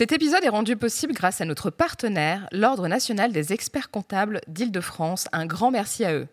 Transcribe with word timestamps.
Cet 0.00 0.12
épisode 0.12 0.42
est 0.44 0.48
rendu 0.48 0.78
possible 0.78 1.12
grâce 1.12 1.42
à 1.42 1.44
notre 1.44 1.68
partenaire, 1.68 2.48
l'Ordre 2.52 2.88
national 2.88 3.32
des 3.32 3.52
experts 3.52 3.90
comptables 3.90 4.40
d'Île-de-France. 4.48 5.28
Un 5.32 5.44
grand 5.44 5.70
merci 5.70 6.06
à 6.06 6.14
eux. 6.14 6.26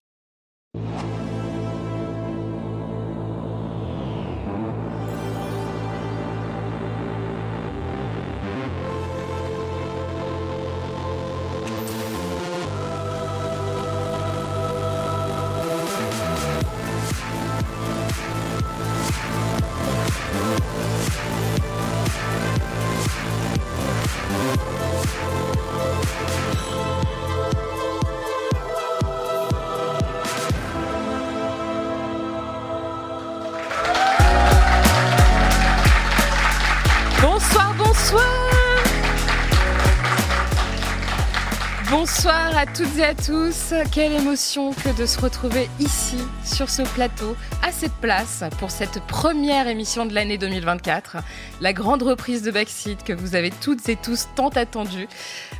Toutes 42.75 42.97
et 42.99 43.03
à 43.05 43.15
tous. 43.15 43.73
Quelle 43.91 44.13
émotion 44.13 44.71
que 44.71 44.95
de 44.99 45.05
se 45.07 45.19
retrouver 45.19 45.67
ici, 45.79 46.17
sur 46.45 46.69
ce 46.69 46.83
plateau, 46.83 47.35
à 47.63 47.71
cette 47.71 47.93
place, 47.93 48.43
pour 48.59 48.69
cette 48.69 48.99
première 49.07 49.67
émission 49.67 50.05
de 50.05 50.13
l'année 50.13 50.37
2024. 50.37 51.17
La 51.61 51.73
grande 51.73 52.03
reprise 52.03 52.43
de 52.43 52.51
Backseat 52.51 53.03
que 53.03 53.13
vous 53.13 53.35
avez 53.35 53.49
toutes 53.49 53.89
et 53.89 53.95
tous 53.95 54.27
tant 54.35 54.49
attendue. 54.49 55.07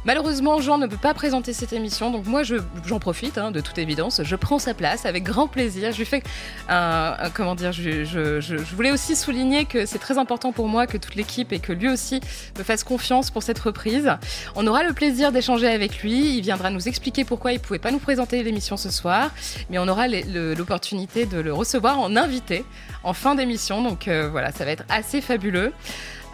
Malheureusement, 0.06 0.62
Jean 0.62 0.78
ne 0.78 0.86
peut 0.86 0.98
pas 0.98 1.14
présenter 1.16 1.54
cette 1.54 1.74
émission, 1.74 2.12
donc 2.12 2.26
moi 2.27 2.44
je- 2.44 2.55
j'en 2.86 2.99
profite, 2.99 3.38
hein, 3.40 3.49
de 3.52 3.62
toute 3.62 3.77
évidence. 3.80 4.21
Je 4.24 4.36
prends 4.36 4.60
sa 4.60 4.74
place 4.76 5.05
avec 5.05 5.24
grand 5.24 5.48
plaisir. 5.48 5.92
Je 5.92 5.98
lui 5.98 6.05
fais 6.05 6.21
un, 6.70 7.16
comment 7.34 7.55
dire, 7.55 7.71
je- 7.71 8.04
je 8.04 8.55
voulais 8.76 8.92
aussi 8.92 9.16
souligner 9.16 9.66
que 9.66 9.86
c'est 9.88 9.99
très 9.99 10.18
important 10.20 10.52
pour 10.52 10.68
moi 10.68 10.86
que 10.86 10.98
toute 10.98 11.16
l'équipe 11.16 11.52
et 11.52 11.60
que 11.60 11.74
lui 11.74 11.90
aussi 11.90 12.21
me 12.60 12.64
fasse 12.64 12.84
confiance 12.84 13.32
pour 13.32 13.42
cette 13.42 13.60
reprise. 13.60 14.12
On 14.55 14.68
aura 14.68 14.84
le 14.84 14.94
plaisir 14.94 15.32
d'échanger 15.32 15.68
avec 15.68 16.04
lui. 16.04 16.38
Il 16.38 16.42
viendra 16.42 16.70
nous 16.70 16.88
expliquer 16.88 17.07
pourquoi 17.26 17.54
il 17.54 17.60
pouvait 17.60 17.80
pas 17.80 17.91
nous 17.91 18.00
présenter 18.00 18.44
l'émission 18.44 18.77
ce 18.77 18.90
soir, 18.90 19.32
mais 19.70 19.80
on 19.80 19.88
aura 19.88 20.08
l'opportunité 20.08 21.26
de 21.26 21.40
le 21.40 21.54
recevoir 21.54 21.99
en 21.99 22.16
invité 22.16 22.66
en 23.04 23.14
fin 23.14 23.36
d'émission. 23.36 23.82
Donc 23.82 24.08
euh, 24.08 24.30
voilà, 24.30 24.52
ça 24.52 24.66
va 24.66 24.72
être 24.72 24.84
assez 24.90 25.22
fabuleux. 25.22 25.74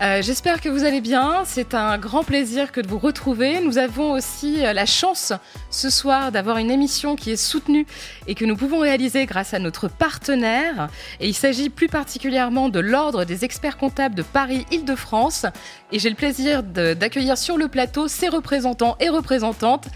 Euh, 0.02 0.22
J'espère 0.22 0.60
que 0.60 0.70
vous 0.70 0.84
allez 0.84 1.02
bien. 1.02 1.44
C'est 1.46 1.76
un 1.76 1.98
grand 1.98 2.24
plaisir 2.24 2.72
que 2.72 2.82
de 2.82 2.88
vous 2.88 2.98
retrouver. 2.98 3.62
Nous 3.62 3.78
avons 3.78 4.12
aussi 4.12 4.66
euh, 4.66 4.74
la 4.74 4.86
chance 4.86 5.34
ce 5.70 5.90
soir 5.90 6.32
d'avoir 6.32 6.58
une 6.58 6.72
émission 6.72 7.16
qui 7.16 7.32
est 7.32 7.38
soutenue 7.38 7.86
et 8.28 8.34
que 8.34 8.44
nous 8.44 8.58
pouvons 8.58 8.80
réaliser 8.80 9.26
grâce 9.26 9.54
à 9.54 9.60
notre 9.60 9.88
partenaire. 9.88 10.90
Et 11.20 11.28
il 11.28 11.36
s'agit 11.36 11.70
plus 11.70 11.88
particulièrement 11.88 12.70
de 12.70 12.80
l'Ordre 12.80 13.24
des 13.24 13.46
experts 13.46 13.78
comptables 13.78 14.16
de 14.16 14.24
Paris-Île-de-France. 14.24 15.46
Et 15.92 16.00
j'ai 16.00 16.10
le 16.10 16.16
plaisir 16.16 16.64
d'accueillir 16.64 17.38
sur 17.38 17.58
le 17.58 17.68
plateau 17.68 18.08
ses 18.08 18.30
représentants 18.30 18.98
et 19.00 19.10
représentantes. 19.10 19.88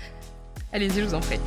Allez-y, 0.78 1.00
je 1.00 1.06
vous 1.06 1.16
en 1.16 1.22
prie. 1.22 1.40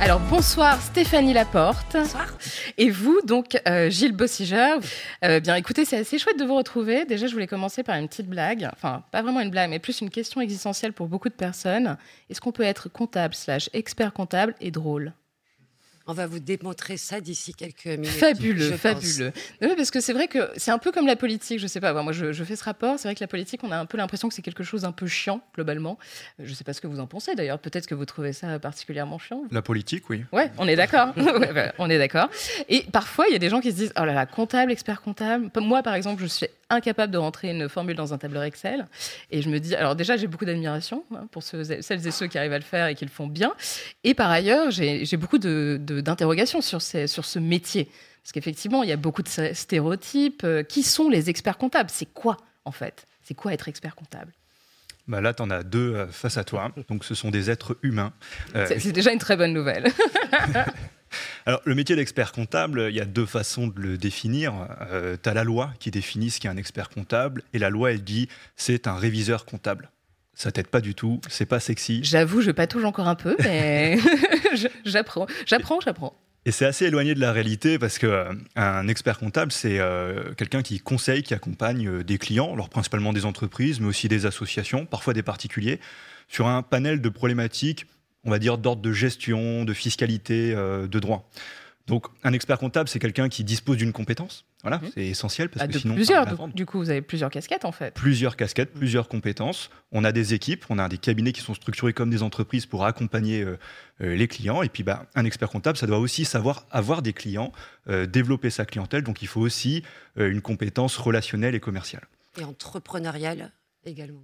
Alors 0.00 0.20
bonsoir 0.30 0.80
Stéphanie 0.80 1.32
Laporte. 1.32 1.94
Bonsoir. 1.94 2.32
Et 2.78 2.90
vous, 2.90 3.20
donc 3.24 3.60
euh, 3.66 3.90
Gilles 3.90 4.12
Bossiger. 4.12 4.76
Euh, 5.24 5.40
bien 5.40 5.56
écoutez, 5.56 5.84
c'est 5.84 5.96
assez 5.96 6.16
chouette 6.20 6.38
de 6.38 6.44
vous 6.44 6.54
retrouver. 6.54 7.04
Déjà, 7.06 7.26
je 7.26 7.32
voulais 7.32 7.48
commencer 7.48 7.82
par 7.82 7.96
une 7.96 8.06
petite 8.06 8.28
blague. 8.28 8.70
Enfin, 8.72 9.02
pas 9.10 9.22
vraiment 9.22 9.40
une 9.40 9.50
blague, 9.50 9.70
mais 9.70 9.80
plus 9.80 10.00
une 10.00 10.10
question 10.10 10.40
existentielle 10.40 10.92
pour 10.92 11.08
beaucoup 11.08 11.28
de 11.28 11.34
personnes. 11.34 11.96
Est-ce 12.30 12.40
qu'on 12.40 12.52
peut 12.52 12.62
être 12.62 12.88
comptable 12.88 13.34
slash 13.34 13.68
expert 13.72 14.12
comptable 14.12 14.54
et 14.60 14.70
drôle? 14.70 15.12
On 16.06 16.12
va 16.12 16.26
vous 16.26 16.38
démontrer 16.38 16.96
ça 16.96 17.20
d'ici 17.20 17.52
quelques 17.52 17.86
minutes. 17.86 18.10
Fabuleux, 18.10 18.72
fabuleux. 18.76 19.32
Non, 19.60 19.68
mais 19.68 19.76
parce 19.76 19.90
que 19.90 20.00
c'est 20.00 20.12
vrai 20.12 20.28
que 20.28 20.50
c'est 20.56 20.70
un 20.70 20.78
peu 20.78 20.92
comme 20.92 21.06
la 21.06 21.16
politique, 21.16 21.58
je 21.58 21.66
sais 21.66 21.80
pas, 21.80 21.92
moi 22.02 22.12
je, 22.12 22.32
je 22.32 22.44
fais 22.44 22.54
ce 22.54 22.62
rapport, 22.64 22.98
c'est 22.98 23.08
vrai 23.08 23.14
que 23.14 23.22
la 23.24 23.26
politique, 23.26 23.62
on 23.64 23.72
a 23.72 23.76
un 23.76 23.86
peu 23.86 23.98
l'impression 23.98 24.28
que 24.28 24.34
c'est 24.34 24.42
quelque 24.42 24.62
chose 24.62 24.84
un 24.84 24.92
peu 24.92 25.06
chiant, 25.06 25.40
globalement. 25.54 25.98
Je 26.38 26.54
sais 26.54 26.64
pas 26.64 26.72
ce 26.72 26.80
que 26.80 26.86
vous 26.86 27.00
en 27.00 27.06
pensez 27.06 27.34
d'ailleurs, 27.34 27.58
peut-être 27.58 27.86
que 27.86 27.94
vous 27.94 28.04
trouvez 28.04 28.32
ça 28.32 28.58
particulièrement 28.58 29.18
chiant. 29.18 29.42
La 29.50 29.62
politique, 29.62 30.08
oui. 30.10 30.24
Ouais, 30.32 30.50
on 30.58 30.68
est 30.68 30.76
d'accord. 30.76 31.12
Ouais, 31.36 31.52
ouais, 31.52 31.72
on 31.78 31.90
est 31.90 31.98
d'accord. 31.98 32.30
Et 32.68 32.84
parfois, 32.92 33.26
il 33.28 33.32
y 33.32 33.36
a 33.36 33.38
des 33.38 33.48
gens 33.50 33.60
qui 33.60 33.70
se 33.72 33.76
disent 33.76 33.92
Oh 34.00 34.04
là 34.04 34.14
là, 34.14 34.26
comptable, 34.26 34.70
expert 34.72 35.02
comptable. 35.02 35.50
Moi, 35.60 35.82
par 35.82 35.94
exemple, 35.94 36.22
je 36.22 36.28
suis 36.28 36.46
incapable 36.70 37.12
de 37.12 37.18
rentrer 37.18 37.50
une 37.50 37.68
formule 37.68 37.94
dans 37.96 38.12
un 38.14 38.18
tableur 38.18 38.42
Excel. 38.42 38.86
Et 39.30 39.42
je 39.42 39.48
me 39.48 39.60
dis 39.60 39.74
Alors, 39.74 39.94
déjà, 39.96 40.16
j'ai 40.16 40.26
beaucoup 40.26 40.44
d'admiration 40.44 41.04
hein, 41.14 41.26
pour 41.30 41.42
ceux, 41.42 41.62
celles 41.82 42.06
et 42.06 42.10
ceux 42.10 42.26
qui 42.26 42.38
arrivent 42.38 42.52
à 42.52 42.58
le 42.58 42.64
faire 42.64 42.86
et 42.88 42.94
qui 42.94 43.04
le 43.04 43.10
font 43.10 43.26
bien. 43.26 43.54
Et 44.04 44.14
par 44.14 44.30
ailleurs, 44.30 44.70
j'ai 44.70 45.16
beaucoup 45.16 45.38
de- 45.38 45.78
de- 45.80 46.00
d'interrogations 46.00 46.60
sur, 46.60 46.82
ces- 46.82 47.06
sur 47.06 47.24
ce 47.24 47.38
métier. 47.38 47.88
Parce 48.22 48.32
qu'effectivement, 48.32 48.82
il 48.82 48.88
y 48.88 48.92
a 48.92 48.96
beaucoup 48.96 49.22
de 49.22 49.28
sté- 49.28 49.54
stéréotypes. 49.54 50.42
Euh, 50.44 50.62
Qui 50.64 50.82
sont 50.82 51.08
les 51.08 51.30
experts 51.30 51.58
comptables 51.58 51.90
C'est 51.92 52.12
quoi, 52.12 52.36
en 52.64 52.72
fait? 52.72 53.06
C'est 53.22 53.34
quoi 53.34 53.52
être 53.52 53.68
expert 53.68 53.94
comptable? 53.94 54.32
Bah 55.08 55.20
là, 55.20 55.32
tu 55.32 55.42
en 55.42 55.50
as 55.50 55.62
deux 55.62 55.94
euh, 55.94 56.06
face 56.08 56.36
à 56.36 56.42
toi. 56.42 56.72
Donc, 56.88 57.04
ce 57.04 57.14
sont 57.14 57.30
des 57.30 57.48
êtres 57.50 57.76
humains. 57.82 58.12
Euh, 58.56 58.66
c'est 58.78 58.90
déjà 58.90 59.12
une 59.12 59.20
très 59.20 59.36
bonne 59.36 59.52
nouvelle. 59.52 59.86
alors, 61.46 61.60
le 61.64 61.74
métier 61.74 61.96
d'expert 61.96 62.32
comptable, 62.32 62.86
il 62.90 62.94
y 62.96 63.00
a 63.00 63.04
deux 63.04 63.26
façons 63.26 63.68
de 63.68 63.80
le 63.80 63.98
définir. 63.98 64.52
tu 65.22 65.28
as 65.28 65.34
la 65.34 65.44
loi 65.44 65.72
qui 65.78 65.90
définit 65.90 66.30
ce 66.30 66.40
qu'est 66.40 66.48
un 66.48 66.56
expert 66.56 66.88
comptable, 66.88 67.42
et 67.52 67.58
la 67.58 67.70
loi, 67.70 67.92
elle 67.92 68.02
dit 68.02 68.28
c'est 68.56 68.86
un 68.86 68.96
réviseur 68.96 69.44
comptable. 69.44 69.90
Ça 70.34 70.52
t'aide 70.52 70.66
pas 70.66 70.82
du 70.82 70.94
tout, 70.94 71.20
c'est 71.28 71.46
pas 71.46 71.60
sexy. 71.60 72.00
J'avoue, 72.04 72.42
je 72.42 72.50
patouche 72.50 72.84
encore 72.84 73.08
un 73.08 73.14
peu, 73.14 73.36
mais 73.42 73.98
j'apprends, 74.84 75.26
j'apprends, 75.46 75.80
j'apprends. 75.80 76.14
Et 76.46 76.52
c'est 76.52 76.64
assez 76.64 76.84
éloigné 76.84 77.14
de 77.14 77.20
la 77.20 77.32
réalité 77.32 77.76
parce 77.76 77.98
que 77.98 78.06
euh, 78.06 78.32
un 78.54 78.86
expert 78.86 79.18
comptable, 79.18 79.50
c'est 79.50 79.80
euh, 79.80 80.32
quelqu'un 80.34 80.62
qui 80.62 80.78
conseille, 80.78 81.24
qui 81.24 81.34
accompagne 81.34 81.88
euh, 81.88 82.04
des 82.04 82.18
clients, 82.18 82.52
alors 82.52 82.68
principalement 82.68 83.12
des 83.12 83.24
entreprises, 83.24 83.80
mais 83.80 83.88
aussi 83.88 84.08
des 84.08 84.26
associations, 84.26 84.86
parfois 84.86 85.12
des 85.12 85.24
particuliers, 85.24 85.80
sur 86.28 86.46
un 86.46 86.62
panel 86.62 87.00
de 87.00 87.08
problématiques, 87.08 87.86
on 88.26 88.30
va 88.30 88.38
dire 88.38 88.58
d'ordre 88.58 88.82
de 88.82 88.92
gestion, 88.92 89.64
de 89.64 89.72
fiscalité, 89.72 90.52
euh, 90.54 90.86
de 90.86 90.98
droit. 90.98 91.30
Donc, 91.86 92.06
un 92.24 92.32
expert 92.32 92.58
comptable, 92.58 92.88
c'est 92.88 92.98
quelqu'un 92.98 93.28
qui 93.28 93.44
dispose 93.44 93.76
d'une 93.76 93.92
compétence. 93.92 94.44
Voilà, 94.62 94.78
Mhm. 94.78 94.90
c'est 94.92 95.06
essentiel 95.06 95.48
parce 95.48 95.62
Ah, 95.62 95.68
que 95.68 95.72
de 95.74 95.78
sinon, 95.78 95.94
plusieurs, 95.94 96.40
on 96.40 96.48
du- 96.48 96.66
coup, 96.66 96.78
vous 96.78 96.90
avez 96.90 97.00
plusieurs 97.00 97.30
casquettes 97.30 97.64
en 97.64 97.70
fait. 97.70 97.94
plusieurs 97.94 98.34
casquettes, 98.36 98.72
plusieurs 98.72 99.06
compétences. 99.06 99.70
On 99.92 100.02
a 100.02 100.10
des 100.10 100.34
équipes, 100.34 100.64
on 100.68 100.80
a 100.80 100.88
des 100.88 100.98
cabinets 100.98 101.30
qui 101.30 101.42
sont 101.42 101.54
structurés 101.54 101.92
comme 101.92 102.10
des 102.10 102.24
entreprises 102.24 102.66
pour 102.66 102.84
accompagner 102.84 103.42
euh, 103.42 103.56
euh, 104.00 104.16
les 104.16 104.26
clients. 104.26 104.62
Et 104.62 104.68
puis, 104.68 104.82
bah, 104.82 105.06
un 105.14 105.24
expert 105.24 105.48
comptable, 105.48 105.78
ça 105.78 105.86
doit 105.86 106.00
aussi 106.00 106.24
savoir 106.24 106.66
avoir 106.72 107.02
des 107.02 107.12
clients, 107.12 107.52
euh, 107.88 108.06
développer 108.06 108.50
sa 108.50 108.64
clientèle. 108.64 109.04
Donc, 109.04 109.22
il 109.22 109.28
faut 109.28 109.40
aussi 109.40 109.84
euh, 110.18 110.28
une 110.28 110.40
compétence 110.40 110.96
relationnelle 110.96 111.54
et 111.54 111.60
commerciale. 111.60 112.02
Et 112.40 112.42
entrepreneurial 112.42 113.52
également. 113.84 114.22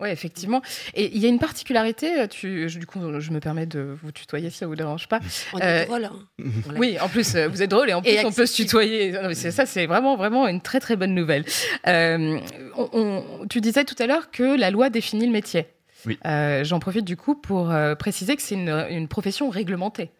Oui, 0.00 0.08
effectivement. 0.08 0.60
Et 0.94 1.14
il 1.14 1.22
y 1.22 1.26
a 1.26 1.28
une 1.28 1.38
particularité, 1.38 2.20
euh, 2.22 2.26
tu, 2.26 2.68
je- 2.68 2.78
du 2.80 2.86
coup, 2.86 2.98
je 3.20 3.30
me 3.30 3.38
permets 3.38 3.66
de 3.66 3.96
vous 4.02 4.10
tutoyer 4.10 4.50
si 4.50 4.58
ça 4.58 4.66
vous 4.66 4.74
dérange 4.74 5.06
pas. 5.08 5.20
On 5.52 5.60
Euh, 5.60 5.82
est 5.82 5.86
drôle. 5.86 6.04
hein. 6.06 6.18
Oui, 6.76 6.98
en 7.00 7.08
plus, 7.08 7.36
euh, 7.36 7.46
vous 7.48 7.62
êtes 7.62 7.70
drôle 7.70 7.88
et 7.90 7.94
en 7.94 8.02
plus, 8.02 8.10
Et 8.10 8.24
on 8.26 8.32
peut 8.32 8.46
se 8.46 8.56
tutoyer. 8.56 9.12
Non, 9.12 9.28
mais 9.28 9.34
c'est- 9.36 9.52
ça, 9.52 9.66
c'est 9.66 9.86
vraiment, 9.86 10.16
vraiment 10.16 10.48
une 10.48 10.60
très, 10.60 10.80
très 10.80 10.96
bonne 10.96 11.14
nouvelle. 11.14 11.44
Euh, 11.86 12.40
on- 12.76 12.88
on- 12.92 13.46
tu 13.48 13.60
disais 13.60 13.84
tout 13.84 13.94
à 14.00 14.06
l'heure 14.08 14.32
que 14.32 14.42
la 14.58 14.70
loi 14.72 14.90
définit 14.90 15.26
le 15.26 15.32
métier. 15.32 15.66
Oui. 16.06 16.18
Euh, 16.26 16.64
J'en 16.64 16.80
profite 16.80 17.04
du 17.04 17.16
coup 17.16 17.34
pour 17.36 17.70
euh, 17.70 17.94
préciser 17.94 18.34
que 18.36 18.42
c'est 18.42 18.56
une, 18.56 18.68
une 18.90 19.06
profession 19.08 19.48
réglementée. 19.48 20.10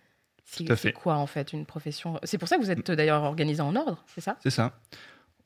C'est 0.45 0.65
Tout 0.65 0.73
à 0.73 0.77
c'est 0.77 0.83
fait. 0.89 0.93
quoi 0.93 1.17
en 1.17 1.27
fait 1.27 1.53
une 1.53 1.67
profession? 1.67 2.21
C'est 2.23 2.39
pour 2.39 2.47
ça 2.49 2.57
que 2.57 2.63
vous 2.63 2.71
êtes 2.71 2.89
euh, 2.91 2.95
d'ailleurs 2.97 3.25
organisé 3.25 3.61
en 3.61 3.75
ordre, 3.75 4.03
c'est 4.15 4.21
ça? 4.21 4.37
C'est 4.43 4.51
ça. 4.51 4.73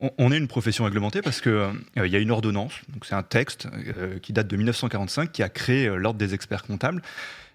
On, 0.00 0.30
est 0.30 0.38
une 0.38 0.46
profession 0.46 0.84
réglementée 0.84 1.22
parce 1.22 1.40
qu'il 1.40 1.72
il 1.96 2.06
y 2.06 2.14
a 2.14 2.20
une 2.20 2.30
ordonnance, 2.30 2.72
donc 2.88 3.04
c'est 3.04 3.16
un 3.16 3.24
texte 3.24 3.66
euh, 3.96 4.20
qui 4.20 4.32
date 4.32 4.46
de 4.46 4.56
1945 4.56 5.32
qui 5.32 5.42
a 5.42 5.48
créé 5.48 5.88
euh, 5.88 5.96
l'ordre 5.96 6.18
des 6.18 6.34
experts 6.34 6.62
comptables. 6.62 7.02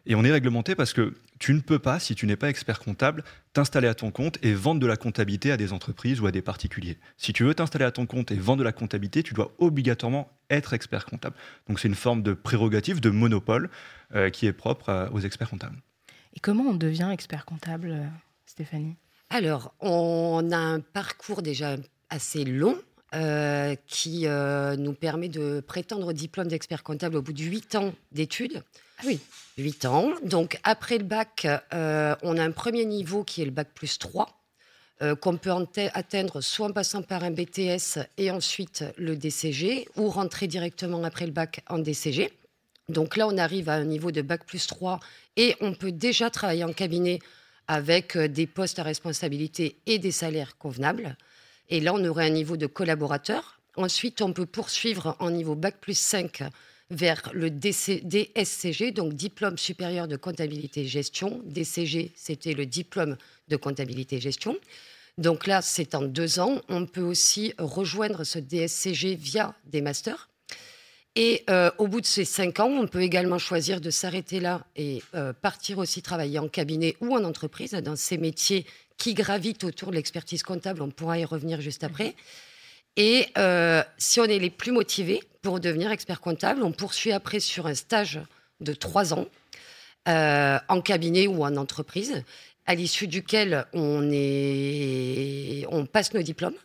Et 0.06 0.16
on 0.16 0.26
est 0.26 0.32
réglementé 0.32 0.76
parce 0.76 0.92
que 0.92 1.14
tu 1.40 1.54
ne 1.54 1.62
peux 1.62 1.80
pas, 1.80 2.00
si 2.00 2.16
tu 2.16 2.28
n'es 2.28 2.36
pas 2.36 2.50
expert 2.50 2.80
comptable, 2.80 3.24
t'installer 3.54 3.88
à 3.88 3.94
ton 3.94 4.12
compte 4.12 4.38
et 4.42 4.54
vendre 4.54 4.82
de 4.82 4.88
la 4.88 4.98
comptabilité 4.98 5.54
à 5.54 5.58
des 5.58 5.72
entreprises 5.72 6.20
ou 6.20 6.28
à 6.28 6.32
des 6.32 6.42
particuliers. 6.42 6.98
Si 7.16 7.32
tu 7.32 7.46
veux 7.46 7.54
t'installer 7.54 7.86
à 7.86 7.92
ton 7.92 8.06
compte 8.06 8.30
et 8.32 8.36
vendre 8.36 8.60
de 8.60 8.64
la 8.66 8.74
comptabilité, 8.74 9.24
tu 9.24 9.34
dois 9.34 9.54
obligatoirement 9.60 10.30
être 10.50 10.74
expert 10.74 11.06
comptable. 11.06 11.38
Donc 11.70 11.80
c'est 11.80 11.88
une 11.88 11.96
forme 11.96 12.24
de 12.24 12.34
prérogative, 12.34 13.00
de 13.00 13.10
monopole 13.10 13.70
euh, 14.16 14.30
qui 14.30 14.48
est 14.48 14.54
propre 14.54 15.10
aux 15.14 15.22
experts 15.22 15.50
comptables. 15.50 15.78
Et 16.36 16.40
comment 16.40 16.64
on 16.64 16.74
devient 16.74 17.10
expert 17.14 17.46
comptable, 17.46 17.92
euh, 17.92 18.06
Stéphanie? 18.46 18.98
Alors, 19.30 19.74
on 19.80 20.52
a 20.52 20.58
un 20.58 20.80
parcours 20.80 21.42
déjà 21.42 21.78
assez 22.14 22.46
long 22.46 22.78
euh, 23.16 23.76
qui 23.88 24.26
euh, 24.26 24.76
nous 24.76 24.94
permet 24.94 25.30
de 25.30 25.62
prétendre 25.66 26.08
au 26.08 26.14
diplôme 26.14 26.48
d'expert 26.48 26.84
comptable 26.84 27.18
au 27.18 27.22
bout 27.22 27.34
de 27.34 27.44
8 27.44 27.76
ans 27.76 27.94
d'études. 28.12 28.64
Ah 29.00 29.04
oui. 29.06 29.20
8 29.58 29.86
ans. 29.86 30.10
Donc 30.24 30.60
après 30.64 30.98
le 30.98 31.04
bac, 31.04 31.48
euh, 31.74 32.16
on 32.22 32.38
a 32.38 32.44
un 32.44 32.52
premier 32.52 32.86
niveau 32.86 33.24
qui 33.24 33.42
est 33.42 33.46
le 33.46 33.52
bac 33.52 33.70
plus 33.74 34.00
3, 34.00 34.30
euh, 35.02 35.16
qu'on 35.16 35.38
peut 35.38 35.52
atteindre 35.94 36.42
soit 36.42 36.68
en 36.68 36.72
passant 36.72 37.02
par 37.02 37.24
un 37.24 37.32
BTS 37.32 38.00
et 38.18 38.32
ensuite 38.32 38.84
le 38.98 39.16
DCG, 39.16 39.88
ou 39.96 40.10
rentrer 40.10 40.48
directement 40.48 41.04
après 41.04 41.26
le 41.26 41.32
bac 41.32 41.64
en 41.70 41.80
DCG. 41.80 42.32
Donc 42.90 43.16
là, 43.16 43.28
on 43.28 43.38
arrive 43.38 43.70
à 43.70 43.74
un 43.74 43.86
niveau 43.86 44.12
de 44.12 44.22
bac 44.22 44.46
plus 44.46 44.68
3 44.68 45.00
et 45.38 45.56
on 45.62 45.74
peut 45.74 45.92
déjà 45.92 46.30
travailler 46.30 46.64
en 46.64 46.74
cabinet 46.74 47.20
avec 47.68 48.18
des 48.18 48.46
postes 48.46 48.80
à 48.80 48.84
responsabilité 48.84 49.78
et 49.86 50.00
des 50.00 50.12
salaires 50.12 50.58
convenables. 50.58 51.16
Et 51.70 51.80
là, 51.80 51.94
on 51.94 52.04
aurait 52.06 52.26
un 52.26 52.32
niveau 52.32 52.58
de 52.58 52.68
collaborateur. 52.68 53.60
Ensuite, 53.76 54.22
on 54.22 54.34
peut 54.34 54.46
poursuivre 54.46 55.16
en 55.20 55.32
niveau 55.32 55.56
bac 55.56 55.78
plus 55.80 55.98
5 55.98 56.44
vers 56.92 57.32
le 57.34 57.50
DSCG, 57.50 58.92
donc 58.92 59.14
diplôme 59.14 59.58
supérieur 59.58 60.08
de 60.08 60.16
comptabilité 60.16 60.82
et 60.82 60.88
gestion. 60.88 61.42
DCG, 61.46 62.12
c'était 62.16 62.54
le 62.54 62.66
diplôme 62.66 63.18
de 63.48 63.56
comptabilité 63.56 64.18
et 64.18 64.22
gestion. 64.22 64.58
Donc 65.18 65.48
là, 65.48 65.62
c'est 65.62 65.96
en 65.96 66.04
deux 66.04 66.40
ans. 66.40 66.62
On 66.70 66.86
peut 66.86 67.02
aussi 67.02 67.54
rejoindre 67.58 68.24
ce 68.24 68.40
DSCG 68.40 69.16
via 69.16 69.56
des 69.66 69.82
masters. 69.82 70.30
Et 71.16 71.44
euh, 71.50 71.70
au 71.78 71.88
bout 71.88 72.02
de 72.02 72.06
ces 72.08 72.26
cinq 72.26 72.60
ans, 72.60 72.70
on 72.70 72.88
peut 72.88 73.04
également 73.04 73.38
choisir 73.38 73.80
de 73.80 73.92
s'arrêter 73.92 74.40
là 74.40 74.66
et 74.76 75.04
euh, 75.14 75.32
partir 75.32 75.78
aussi 75.78 76.02
travailler 76.02 76.40
en 76.40 76.48
cabinet 76.48 76.96
ou 77.02 77.16
en 77.16 77.24
entreprise 77.24 77.74
dans 77.74 77.96
ces 77.96 78.18
métiers 78.18 78.66
qui 78.98 79.14
gravitent 79.14 79.64
autour 79.64 79.92
de 79.92 79.96
l'expertise 79.96 80.42
comptable. 80.42 80.82
On 80.82 80.90
pourra 80.90 81.20
y 81.20 81.26
revenir 81.26 81.62
juste 81.62 81.84
après. 81.84 82.16
Et 82.96 83.28
euh, 83.38 83.84
si 83.98 84.20
on 84.20 84.26
est 84.26 84.40
les 84.40 84.50
plus 84.50 84.72
motivés 84.72 85.22
pour 85.44 85.60
devenir 85.60 85.92
expert 85.92 86.20
comptable, 86.20 86.64
on 86.64 86.72
poursuit 86.72 87.12
après 87.12 87.40
sur 87.40 87.68
un 87.68 87.76
stage 87.76 88.20
de 88.60 88.74
trois 88.74 89.14
ans 89.14 89.28
en 90.06 90.82
cabinet 90.82 91.28
ou 91.28 91.46
en 91.46 91.56
entreprise, 91.56 92.24
à 92.66 92.76
l'issue 92.76 93.08
duquel 93.08 93.66
on, 93.72 94.10
est, 94.12 95.66
on 95.70 95.86
passe 95.86 96.14
nos 96.14 96.22
diplômes. 96.22 96.58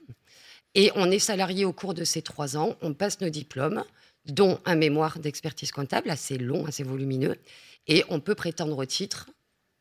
Et 0.74 0.90
on 0.96 1.10
est 1.10 1.18
salarié 1.18 1.64
au 1.64 1.72
cours 1.72 1.94
de 1.94 2.04
ces 2.04 2.20
trois 2.20 2.56
ans. 2.56 2.76
On 2.82 2.94
passe 2.94 3.20
nos 3.20 3.28
diplômes, 3.28 3.84
dont 4.28 4.60
un 4.64 4.76
mémoire 4.76 5.18
d'expertise 5.18 5.72
comptable 5.72 6.10
assez 6.10 6.38
long, 6.38 6.66
assez 6.66 6.82
volumineux. 6.84 7.36
Et 7.86 8.04
on 8.08 8.20
peut 8.20 8.34
prétendre 8.34 8.76
au 8.78 8.84
titre 8.84 9.28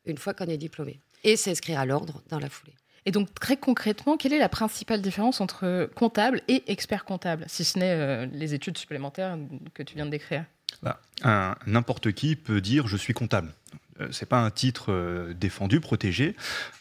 une 0.06 0.18
fois 0.18 0.34
qu'on 0.34 0.46
est 0.46 0.56
diplômé. 0.56 1.00
Et 1.24 1.36
s'inscrire 1.36 1.78
à 1.80 1.86
l'ordre 1.86 2.22
dans 2.28 2.38
la 2.38 2.48
foulée. 2.48 2.74
Et 3.06 3.10
donc, 3.10 3.32
très 3.34 3.56
concrètement, 3.56 4.16
quelle 4.16 4.32
est 4.32 4.38
la 4.38 4.48
principale 4.48 5.00
différence 5.02 5.40
entre 5.40 5.90
comptable 5.94 6.42
et 6.48 6.70
expert 6.70 7.04
comptable, 7.04 7.44
si 7.48 7.64
ce 7.64 7.78
n'est 7.78 7.92
euh, 7.92 8.26
les 8.32 8.54
études 8.54 8.76
supplémentaires 8.76 9.38
que 9.74 9.82
tu 9.82 9.94
viens 9.94 10.06
de 10.06 10.10
décrire? 10.10 10.44
Bah, 10.82 11.00
un- 11.22 11.54
N'importe 11.66 12.12
qui 12.12 12.36
peut 12.36 12.60
dire 12.60 12.86
je 12.86 12.96
suis 12.96 13.14
comptable. 13.14 13.52
Euh, 14.00 14.08
C'est 14.12 14.26
pas 14.28 14.38
un 14.40 14.50
titre 14.50 14.92
euh, 14.92 15.32
défendu, 15.34 15.80
protégé, 15.80 16.36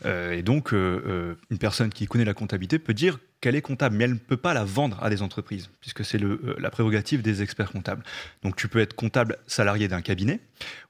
Euh, 0.06 0.32
et 0.34 0.42
donc 0.44 0.74
euh, 0.74 1.36
une 1.50 1.58
personne 1.60 1.92
qui 1.92 2.06
connaît 2.08 2.26
la 2.26 2.34
comptabilité 2.34 2.78
peut 2.80 2.94
dire 2.94 3.20
qu'elle 3.42 3.56
est 3.56 3.62
comptable, 3.62 3.96
mais 3.96 4.06
elle 4.06 4.14
ne 4.14 4.18
peut 4.18 4.38
pas 4.38 4.54
la 4.54 4.64
vendre 4.64 5.02
à 5.04 5.10
des 5.10 5.22
entreprises, 5.22 5.70
puisque 5.80 6.04
c'est 6.04 6.22
euh, 6.22 6.56
la 6.60 6.70
prérogative 6.70 7.22
des 7.22 7.42
experts 7.42 7.72
comptables. 7.72 8.04
Donc 8.44 8.56
tu 8.56 8.68
peux 8.68 8.80
être 8.80 8.96
comptable 8.96 9.38
salarié 9.46 9.88
d'un 9.88 10.02
cabinet 10.02 10.40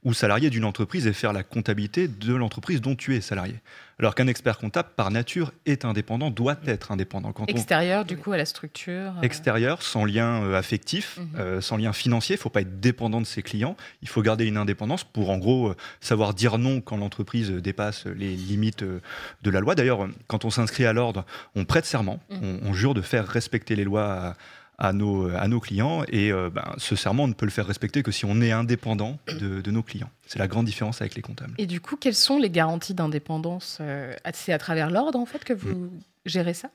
ou 0.04 0.14
salarié 0.14 0.50
d'une 0.50 0.66
entreprise 0.66 1.08
et 1.08 1.14
faire 1.14 1.34
la 1.34 1.44
comptabilité 1.44 2.08
de 2.08 2.34
l'entreprise 2.34 2.80
dont 2.82 2.96
tu 2.96 3.16
es 3.16 3.22
salarié. 3.22 3.56
Alors 4.00 4.14
qu'un 4.14 4.28
expert 4.28 4.60
comptable, 4.60 4.90
par 4.96 5.10
nature, 5.10 5.52
est 5.66 5.84
indépendant, 5.84 6.30
doit 6.30 6.58
être 6.68 6.92
indépendant. 6.92 7.32
Quand 7.32 7.44
on, 7.44 7.48
Extérieur, 7.48 8.06
du 8.06 8.16
coup, 8.16 8.32
à 8.32 8.38
la 8.38 8.46
structure 8.46 9.14
euh, 9.18 9.22
extérieur, 9.24 9.82
sans 9.82 10.06
lien 10.06 10.44
euh, 10.44 10.56
affectif, 10.56 11.18
Mhm. 11.18 11.28
euh, 11.40 11.62
sans 11.62 11.78
lien 11.78 11.94
financier. 11.94 12.36
Il 12.36 12.38
ne 12.38 12.42
faut 12.42 12.50
pas 12.52 12.62
être 12.62 12.80
dépendant 12.80 13.22
de 13.22 13.26
ses 13.26 13.42
clients. 13.42 13.76
Il 14.04 14.08
faut 14.08 14.22
garder 14.22 14.46
une 14.46 14.58
indépendance 14.58 15.04
pour, 15.04 15.32
en 15.32 15.40
gros, 15.40 15.74
savoir 16.00 16.36
dire 16.36 16.60
non 16.60 16.80
quand 16.80 16.98
l'entreprise 16.98 17.50
dépasse 17.52 18.06
les 18.06 18.36
limites 18.36 18.84
de 18.84 19.50
la 19.50 19.60
loi. 19.62 19.74
D'ailleurs, 19.74 20.08
quand 20.28 20.46
on 20.46 20.52
s'inscrit 20.52 20.86
à 20.86 20.94
l'ordre, 20.94 21.26
on 21.56 21.66
prête 21.66 21.86
serment. 21.86 22.20
Mhm. 22.30 22.40
On, 22.64 22.70
on 22.70 22.74
jure 22.74 22.94
de 22.94 23.02
faire 23.02 23.28
respecter 23.28 23.76
les 23.76 23.84
lois 23.84 24.04
à, 24.12 24.34
à 24.78 24.94
nos, 24.94 25.28
à 25.36 25.48
nos 25.48 25.60
clients. 25.60 26.04
Et 26.10 26.32
euh, 26.32 26.50
ben, 26.50 26.74
ce 26.78 26.96
serment, 26.96 27.24
on 27.24 27.28
ne 27.28 27.34
peut 27.34 27.46
le 27.46 27.52
faire 27.52 27.66
respecter 27.66 28.04
que 28.04 28.12
si 28.12 28.26
on 28.26 28.42
est 28.42 28.52
indépendant 28.52 29.18
de, 29.28 29.62
de 29.62 29.72
nos 29.72 29.82
clients. 29.84 30.10
C'est 30.28 30.40
la 30.40 30.48
grande 30.48 30.66
différence 30.66 31.02
avec 31.02 31.16
les 31.16 31.22
comptables. 31.22 31.54
Et 31.58 31.66
du 31.66 31.82
coup, 31.82 31.96
quelles 31.96 32.14
sont 32.16 32.38
les 32.38 32.50
garanties 32.50 32.94
d'indépendance 32.94 33.80
euh, 33.82 34.14
C'est 34.34 34.54
à 34.54 34.58
travers 34.58 34.90
l'ordre, 34.92 35.20
en 35.20 35.26
fait, 35.26 35.44
que 35.44 35.54
vous 35.54 35.70
Mm. 35.76 35.90
gérez 36.26 36.54
ça? 36.54 36.70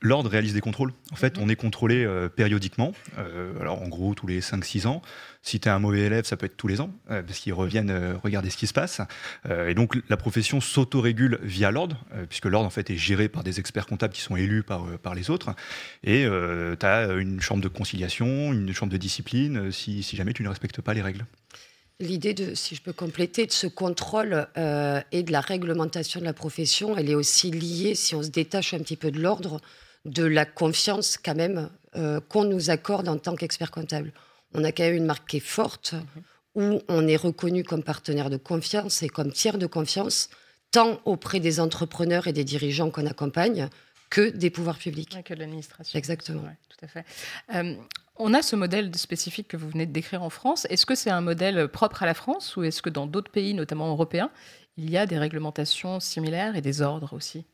L'ordre 0.00 0.30
réalise 0.30 0.54
des 0.54 0.60
contrôles. 0.60 0.92
En 1.10 1.16
fait, 1.16 1.36
Mhm. 1.36 1.44
on 1.44 1.48
est 1.48 1.56
contrôlé 1.56 2.04
euh, 2.04 2.28
périodiquement. 2.28 2.92
Euh, 3.18 3.58
alors, 3.60 3.82
en 3.82 3.88
gros, 3.88 4.14
tous 4.14 4.28
les 4.28 4.40
5-6 4.40 4.86
ans. 4.86 5.02
Si 5.42 5.58
tu 5.58 5.68
es 5.68 5.72
un 5.72 5.80
mauvais 5.80 6.02
élève, 6.02 6.24
ça 6.24 6.36
peut 6.36 6.46
être 6.46 6.56
tous 6.56 6.68
les 6.68 6.80
ans, 6.80 6.94
euh, 7.10 7.20
parce 7.22 7.40
qu'ils 7.40 7.52
reviennent 7.52 7.92
regarder 8.22 8.48
ce 8.48 8.56
qui 8.56 8.68
se 8.68 8.72
passe. 8.72 9.00
Et 9.50 9.74
donc, 9.74 9.98
la 10.08 10.16
profession 10.16 10.60
s'autorégule 10.60 11.40
via 11.42 11.72
l'ordre, 11.72 12.04
puisque 12.28 12.46
l'ordre, 12.46 12.68
en 12.68 12.70
fait, 12.70 12.90
est 12.90 12.96
géré 12.96 13.28
par 13.28 13.42
des 13.42 13.58
experts 13.58 13.86
comptables 13.86 14.14
qui 14.14 14.20
sont 14.20 14.36
élus 14.36 14.62
par, 14.62 14.84
par 15.02 15.16
les 15.16 15.30
autres. 15.30 15.52
Et 16.04 16.26
tu 16.78 16.86
as 16.86 17.06
une 17.14 17.40
chambre 17.40 17.60
de 17.60 17.68
conciliation, 17.68 18.52
une 18.52 18.72
chambre 18.72 18.92
de 18.92 18.98
discipline, 18.98 19.72
si, 19.72 20.04
si 20.04 20.14
jamais 20.16 20.32
tu 20.32 20.44
ne 20.44 20.48
respectes 20.48 20.80
pas 20.80 20.94
les 20.94 21.02
règles. 21.02 21.26
L'idée 22.00 22.34
de, 22.34 22.54
si 22.54 22.74
je 22.74 22.82
peux 22.82 22.92
compléter, 22.92 23.46
de 23.46 23.52
ce 23.52 23.66
contrôle 23.66 24.48
euh, 24.56 25.00
et 25.12 25.22
de 25.22 25.30
la 25.30 25.40
réglementation 25.40 26.20
de 26.20 26.24
la 26.24 26.32
profession, 26.32 26.96
elle 26.96 27.08
est 27.08 27.14
aussi 27.14 27.50
liée, 27.50 27.94
si 27.94 28.14
on 28.14 28.22
se 28.22 28.28
détache 28.28 28.74
un 28.74 28.78
petit 28.78 28.96
peu 28.96 29.10
de 29.10 29.20
l'ordre, 29.20 29.60
de 30.04 30.24
la 30.24 30.44
confiance 30.44 31.16
quand 31.16 31.36
même 31.36 31.70
euh, 31.96 32.20
qu'on 32.20 32.44
nous 32.44 32.70
accorde 32.70 33.08
en 33.08 33.18
tant 33.18 33.36
qu'expert 33.36 33.70
comptable. 33.70 34.12
On 34.54 34.64
a 34.64 34.72
quand 34.72 34.82
même 34.82 34.96
une 34.96 35.06
marque 35.06 35.28
qui 35.28 35.36
est 35.36 35.40
forte, 35.40 35.94
où 36.54 36.80
on 36.88 37.06
est 37.06 37.16
reconnu 37.16 37.64
comme 37.64 37.82
partenaire 37.82 38.30
de 38.30 38.36
confiance 38.36 39.02
et 39.02 39.08
comme 39.08 39.32
tiers 39.32 39.58
de 39.58 39.66
confiance, 39.66 40.28
tant 40.70 41.00
auprès 41.04 41.40
des 41.40 41.60
entrepreneurs 41.60 42.26
et 42.26 42.32
des 42.32 42.44
dirigeants 42.44 42.90
qu'on 42.90 43.06
accompagne 43.06 43.68
que 44.10 44.28
des 44.28 44.50
pouvoirs 44.50 44.78
publics. 44.78 45.12
Ouais, 45.14 45.22
Que 45.22 45.34
de 45.34 45.40
l'administration. 45.40 45.98
Exactement. 45.98 46.42
Ouais, 46.42 46.58
tout 46.68 46.84
à 46.84 46.88
fait. 46.88 47.04
Euh, 47.54 47.74
on 48.22 48.34
a 48.34 48.42
ce 48.42 48.56
modèle 48.56 48.94
spécifique 48.96 49.48
que 49.48 49.56
vous 49.56 49.68
venez 49.68 49.86
de 49.86 49.92
décrire 49.92 50.22
en 50.22 50.30
France. 50.30 50.66
Est-ce 50.70 50.86
que 50.86 50.94
c'est 50.94 51.10
un 51.10 51.20
modèle 51.20 51.68
propre 51.68 52.02
à 52.02 52.06
la 52.06 52.14
France 52.14 52.56
ou 52.56 52.62
est-ce 52.62 52.80
que 52.80 52.90
dans 52.90 53.06
d'autres 53.06 53.30
pays, 53.30 53.52
notamment 53.54 53.88
européens, 53.90 54.30
il 54.76 54.90
y 54.90 54.96
a 54.96 55.06
des 55.06 55.18
réglementations 55.18 56.00
similaires 56.00 56.56
et 56.56 56.60
des 56.60 56.80
ordres 56.82 57.12
aussi? 57.12 57.44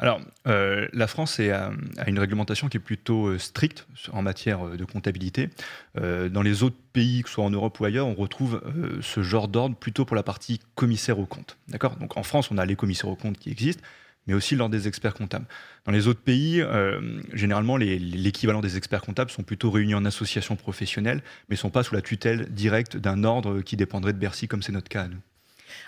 Alors, 0.00 0.20
euh, 0.48 0.88
la 0.92 1.06
France 1.06 1.38
à, 1.38 1.70
a 1.98 2.08
une 2.10 2.18
réglementation 2.18 2.68
qui 2.68 2.78
est 2.78 2.80
plutôt 2.80 3.28
euh, 3.28 3.38
stricte 3.38 3.86
en 4.12 4.22
matière 4.22 4.66
euh, 4.66 4.76
de 4.76 4.84
comptabilité. 4.84 5.50
Euh, 5.96 6.28
dans 6.28 6.42
les 6.42 6.64
autres 6.64 6.76
pays, 6.92 7.22
que 7.22 7.28
ce 7.28 7.36
soit 7.36 7.44
en 7.44 7.50
Europe 7.50 7.78
ou 7.78 7.84
ailleurs, 7.84 8.08
on 8.08 8.14
retrouve 8.14 8.60
euh, 8.66 8.98
ce 9.00 9.22
genre 9.22 9.46
d'ordre 9.46 9.76
plutôt 9.76 10.04
pour 10.04 10.16
la 10.16 10.24
partie 10.24 10.60
commissaire 10.74 11.20
aux 11.20 11.26
comptes. 11.26 11.56
D'accord? 11.68 11.94
Donc 11.96 12.16
en 12.16 12.24
France, 12.24 12.50
on 12.50 12.58
a 12.58 12.66
les 12.66 12.74
commissaires 12.74 13.08
aux 13.08 13.16
comptes 13.16 13.38
qui 13.38 13.50
existent, 13.50 13.84
mais 14.26 14.34
aussi 14.34 14.56
l'ordre 14.56 14.74
des 14.74 14.88
experts 14.88 15.14
comptables. 15.14 15.46
Dans 15.84 15.92
les 15.92 16.08
autres 16.08 16.20
pays, 16.20 16.60
euh, 16.60 17.20
généralement, 17.32 17.76
l'équivalent 17.76 18.60
des 18.60 18.76
experts 18.76 19.02
comptables 19.02 19.30
sont 19.30 19.42
plutôt 19.42 19.70
réunis 19.70 19.94
en 19.94 20.04
association 20.04 20.56
professionnelle, 20.56 21.22
mais 21.48 21.54
ne 21.54 21.58
sont 21.58 21.70
pas 21.70 21.82
sous 21.82 21.94
la 21.94 22.02
tutelle 22.02 22.48
directe 22.50 22.96
d'un 22.96 23.24
ordre 23.24 23.60
qui 23.60 23.76
dépendrait 23.76 24.12
de 24.12 24.18
Bercy, 24.18 24.48
comme 24.48 24.62
c'est 24.62 24.72
notre 24.72 24.88
cas 24.88 25.08
nous. 25.08 25.18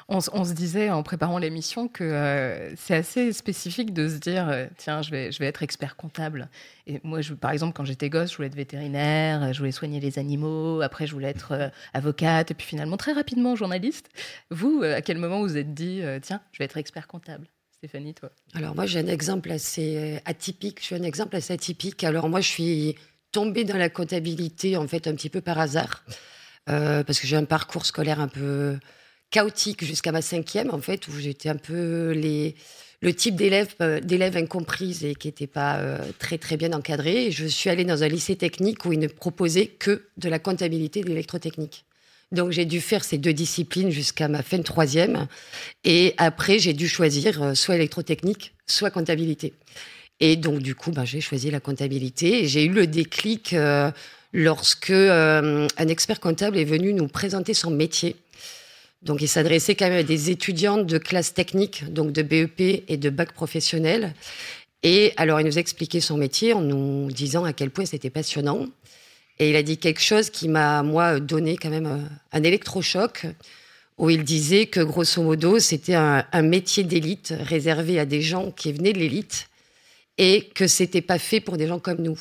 on, 0.08 0.20
se 0.20 0.52
disait 0.52 0.90
en 0.90 1.02
préparant 1.02 1.38
l'émission 1.38 1.88
que 1.88 2.04
euh, 2.04 2.75
c'est 2.76 2.94
assez 2.94 3.32
spécifique 3.32 3.94
de 3.94 4.08
se 4.08 4.16
dire 4.16 4.49
euh, 4.49 4.66
tiens, 4.76 5.00
je 5.00 5.11
vais, 5.11 5.32
je 5.32 5.38
vais 5.38 5.46
être 5.46 5.62
expert 5.62 5.96
comptable. 5.96 6.49
Et 6.87 7.00
moi, 7.04 7.20
par 7.40 7.52
exemple, 7.52 7.72
quand 7.75 7.87
j'étais 7.87 8.11
gosse, 8.11 8.32
je 8.32 8.37
voulais 8.37 8.49
être 8.49 8.54
vétérinaire, 8.54 9.52
je 9.54 9.58
voulais 9.58 9.72
soigner 9.72 10.00
les 10.00 10.18
animaux, 10.18 10.82
après, 10.82 11.06
je 11.06 11.12
voulais 11.12 11.30
être 11.30 11.70
avocate, 11.94 12.50
et 12.50 12.54
puis 12.54 12.66
finalement, 12.66 12.99
très 12.99 13.12
rapidement, 13.12 13.56
journaliste. 13.56 14.11
Vous, 14.50 14.82
à 14.82 15.00
quel 15.00 15.16
moment 15.16 15.40
vous 15.40 15.56
êtes 15.56 15.72
dit 15.72 16.02
tiens, 16.20 16.42
je 16.52 16.58
vais 16.58 16.66
être 16.66 16.76
expert 16.76 17.06
comptable? 17.06 17.46
Stéphanie, 17.78 18.14
toi 18.14 18.30
Alors 18.54 18.75
moi, 18.75 18.87
j'ai 18.87 19.00
un 19.00 19.06
exemple 19.06 19.50
assez 19.52 19.97
euh, 19.97 20.18
atypique. 20.25 20.80
Un 20.92 21.02
exemple 21.02 21.37
assez 21.37 21.52
atypique. 21.52 22.04
Alors 22.04 22.28
moi, 22.30 22.40
je 22.40 22.49
suis 22.49 22.97
tombée 23.33 23.64
dans 23.64 23.76
la 23.76 23.90
comptabilité 23.90 24.76
en 24.78 24.88
fait 24.88 25.06
un 25.06 25.14
petit 25.14 25.28
peu 25.28 25.42
par 25.42 25.59
hasard 25.59 26.04
euh, 26.71 27.04
parce 27.04 27.21
que 27.21 27.26
j'ai 27.26 27.37
un 27.37 27.45
parcours 27.45 27.85
scolaire 27.85 28.18
un 28.21 28.28
peu 28.28 28.78
chaotique 29.30 29.85
jusqu'à 29.85 30.11
ma 30.11 30.23
cinquième 30.23 30.71
en 30.73 30.80
fait 30.80 31.06
où 31.09 31.12
j'étais 31.18 31.50
un 31.50 31.56
peu 31.56 32.14
le 32.14 33.14
type 33.14 33.37
d'élève 33.37 33.75
euh, 33.83 34.00
d'élève 34.00 34.37
incomprise 34.38 35.04
et 35.04 35.14
qui 35.14 35.28
n'était 35.28 35.47
pas 35.47 35.99
très 36.18 36.38
très 36.38 36.56
bien 36.56 36.73
encadré. 36.73 37.26
Et 37.26 37.30
je 37.30 37.45
suis 37.45 37.68
allée 37.68 37.85
dans 37.85 38.02
un 38.02 38.09
lycée 38.09 38.37
technique 38.37 38.87
où 38.87 38.92
ils 38.92 38.99
ne 38.99 39.09
proposaient 39.09 39.66
que 39.66 40.09
de 40.16 40.28
la 40.30 40.38
comptabilité 40.38 41.00
et 41.00 41.02
de 41.02 41.09
l'électrotechnique. 41.09 41.86
Donc 42.33 42.50
j'ai 42.50 42.64
dû 42.64 42.80
faire 42.80 43.04
ces 43.04 43.18
deux 43.18 43.33
disciplines 43.33 43.90
jusqu'à 43.90 44.28
ma 44.28 44.42
fin 44.42 44.59
de 44.59 44.62
troisième. 44.62 45.26
Et 45.85 46.14
après, 46.16 46.59
j'ai 46.59 46.73
dû 46.73 46.88
choisir 46.88 47.42
euh, 47.42 47.54
soit 47.54 47.76
électrotechnique, 47.76 48.54
soit 48.66 48.90
comptabilité. 48.90 49.54
Et 50.21 50.37
donc, 50.37 50.61
du 50.61 50.75
coup, 50.75 50.90
ben, 50.90 51.04
j'ai 51.04 51.21
choisi 51.21 51.50
la 51.50 51.61
comptabilité. 51.61 52.47
J'ai 52.47 52.64
eu 52.64 52.71
le 52.71 52.87
déclic 52.87 53.52
euh, 53.52 53.90
lorsque 54.33 54.90
euh, 54.90 55.68
un 55.76 55.88
expert 55.88 56.21
comptable 56.21 56.59
est 56.59 56.64
venu 56.64 56.92
nous 56.95 57.06
présenter 57.06 57.54
son 57.54 57.71
métier. 57.71 58.16
Donc, 59.02 59.21
il 59.21 59.28
s'adressait 59.28 59.75
quand 59.75 59.88
même 59.88 59.99
à 59.99 60.02
des 60.02 60.30
étudiantes 60.30 60.87
de 60.87 60.99
classe 60.99 61.35
technique, 61.35 61.92
donc 61.92 62.12
de 62.12 62.23
BEP 62.23 62.85
et 62.88 62.97
de 62.97 63.11
bac 63.11 63.33
professionnel. 63.33 64.14
Et 64.83 65.12
alors, 65.16 65.40
il 65.40 65.47
nous 65.47 65.59
expliquait 65.59 66.00
son 66.00 66.16
métier 66.16 66.54
en 66.54 66.62
nous 66.62 67.11
disant 67.12 67.45
à 67.45 67.52
quel 67.52 67.71
point 67.71 67.85
c'était 67.85 68.11
passionnant. 68.11 68.66
Et 69.38 69.50
il 69.50 69.57
a 69.57 69.62
dit 69.62 69.78
quelque 69.78 70.00
chose 70.00 70.31
qui 70.31 70.49
m'a, 70.49 70.83
moi, 70.83 71.21
donné 71.21 71.57
quand 71.57 71.71
même 71.71 71.87
euh, 71.87 71.99
un 72.33 72.43
électrochoc, 72.43 73.26
où 73.99 74.11
il 74.11 74.25
disait 74.25 74.66
que, 74.66 74.81
grosso 74.81 75.23
modo, 75.23 75.59
c'était 75.59 75.95
un, 75.95 76.25
métier 76.43 76.85
d'élite 76.85 77.35
réservé 77.40 77.99
à 77.99 78.05
des 78.05 78.23
gens 78.23 78.50
qui 78.50 78.73
venaient 78.73 78.93
de 78.93 78.99
l'élite 78.99 79.49
et 80.19 80.49
que 80.55 80.66
c'était 80.66 81.02
pas 81.02 81.19
fait 81.19 81.40
pour 81.40 81.57
des 81.57 81.66
gens 81.66 81.78
comme 81.78 82.02
nous. 82.02 82.19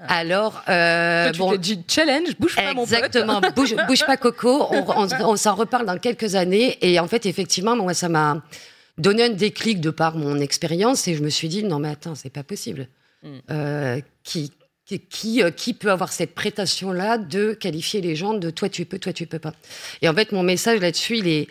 Ah. 0.00 0.18
Alors, 0.18 0.62
euh, 0.68 1.30
tu 1.32 1.38
bon, 1.38 1.54
dit 1.56 1.82
challenge, 1.86 2.36
bouge 2.38 2.56
pas 2.56 2.72
exactement, 2.72 3.40
bouge, 3.54 3.74
bouge 3.86 4.04
pas 4.06 4.16
Coco. 4.16 4.66
On, 4.70 5.08
on 5.20 5.36
s'en 5.36 5.54
reparle 5.54 5.86
dans 5.86 5.98
quelques 5.98 6.34
années 6.34 6.78
et 6.80 6.98
en 6.98 7.08
fait, 7.08 7.26
effectivement, 7.26 7.76
moi, 7.76 7.94
ça 7.94 8.08
m'a 8.08 8.42
donné 8.98 9.24
un 9.24 9.30
déclic 9.30 9.80
de 9.80 9.90
par 9.90 10.16
mon 10.16 10.38
expérience 10.40 11.08
et 11.08 11.14
je 11.14 11.22
me 11.22 11.30
suis 11.30 11.48
dit 11.48 11.64
non 11.64 11.78
mais 11.78 11.90
attends, 11.90 12.14
c'est 12.14 12.30
pas 12.30 12.42
possible. 12.42 12.88
Mm. 13.22 13.38
Euh, 13.50 14.00
qui 14.22 14.52
qui, 14.86 15.42
euh, 15.42 15.50
qui 15.50 15.74
peut 15.74 15.90
avoir 15.90 16.12
cette 16.12 16.34
prétention-là 16.34 17.18
de 17.18 17.54
qualifier 17.54 18.00
les 18.00 18.16
gens 18.16 18.34
de 18.34 18.50
toi 18.50 18.68
tu 18.68 18.84
peux, 18.84 18.98
toi 18.98 19.12
tu 19.12 19.26
peux 19.26 19.38
pas. 19.38 19.54
Et 20.02 20.08
en 20.08 20.14
fait, 20.14 20.32
mon 20.32 20.42
message 20.42 20.80
là-dessus, 20.80 21.18
il 21.18 21.28
est, 21.28 21.48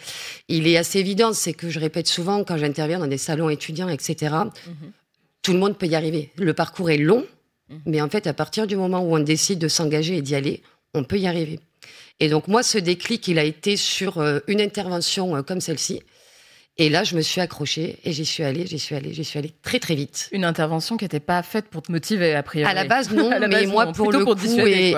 il 0.48 0.68
est 0.68 0.78
assez 0.78 1.00
évident. 1.00 1.34
C'est 1.34 1.54
que 1.54 1.70
je 1.70 1.80
répète 1.80 2.08
souvent 2.08 2.44
quand 2.44 2.58
j'interviens 2.58 3.00
dans 3.00 3.08
des 3.08 3.18
salons 3.18 3.50
étudiants, 3.50 3.90
etc. 3.90 4.36
Mm-hmm. 4.36 4.72
Tout 5.42 5.54
le 5.54 5.60
monde 5.60 5.78
peut 5.78 5.88
y 5.88 5.96
arriver. 5.96 6.32
Le 6.38 6.54
parcours 6.54 6.90
est 6.92 6.98
long, 6.98 7.26
mm. 7.70 7.76
mais 7.88 8.02
en 8.02 8.10
fait, 8.10 8.28
à 8.28 8.34
partir 8.34 8.68
du 8.68 8.76
moment 8.76 9.02
où 9.02 9.16
on 9.16 9.20
décide 9.20 9.60
de 9.60 9.68
s'engager 9.68 10.18
et 10.18 10.22
d'y 10.22 10.36
aller, 10.36 10.62
on 10.94 11.04
peut 11.04 11.18
y 11.18 11.28
arriver. 11.28 11.60
Et 12.20 12.30
donc 12.30 12.48
moi, 12.48 12.62
ce 12.62 12.78
déclic, 12.78 13.28
il 13.28 13.40
a 13.40 13.44
été 13.44 13.78
sur 13.78 14.20
euh, 14.20 14.40
une 14.48 14.62
intervention 14.62 15.42
comme 15.42 15.60
celle-ci. 15.60 16.04
Et 16.78 16.90
là, 16.90 17.04
je 17.04 17.16
me 17.16 17.22
suis 17.22 17.40
accrochée 17.40 18.00
et 18.04 18.14
j'y 18.14 18.26
suis 18.26 18.44
allée, 18.44 18.66
j'y 18.66 18.80
suis 18.80 18.96
allée, 18.96 19.14
j'y 19.14 19.24
suis 19.24 19.38
allée 19.38 19.54
très 19.62 19.78
très 19.78 19.94
vite. 19.94 20.30
Une 20.32 20.44
intervention 20.44 20.98
qui 20.98 21.06
n'était 21.06 21.20
pas 21.20 21.44
faite 21.44 21.66
pour 21.66 21.84
te 21.84 21.92
motiver, 21.92 22.34
a 22.34 22.42
priori. 22.42 22.70
À 22.70 22.74
la 22.74 22.86
base, 22.86 23.12
non, 23.12 23.30
mais 23.48 23.68
moi, 23.68 23.92
pour 23.92 24.12
le 24.12 24.26
coup, 24.26 24.34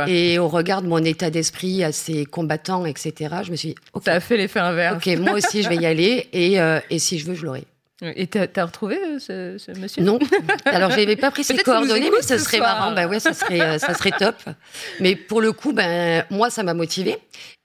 et, 0.08 0.40
au 0.40 0.48
regard 0.48 0.82
de 0.82 0.88
mon 0.88 1.04
état 1.04 1.30
d'esprit 1.30 1.84
assez 1.84 2.26
combattant, 2.26 2.86
etc., 2.86 3.36
je 3.44 3.52
me 3.52 3.58
suis 3.58 3.70
dit, 3.70 3.76
Ça 4.06 4.14
a 4.14 4.20
fait 4.22 4.38
l'effet 4.38 4.60
inverse. 4.60 4.96
Ok, 4.96 5.18
moi 5.18 5.34
aussi, 5.34 5.64
je 5.64 5.70
vais 5.70 5.76
y 5.76 5.86
aller 5.86 6.30
et, 6.32 6.62
euh, 6.62 6.80
et 6.90 6.98
si 6.98 7.20
je 7.20 7.26
veux, 7.26 7.36
je 7.36 7.46
l'aurai. 7.46 7.66
Et 8.02 8.28
t'as 8.28 8.48
as 8.56 8.66
retrouvé 8.66 8.98
euh, 8.98 9.58
ce, 9.58 9.80
monsieur? 9.80 10.04
Non. 10.04 10.20
Alors 10.66 10.92
j'avais 10.92 11.16
pas 11.16 11.32
pris 11.32 11.44
ses 11.46 11.56
coordonnées, 11.58 12.12
mais 12.12 12.22
ce 12.22 12.38
serait 12.38 12.60
marrant. 12.60 12.94
Ben 12.94 13.08
ouais, 13.08 13.22
ça 13.22 13.34
serait 13.34 13.62
euh, 13.62 13.78
ça 13.80 13.94
serait 13.94 14.12
top. 14.12 14.36
Mais 15.00 15.16
pour 15.16 15.40
le 15.40 15.54
coup, 15.54 15.72
ben 15.72 16.26
moi 16.30 16.50
ça 16.50 16.64
m'a 16.64 16.74
motivé 16.74 17.18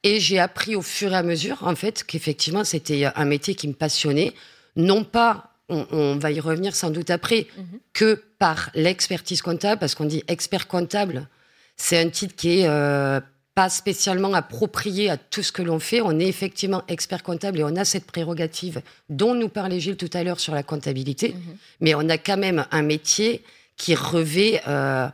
et 0.04 0.20
j'ai 0.20 0.38
appris 0.38 0.76
au 0.76 0.82
fur 0.82 1.12
et 1.12 1.16
à 1.16 1.24
mesure 1.24 1.58
en 1.62 1.74
fait 1.74 2.04
qu'effectivement 2.04 2.62
c'était 2.62 3.06
un 3.14 3.24
métier 3.24 3.56
qui 3.56 3.66
me 3.66 3.72
passionnait, 3.72 4.32
non 4.76 5.02
pas 5.02 5.50
on, 5.70 6.16
va 6.16 6.30
y 6.32 6.40
revenir 6.40 6.74
sans 6.74 6.90
doute 6.90 7.10
après, 7.10 7.46
mhm. 7.56 7.64
que 7.92 8.22
par 8.38 8.70
l'expertise 8.74 9.42
comptable, 9.42 9.78
parce 9.78 9.94
qu'on 9.94 10.04
dit 10.04 10.24
expert 10.28 10.66
comptable, 10.66 11.28
c'est 11.76 11.98
un 11.98 12.08
titre 12.08 12.34
qui 12.36 12.60
est 12.60 12.66
euh, 12.66 13.20
pas 13.60 13.68
spécialement 13.68 14.32
approprié 14.32 15.10
à 15.10 15.18
tout 15.18 15.42
ce 15.42 15.52
que 15.52 15.60
l'on 15.60 15.80
fait. 15.80 16.00
On 16.00 16.18
est 16.18 16.26
effectivement 16.26 16.82
expert 16.88 17.22
comptable 17.22 17.58
et 17.58 17.64
on 17.64 17.76
a 17.76 17.84
cette 17.84 18.06
prérogative 18.06 18.80
dont 19.10 19.34
nous 19.34 19.50
parlait 19.50 19.80
Gilles 19.80 19.98
tout 19.98 20.08
à 20.14 20.24
l'heure 20.24 20.40
sur 20.40 20.54
la 20.54 20.62
comptabilité. 20.62 21.34
Mhm. 21.34 21.56
Mais 21.80 21.94
on 21.94 22.08
a 22.08 22.16
quand 22.16 22.38
même 22.38 22.64
un 22.70 22.80
métier 22.80 23.44
qui 23.76 23.94
revêt 23.94 24.62
euh, 24.66 25.08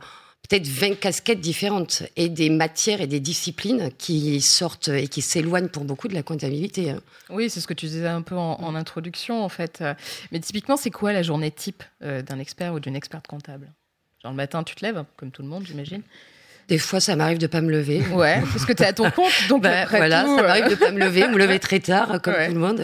peut-être 0.47 0.65
20 0.65 0.97
casquettes 0.97 1.41
différentes 1.41 2.03
et 2.15 2.29
des 2.29 2.49
matières 2.49 3.01
et 3.01 3.07
des 3.07 3.19
disciplines 3.19 3.91
qui 3.97 4.39
sortent 4.39 4.87
et 4.87 5.09
qui 5.09 5.21
s'éloignent 5.21 5.67
pour 5.67 5.83
beaucoup 5.83 6.07
de 6.07 6.13
la 6.13 6.23
comptabilité. 6.23 6.91
Hein. 6.91 7.01
Oui, 7.29 7.49
c'est 7.49 7.59
ce 7.59 7.67
que 7.67 7.73
tu 7.73 7.87
disais 7.87 8.07
un 8.07 8.21
peu 8.21 8.37
en, 8.37 8.75
introduction 8.75 9.43
en 9.43 9.49
fait. 9.49 9.83
Mais 10.31 10.39
typiquement, 10.39 10.77
c'est 10.77 10.91
quoi 10.91 11.11
la 11.11 11.21
journée 11.21 11.51
type 11.51 11.83
euh, 12.01 12.21
d'un 12.21 12.39
expert 12.39 12.73
ou 12.73 12.79
d'une 12.79 12.95
experte 12.95 13.27
comptable? 13.27 13.73
Genre 14.23 14.31
le 14.31 14.37
matin, 14.37 14.63
tu 14.63 14.73
te 14.73 14.85
lèves, 14.85 15.03
comme 15.17 15.31
tout 15.31 15.41
le 15.41 15.49
monde, 15.49 15.65
j'imagine. 15.67 16.01
Des 16.67 16.77
fois, 16.77 16.99
ça 16.99 17.15
m'arrive 17.15 17.37
de 17.37 17.47
pas 17.47 17.61
me 17.61 17.71
lever. 17.71 18.03
Ouais, 18.13 18.41
parce 18.51 18.65
que 18.65 18.73
tu 18.73 18.83
es 18.83 18.87
à 18.87 18.93
ton 18.93 19.09
compte, 19.11 19.31
donc 19.49 19.63
bah, 19.63 19.85
voilà, 19.89 20.23
ça 20.23 20.41
m'arrive 20.41 20.65
euh. 20.65 20.69
de 20.69 20.75
pas 20.75 20.91
me 20.91 20.99
lever, 20.99 21.27
me 21.27 21.37
lever 21.37 21.59
très 21.59 21.79
tard, 21.79 22.21
comme 22.21 22.33
tout 22.33 22.53
le 22.53 22.59
monde. 22.59 22.83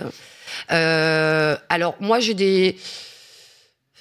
Euh, 0.71 1.57
alors 1.69 1.95
moi, 1.99 2.19
j'ai 2.19 2.33
des 2.33 2.77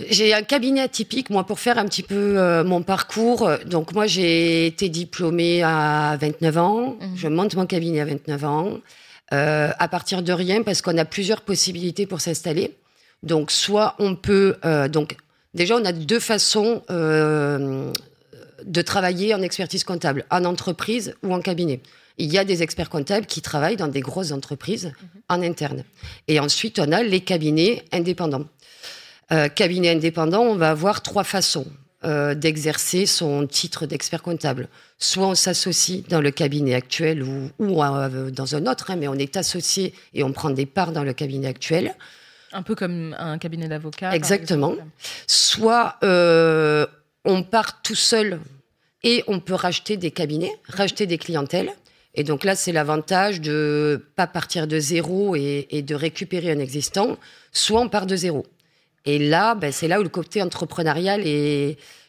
j'ai 0.09 0.35
un 0.35 0.43
cabinet 0.43 0.81
atypique, 0.81 1.31
moi, 1.31 1.45
pour 1.45 1.61
faire 1.61 1.79
un 1.79 1.85
petit 1.85 2.03
peu 2.03 2.15
euh, 2.37 2.65
mon 2.65 2.83
parcours. 2.83 3.49
Donc, 3.67 3.93
moi, 3.93 4.07
j'ai 4.07 4.67
été 4.67 4.89
diplômée 4.89 5.62
à 5.62 6.17
29 6.21 6.59
ans. 6.59 6.97
Mhm. 7.01 7.17
Je 7.17 7.29
monte 7.29 7.55
mon 7.55 7.67
cabinet 7.67 8.01
à 8.01 8.05
29 8.05 8.45
ans. 8.45 8.81
à 9.31 9.89
partir 9.89 10.23
de 10.23 10.33
rien, 10.33 10.62
parce 10.62 10.83
qu'on 10.83 10.99
a 10.99 11.05
plusieurs 11.05 11.41
possibilités 11.41 12.07
pour 12.07 12.21
s'installer. 12.21 12.77
Donc, 13.23 13.51
soit 13.51 13.95
on 13.99 14.17
peut. 14.17 14.57
donc, 14.91 15.17
déjà, 15.55 15.77
on 15.77 15.85
a 15.85 15.93
deux 15.93 16.21
façons 16.21 16.83
de 18.64 18.83
travailler 18.83 19.35
en 19.35 19.42
expertise 19.42 19.85
comptable, 19.85 20.25
en 20.31 20.45
entreprise 20.45 21.14
ou 21.23 21.33
en 21.33 21.40
cabinet. 21.40 21.81
Il 22.19 22.33
y 22.33 22.38
a 22.38 22.45
des 22.45 22.62
experts 22.62 22.90
comptables 22.90 23.26
qui 23.26 23.40
travaillent 23.40 23.76
dans 23.76 23.88
des 23.88 24.00
grosses 24.00 24.33
entreprises 24.33 24.92
en 25.28 25.42
interne. 25.42 25.85
Et 26.28 26.40
ensuite, 26.40 26.78
on 26.78 26.92
a 26.92 27.02
les 27.02 27.21
cabinets 27.21 27.85
indépendants. 27.90 28.47
Euh, 29.33 29.49
cabinet 29.49 29.90
indépendant, 29.90 30.42
on 30.42 30.57
va 30.57 30.71
avoir 30.71 31.02
trois 31.02 31.25
façons 31.25 31.66
euh, 32.04 32.35
d'exercer 32.35 33.07
son 33.07 33.47
titre 33.47 33.87
d'expert 33.87 34.23
comptable. 34.23 34.69
Soit 34.99 35.28
on 35.28 35.35
s'associe 35.37 36.02
dans 36.09 36.21
le 36.21 36.33
cabinet 36.33 36.75
actuel 36.75 37.23
ou, 37.23 37.50
euh, 37.61 38.31
dans 38.31 38.57
un 38.57 38.66
autre, 38.66 38.90
hein, 38.90 38.97
mais 38.97 39.07
on 39.07 39.14
est 39.14 39.37
associé 39.37 39.95
et 40.12 40.25
on 40.25 40.33
prend 40.33 40.50
des 40.50 40.66
parts 40.66 40.90
dans 40.90 41.04
le 41.04 41.12
cabinet 41.12 41.47
actuel. 41.47 41.95
Un 42.52 42.62
peu 42.62 42.75
comme 42.75 43.14
un 43.21 43.38
cabinet 43.38 43.69
d'avocat. 43.69 44.16
Exactement. 44.16 44.75
Soit 45.28 45.97
euh, 46.02 46.87
on 47.25 47.43
part 47.43 47.83
tout 47.83 47.95
seul 47.95 48.41
et 49.02 49.25
on 49.26 49.41
peut 49.41 49.55
racheter 49.55 49.97
des 49.97 50.11
cabinets, 50.11 50.57
racheter 50.69 51.07
des 51.07 51.19
clientèles. 51.19 51.73
Et 52.14 52.25
donc 52.25 52.45
là, 52.45 52.55
c'est 52.55 52.73
l'avantage 52.73 53.41
de 53.41 54.05
pas 54.17 54.26
partir 54.26 54.67
de 54.67 54.79
zéro 54.79 55.35
et, 55.35 55.67
de 55.83 55.95
récupérer 55.95 56.50
un 56.50 56.59
existant, 56.59 57.17
soit 57.52 57.81
on 57.81 57.88
part 57.88 58.07
de 58.07 58.17
zéro. 58.17 58.47
Et 59.07 59.19
là, 59.19 59.55
ben, 59.55 59.73
c'est 59.73 59.88
là 59.88 59.99
où 59.99 60.02
le 60.02 60.09
côté 60.09 60.43
entrepreneurial 60.43 61.23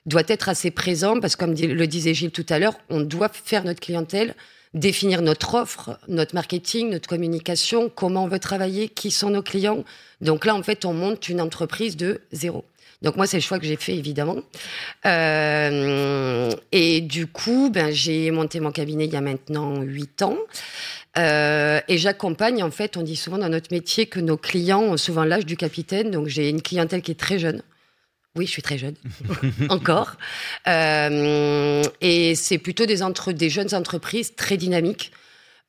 doit 0.05 0.24
être 0.27 0.50
assez 0.50 0.72
présent, 0.72 1.20
parce 1.20 1.36
que 1.36 1.46
comme 1.46 1.55
le 1.55 1.88
disait 1.88 2.13
Gilles 2.13 2.32
tout 2.32 2.46
à 2.50 2.60
l'heure, 2.60 2.77
on 2.89 3.00
doit 3.00 3.29
faire 3.29 3.63
notre 3.63 3.79
clientèle, 3.79 4.36
définir 4.74 5.22
notre 5.22 5.53
offre, 5.53 5.98
notre 6.08 6.36
marketing, 6.36 6.89
notre 6.89 7.08
communication, 7.08 7.89
comment 7.89 8.25
on 8.25 8.27
veut 8.27 8.39
travailler, 8.39 8.89
qui 8.89 9.10
sont 9.10 9.29
nos 9.29 9.41
clients. 9.41 9.86
Donc 10.22 10.46
là, 10.46 10.53
en 10.55 10.63
fait, 10.63 10.84
on 10.84 10.93
monte 10.93 11.29
une 11.29 11.39
entreprise 11.39 11.96
de 11.96 12.22
zéro. 12.32 12.65
Donc 13.03 13.17
moi, 13.17 13.27
c'est 13.27 13.38
le 13.38 13.41
choix 13.41 13.60
que 13.60 13.65
j'ai 13.65 13.75
fait, 13.75 13.95
évidemment. 13.95 14.38
Euh, 15.05 16.50
et 16.72 17.01
du 17.01 17.27
coup, 17.27 17.69
ben, 17.69 17.91
j'ai 17.91 18.31
monté 18.31 18.62
mon 18.62 18.72
cabinet 18.72 19.05
il 19.05 19.13
y 19.13 19.17
a 19.17 19.22
maintenant 19.22 19.81
huit 19.81 20.22
ans. 20.22 20.38
Euh, 21.17 21.81
et 21.89 21.98
j'accompagne, 21.98 22.63
en 22.63 22.72
fait, 22.72 22.95
on 22.95 23.01
dit 23.01 23.17
souvent 23.17 23.38
dans 23.38 23.50
notre 23.50 23.74
métier 23.74 24.05
que 24.05 24.22
nos 24.22 24.38
clients 24.38 24.81
ont 24.81 24.98
souvent 24.98 25.25
l'âge 25.25 25.45
du 25.45 25.57
capitaine. 25.57 26.12
Donc 26.12 26.27
j'ai 26.27 26.50
une 26.50 26.62
clientèle 26.62 27.01
qui 27.01 27.12
est 27.12 27.19
très 27.19 27.38
jeune. 27.38 27.62
Oui, 28.36 28.48
je 28.48 28.51
suis 28.51 28.63
très 28.63 28.79
jeune, 28.79 28.95
encore. 29.69 30.15
Euh, 30.67 31.83
et 32.01 32.33
c'est 32.33 32.57
plutôt 32.57 32.88
des, 32.88 33.03
entre, 33.03 33.31
des 33.31 33.50
jeunes 33.50 33.75
entreprises 33.75 34.33
très 34.36 34.57
dynamiques. 34.57 35.12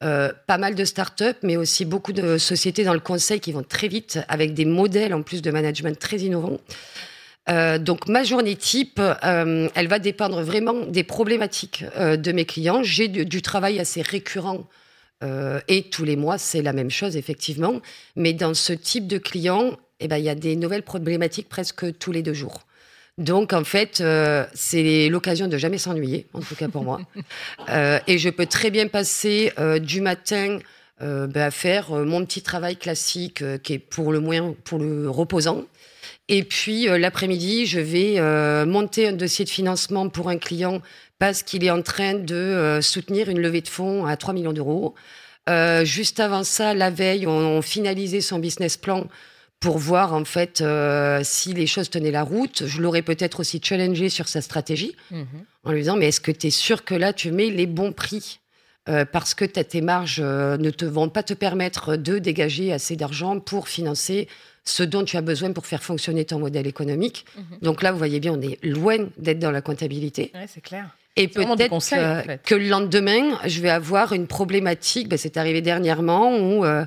pas 0.00 0.58
mal 0.58 0.74
de 0.74 0.84
start-up, 0.84 1.36
mais 1.42 1.56
aussi 1.56 1.84
beaucoup 1.84 2.12
de 2.12 2.38
sociétés 2.38 2.84
dans 2.84 2.94
le 2.94 3.00
conseil 3.00 3.40
qui 3.40 3.52
vont 3.52 3.62
très 3.62 3.88
vite, 3.88 4.20
avec 4.28 4.54
des 4.54 4.66
modèles 4.66 5.14
en 5.14 5.22
plus 5.22 5.42
de 5.42 5.50
management 5.50 5.98
très 5.98 6.18
innovants. 6.18 6.60
Euh, 7.50 7.78
donc 7.78 8.08
ma 8.08 8.22
journée 8.22 8.56
type, 8.56 9.00
euh, 9.00 9.68
elle 9.74 9.88
va 9.88 9.98
dépendre 9.98 10.42
vraiment 10.42 10.86
des 10.86 11.04
problématiques 11.04 11.84
euh, 11.96 12.16
de 12.16 12.32
mes 12.32 12.44
clients. 12.44 12.82
J'ai 12.82 13.08
du, 13.08 13.42
travail 13.42 13.78
assez 13.78 14.02
récurrent 14.02 14.66
et 15.68 15.84
tous 15.84 16.04
les 16.04 16.16
mois 16.16 16.36
c'est 16.36 16.60
la 16.60 16.74
même 16.74 16.90
chose 16.90 17.16
effectivement. 17.16 17.80
Mais 18.14 18.34
dans 18.34 18.52
ce 18.52 18.74
type 18.74 19.06
de 19.06 19.16
client, 19.16 19.78
eh 20.00 20.06
ben 20.06 20.18
il 20.18 20.24
y 20.24 20.28
a 20.28 20.34
des 20.34 20.54
nouvelles 20.54 20.82
problématiques 20.82 21.48
presque 21.48 21.96
tous 21.98 22.12
les 22.12 22.20
deux 22.20 22.34
jours. 22.34 22.66
Donc 23.16 23.54
en 23.54 23.64
fait, 23.64 24.02
c'est 24.52 25.08
l'occasion 25.08 25.48
de 25.48 25.56
jamais 25.56 25.78
s'ennuyer, 25.78 26.26
en 26.34 26.40
tout 26.40 26.54
cas 26.54 26.68
pour 26.68 26.84
moi. 26.84 27.00
et 28.06 28.18
je 28.18 28.28
peux 28.28 28.44
très 28.44 28.70
bien 28.70 28.86
passer 28.86 29.50
du 29.80 30.02
matin 30.02 30.58
ben, 31.00 31.36
à 31.36 31.50
faire 31.50 31.90
mon 31.92 32.22
petit 32.26 32.42
travail 32.42 32.76
classique, 32.76 33.42
qui 33.62 33.72
est 33.72 33.78
pour 33.78 34.12
le 34.12 34.20
moins 34.20 34.54
pour 34.64 34.78
le 34.78 35.08
reposant. 35.08 35.64
Et 36.28 36.42
puis 36.42 36.88
euh, 36.88 36.98
l'après-midi, 36.98 37.66
je 37.66 37.80
vais 37.80 38.14
euh, 38.18 38.64
monter 38.64 39.08
un 39.08 39.12
dossier 39.12 39.44
de 39.44 39.50
financement 39.50 40.08
pour 40.08 40.28
un 40.28 40.38
client 40.38 40.80
parce 41.18 41.42
qu'il 41.42 41.64
est 41.64 41.70
en 41.70 41.82
train 41.82 42.14
de 42.14 42.34
euh, 42.34 42.80
soutenir 42.80 43.28
une 43.28 43.40
levée 43.40 43.60
de 43.60 43.68
fonds 43.68 44.06
à 44.06 44.16
3 44.16 44.34
millions 44.34 44.52
d'euros. 44.52 44.94
juste 45.84 46.20
avant 46.20 46.42
ça, 46.42 46.72
la 46.72 46.90
veille, 46.90 47.26
on, 47.26 47.60
finalisait 47.60 48.22
son 48.22 48.38
business 48.38 48.76
plan 48.76 49.06
pour 49.60 49.78
voir 49.78 50.14
en 50.14 50.24
fait 50.24 50.62
si 51.22 51.52
les 51.52 51.66
choses 51.66 51.90
tenaient 51.90 52.10
la 52.10 52.22
route. 52.22 52.64
Je 52.66 52.80
l'aurais 52.80 53.02
peut-être 53.02 53.40
aussi 53.40 53.60
challengé 53.62 54.08
sur 54.08 54.28
sa 54.28 54.40
stratégie 54.40 54.96
mhm. 55.10 55.26
en 55.64 55.72
lui 55.72 55.80
disant 55.80 55.96
mais 55.96 56.08
est-ce 56.08 56.20
que 56.20 56.32
tu 56.32 56.46
es 56.46 56.50
sûr 56.50 56.84
que 56.84 56.94
là 56.94 57.12
tu 57.12 57.30
mets 57.30 57.50
les 57.50 57.66
bons 57.66 57.92
prix 57.92 58.40
parce 59.12 59.32
que 59.34 59.46
tes 59.46 59.80
marges 59.80 60.20
ne 60.20 60.70
te 60.70 60.84
vont 60.84 61.08
pas 61.08 61.22
te 61.22 61.34
permettre 61.34 61.96
de 61.96 62.18
dégager 62.18 62.72
assez 62.72 62.96
d'argent 62.96 63.40
pour 63.40 63.68
financer 63.68 64.28
ce 64.64 64.83
dont 64.83 65.04
tu 65.04 65.16
as 65.16 65.21
besoin 65.21 65.52
pour 65.52 65.66
faire 65.66 65.83
fonctionner 65.83 66.25
ton 66.25 66.38
modèle 66.38 66.66
économique. 66.66 67.26
Mhm. 67.37 67.59
Donc 67.62 67.83
là, 67.83 67.92
vous 67.92 67.99
voyez 67.99 68.21
bien, 68.21 68.33
on 68.33 68.40
est 68.40 68.62
loin 68.64 68.97
d'être 69.18 69.38
dans 69.38 69.50
la 69.50 69.61
comptabilité. 69.61 70.30
Ouais, 70.35 70.47
c'est 70.49 70.62
clair. 70.62 70.97
Et 71.16 71.28
peut-être 71.28 71.68
que, 71.68 71.75
en 71.75 71.80
fait. 71.80 72.42
que 72.42 72.54
le 72.56 72.68
lendemain, 72.68 73.38
je 73.47 73.61
vais 73.61 73.71
avoir 73.71 74.12
une 74.12 74.26
problématique, 74.26 75.09
ben, 75.09 75.16
c'est 75.16 75.37
arrivé 75.37 75.61
dernièrement, 75.61 76.37
où 76.37 76.64
euh, 76.64 76.85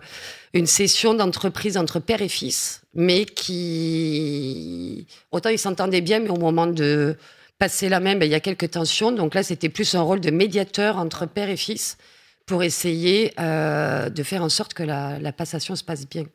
une 0.54 0.68
session 0.68 1.14
d'entreprise 1.14 1.78
entre 1.78 2.00
père 2.00 2.22
et 2.22 2.28
fils, 2.28 2.82
mais 2.94 3.24
qui... 3.24 5.08
Autant 5.32 5.50
ils 5.50 5.60
s'entendaient 5.60 6.02
bien, 6.02 6.20
mais 6.20 6.30
au 6.30 6.36
moment 6.36 6.68
de 6.68 7.16
passer 7.58 7.88
la 7.88 8.02
main, 8.02 8.16
ben, 8.16 8.26
il 8.26 8.32
y 8.32 8.36
a 8.36 8.42
quelques 8.42 8.72
tensions. 8.72 9.14
Donc 9.14 9.34
là, 9.34 9.44
c'était 9.44 9.70
plus 9.70 9.96
un 9.96 10.02
rôle 10.02 10.20
de 10.20 10.32
médiateur 10.32 10.98
entre 10.98 11.26
père 11.26 11.50
et 11.50 11.58
fils 11.58 11.98
pour 12.46 12.64
essayer 12.64 13.34
euh, 13.40 14.10
de 14.10 14.24
faire 14.24 14.44
en 14.44 14.50
sorte 14.50 14.74
que 14.74 14.84
la, 14.84 15.20
la 15.20 15.32
passation 15.32 15.76
se 15.76 15.86
passe 15.86 16.08
bien. 16.08 16.26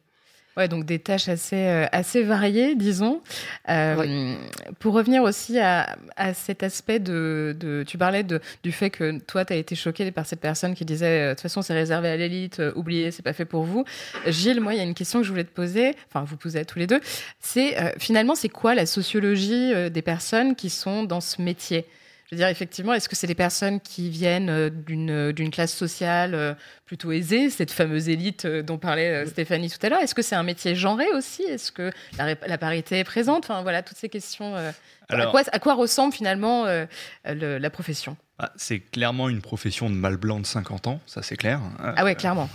Ouais, 0.56 0.68
donc 0.68 0.85
des 0.85 0.99
tâches 0.99 1.30
assez, 1.30 1.56
euh, 1.56 1.87
assez 1.92 2.23
variées, 2.23 2.75
disons. 2.75 3.23
Euh, 3.71 4.35
Pour 4.80 4.92
revenir 4.92 5.23
aussi 5.23 5.59
à, 5.59 5.97
à 6.16 6.35
cet 6.35 6.62
aspect 6.62 6.99
de, 6.99 7.56
de 7.59 7.85
tu 7.87 7.97
parlais 7.97 8.23
de, 8.23 8.38
du 8.62 8.71
fait 8.71 8.90
que 8.90 9.18
toi, 9.21 9.47
tu 9.47 9.54
as 9.54 9.56
été 9.56 9.75
choqué 9.75 10.11
par 10.11 10.26
cette 10.26 10.40
personne 10.40 10.75
qui 10.75 10.85
disait, 10.85 11.06
euh, 11.06 11.28
de 11.30 11.35
toute 11.35 11.40
façon, 11.40 11.62
c'est 11.62 11.73
réservé 11.73 12.09
à 12.09 12.16
l'élite, 12.18 12.61
euh, 12.61 12.73
oubliez, 12.76 13.11
c'est 13.11 13.23
pas 13.23 13.32
fait 13.32 13.47
pour 13.47 13.64
vous. 13.64 13.85
Gilles, 14.26 14.61
moi, 14.61 14.75
il 14.75 14.76
y 14.76 14.80
a 14.80 14.85
une 14.85 14.94
question 14.94 15.21
que 15.21 15.25
je 15.25 15.30
voulais 15.30 15.44
te 15.44 15.54
poser, 15.54 15.94
enfin, 16.09 16.23
vous 16.25 16.37
posez 16.37 16.59
à 16.61 16.64
tous 16.66 16.78
les 16.78 16.87
deux. 16.87 17.00
C'est 17.40 17.76
finalement, 17.99 18.35
c'est 18.35 18.50
quoi 18.50 18.75
la 18.75 18.85
sociologie 18.85 19.73
des 19.90 20.02
personnes 20.02 20.54
qui 20.54 20.68
sont 20.68 21.04
dans 21.04 21.21
ce 21.21 21.40
métier? 21.40 21.87
Je 22.33 22.37
veux 22.37 22.39
dire, 22.39 22.49
effectivement, 22.49 22.95
est-ce 22.95 23.11
que 23.11 23.15
c'est 23.17 23.27
des 23.27 23.35
personnes 23.35 23.79
qui 23.79 24.09
viennent 24.09 24.49
euh, 24.49 24.71
d'une 24.71 25.33
d'une 25.33 25.51
classe 25.51 25.75
sociale 25.75 26.35
euh, 26.35 26.55
plutôt 26.87 27.12
aisée, 27.12 27.51
cette 27.51 27.71
fameuse 27.71 28.09
élite 28.09 28.47
euh, 28.47 28.62
dont 28.62 28.79
parlait 28.79 29.11
euh, 29.11 29.27
Stéphanie 29.27 29.69
tout 29.69 29.85
à 29.85 29.91
l'heure? 29.91 30.01
Est-ce 30.01 30.15
que 30.15 30.23
c'est 30.23 30.35
un 30.35 30.43
métier 30.43 30.75
genré 30.75 31.05
aussi? 31.12 31.43
Est-ce 31.43 31.71
que 31.71 31.91
la, 32.17 32.59
parité 32.59 32.99
est 33.01 33.05
présente? 33.05 33.45
Enfin, 33.45 33.61
voilà, 33.61 33.83
toutes 33.83 33.99
ces 33.99 34.09
questions. 34.09 34.57
euh, 34.57 34.73
à, 35.11 35.27
quoi, 35.27 35.43
à 35.53 35.59
quoi 35.59 35.75
ressemble 35.75 36.15
finalement 36.15 36.65
euh, 36.65 36.87
le- 37.27 37.59
la 37.59 37.69
profession? 37.71 38.17
Ah, 38.45 38.53
c'est 38.57 38.81
clairement 38.81 39.29
une 39.29 39.41
profession 39.41 39.89
de 39.89 39.95
mâle 39.95 40.17
blanc 40.17 40.41
de 40.41 40.47
50 40.47 40.89
ans, 40.89 41.01
ça 41.07 41.23
c'est 41.23 41.37
clair. 41.37 41.61
Ah 41.79 42.03
ouais, 42.03 42.17
clairement. 42.17 42.51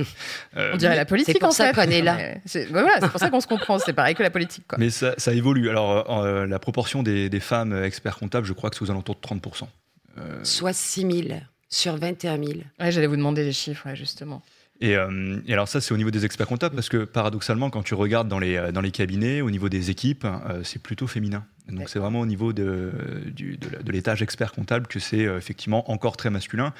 Euh, 0.57 0.71
On 0.73 0.77
dirait 0.77 0.97
la 0.97 1.05
politique 1.05 1.39
pour 1.39 1.47
en 1.49 1.51
ça 1.51 1.71
qu'on 1.71 1.81
est 1.83 2.01
là. 2.01 2.15
Mais 2.17 2.41
C'est 2.45 2.69
bah 2.69 2.81
voilà, 2.81 3.07
pour 3.07 3.19
ça 3.19 3.29
qu'on 3.29 3.39
se 3.39 3.47
comprend. 3.47 3.79
C'est 3.79 3.93
pareil 3.93 4.13
que 4.13 4.21
la 4.23 4.29
politique. 4.29 4.65
Quoi. 4.67 4.77
Mais 4.79 4.89
ça, 4.89 5.13
ça 5.17 5.33
évolue. 5.33 5.69
Alors, 5.69 6.21
euh, 6.23 6.45
la 6.45 6.59
proportion 6.59 7.03
des, 7.03 7.29
des 7.29 7.39
femmes 7.39 7.83
experts 7.83 8.17
comptables, 8.17 8.45
je 8.45 8.51
crois 8.53 8.69
que 8.69 8.75
c'est 8.75 8.81
aux 8.81 8.91
alentours 8.91 9.15
de 9.15 9.21
30%. 9.21 9.67
Euh, 10.17 10.43
Soit 10.43 10.73
6 10.73 11.01
000 11.29 11.39
sur 11.69 11.95
21 11.95 12.37
000. 12.37 12.59
Ouais, 12.79 12.91
J'allais 12.91 13.07
vous 13.07 13.15
demander 13.15 13.43
les 13.45 13.53
chiffres, 13.53 13.87
ouais, 13.87 13.95
justement. 13.95 14.41
Et, 14.81 14.95
euh, 14.95 15.39
et 15.47 15.53
alors 15.53 15.67
ça, 15.67 15.81
c'est 15.81 15.93
au 15.93 15.97
niveau 15.97 16.11
des 16.11 16.25
experts 16.25 16.47
comptables, 16.47 16.75
parce 16.75 16.89
que 16.89 17.05
paradoxalement, 17.05 17.69
quand 17.69 17.83
tu 17.83 17.93
regardes 17.93 18.27
dans 18.27 18.39
les, 18.39 18.71
dans 18.71 18.81
les 18.81 18.91
cabinets, 18.91 19.41
au 19.41 19.49
niveau 19.51 19.69
des 19.69 19.89
équipes, 19.89 20.25
euh, 20.25 20.61
c'est 20.63 20.81
plutôt 20.81 21.07
féminin. 21.07 21.45
Donc 21.71 21.89
c'est 21.89 21.99
vraiment 21.99 22.21
au 22.21 22.25
niveau 22.25 22.53
de, 22.53 22.91
du- 23.27 23.57
de, 23.57 23.69
la- 23.69 23.83
de 23.83 23.91
l'étage 23.91 24.21
expert 24.21 24.51
comptable 24.51 24.87
que 24.87 24.99
c'est 24.99 25.25
euh, 25.25 25.37
effectivement 25.37 25.91
encore 25.91 26.15
très 26.17 26.29
masculin, 26.29 26.73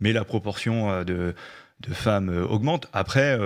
mais 0.00 0.12
la 0.12 0.24
proportion 0.24 0.90
euh, 0.90 1.04
de, 1.04 1.34
de 1.80 1.94
femmes 1.94 2.28
euh, 2.28 2.44
augmente. 2.46 2.88
Après, 2.92 3.38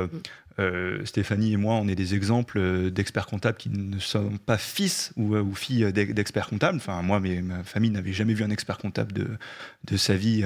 euh, 0.59 1.05
Stéphanie 1.05 1.53
et 1.53 1.57
moi, 1.57 1.75
on 1.75 1.89
est 1.89 1.95
des 1.95 2.15
exemples 2.15 2.59
euh, 2.59 2.91
d'experts 2.91 3.27
comptables 3.27 3.57
qui 3.57 3.71
ne 3.71 3.99
sont 3.99 4.39
pas 4.45 4.59
fils 4.59 5.13
ou, 5.17 5.35
euh, 5.35 5.45
filles 5.55 5.93
d'ex- 5.93 6.13
d'experts 6.13 6.49
comptables. 6.49 6.77
Enfin, 6.77 7.03
moi, 7.03 7.21
ma 7.21 7.63
famille 7.65 7.91
n'avait 7.91 8.13
jamais 8.13 8.35
vu 8.35 8.45
un 8.45 8.51
expert 8.51 8.79
comptable 8.79 9.13
de, 9.13 9.97
sa 9.97 10.15
vie. 10.15 10.45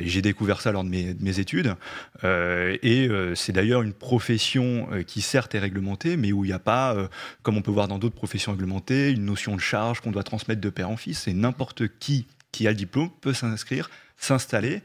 j'ai 0.00 0.20
découvert 0.20 0.60
ça 0.60 0.72
lors 0.72 0.84
de 0.84 0.88
mes, 0.88 1.14
de 1.14 1.22
mes 1.24 1.38
études. 1.38 1.74
Et 2.22 3.08
c'est 3.34 3.52
d'ailleurs 3.52 3.82
une 3.82 3.92
profession 3.92 4.88
qui 5.06 5.22
certes 5.22 5.54
est 5.54 5.58
réglementée, 5.58 6.16
mais 6.16 6.32
où 6.32 6.44
il 6.44 6.48
n'y 6.48 6.52
a 6.52 6.58
pas, 6.58 6.94
comme 7.42 7.56
on 7.56 7.62
peut 7.62 7.70
voir 7.70 7.88
dans 7.88 7.98
d'autres 7.98 8.14
professions 8.14 8.52
réglementées, 8.52 9.12
une 9.12 9.24
notion 9.24 9.54
de 9.54 9.60
charge 9.60 10.00
qu'on 10.00 10.10
doit 10.10 10.24
transmettre 10.24 10.60
de 10.60 10.70
père 10.70 10.90
en 10.90 10.96
fils. 10.96 11.28
Et 11.28 11.32
n'importe 11.32 11.84
qui 11.98 12.26
qui 12.54 12.68
a 12.68 12.70
le 12.70 12.76
diplôme 12.76 13.10
peut 13.20 13.34
s'inscrire, 13.34 13.90
s'installer. 14.16 14.82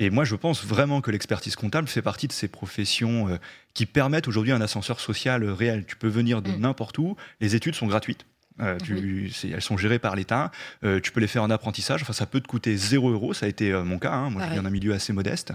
Et 0.00 0.10
moi, 0.10 0.24
je 0.24 0.34
pense 0.34 0.64
vraiment 0.64 1.00
que 1.02 1.10
l'expertise 1.12 1.54
comptable 1.54 1.86
fait 1.86 2.02
partie 2.02 2.26
de 2.26 2.32
ces 2.32 2.48
professions 2.48 3.28
euh, 3.28 3.36
qui 3.74 3.86
permettent 3.86 4.26
aujourd'hui 4.26 4.50
un 4.52 4.60
ascenseur 4.60 4.98
social 4.98 5.44
euh, 5.44 5.52
réel. 5.54 5.84
Tu 5.86 5.94
peux 5.94 6.08
venir 6.08 6.40
de 6.42 6.50
Mm. 6.50 6.60
n'importe 6.60 6.98
où, 6.98 7.16
les 7.40 7.54
études 7.54 7.74
sont 7.76 7.86
gratuites. 7.86 8.24
Euh, 8.60 8.76
tu- 8.78 9.30
elles 9.54 9.62
sont 9.62 9.76
gérées 9.78 9.98
par 9.98 10.16
l'État. 10.16 10.50
Euh, 10.84 11.00
tu 11.00 11.12
peux 11.12 11.20
les 11.20 11.26
faire 11.26 11.42
en 11.42 11.50
apprentissage. 11.50 12.02
Enfin, 12.02 12.12
ça 12.12 12.26
peut 12.26 12.40
te 12.40 12.48
coûter 12.48 12.76
0 12.76 13.10
euros. 13.10 13.32
Ça 13.34 13.46
a 13.46 13.48
été 13.48 13.72
euh, 13.72 13.84
mon 13.84 13.98
cas. 13.98 14.12
hein. 14.12 14.24
Moi, 14.30 14.32
je 14.32 14.36
Pareil. 14.38 14.52
viens 14.54 14.62
d'un 14.64 14.70
milieu 14.70 14.92
assez 14.94 15.12
modeste. 15.12 15.52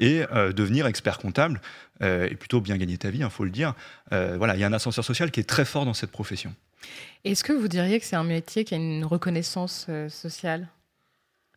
Et 0.00 0.22
devenir 0.54 0.86
expert 0.86 1.18
comptable 1.18 1.60
et 2.02 2.34
plutôt 2.34 2.60
bien 2.60 2.76
gagner 2.76 2.98
ta 2.98 3.10
vie, 3.10 3.20
il 3.20 3.30
faut 3.30 3.44
le 3.44 3.50
dire. 3.50 3.74
Voilà, 4.10 4.54
il 4.56 4.60
y 4.60 4.64
a 4.64 4.66
un 4.66 4.72
ascenseur 4.72 5.04
social 5.04 5.30
qui 5.30 5.38
est 5.40 5.44
très 5.48 5.64
fort 5.64 5.84
dans 5.84 5.94
cette 5.94 6.10
profession. 6.10 6.52
Est-ce 7.24 7.42
que 7.44 7.52
vous 7.52 7.68
diriez 7.68 7.98
que 7.98 8.04
c'est 8.06 8.16
un 8.16 8.24
métier 8.24 8.64
qui 8.64 8.74
a 8.74 8.76
une 8.76 9.04
reconnaissance 9.04 9.86
sociale? 10.08 10.68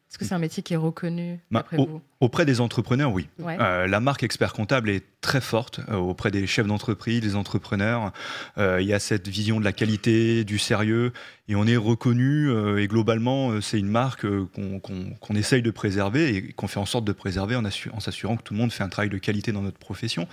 Est-ce 0.10 0.18
que 0.18 0.24
c'est 0.24 0.34
un 0.34 0.40
métier 0.40 0.64
qui 0.64 0.74
est 0.74 0.78
reconnu 0.78 1.40
Bah, 1.52 1.60
d'après 1.60 1.78
oh. 1.78 1.86
vous? 1.86 2.02
Auprès 2.22 2.46
des 2.46 2.62
entrepreneurs, 2.62 3.12
oui. 3.12 3.28
Ouais. 3.40 3.58
Euh, 3.60 3.88
la 3.88 4.00
marque 4.00 4.24
expert 4.24 4.54
comptable 4.54 4.90
est 4.90 5.04
très 5.20 5.42
forte 5.42 5.82
euh, 5.90 5.96
auprès 5.96 6.32
des 6.32 6.48
chefs 6.48 6.66
d'entreprise, 6.66 7.20
des 7.20 7.36
entrepreneurs. 7.36 8.14
Euh, 8.58 8.82
il 8.82 8.88
y 8.88 8.94
a 8.94 9.00
cette 9.00 9.28
vision 9.28 9.60
de 9.60 9.66
la 9.66 9.74
qualité, 9.74 10.46
du 10.46 10.60
sérieux, 10.60 11.12
et 11.50 11.56
on 11.56 11.68
est 11.68 11.76
reconnu. 11.76 12.50
et 12.80 12.88
globalement, 12.88 13.62
c'est 13.62 13.80
une 13.80 13.90
marque 13.90 14.26
qu'on 14.52 15.36
essaye 15.36 15.62
de 15.62 15.72
préserver 15.72 16.36
et 16.36 16.54
qu'on 16.54 16.68
fait 16.68 16.80
en 16.80 16.86
sorte 16.86 17.06
de 17.06 17.12
préserver 17.12 17.56
en, 17.56 17.64
en 17.66 18.00
s'assurant 18.00 18.38
que 18.38 18.44
tout 18.44 18.54
le 18.54 18.60
monde 18.60 18.72
fait 18.72 18.84
un 18.84 18.90
travail 18.90 19.10
de 19.10 19.18
qualité 19.18 19.52
dans 19.52 19.62
notre 19.62 19.80
profession. 19.80 20.28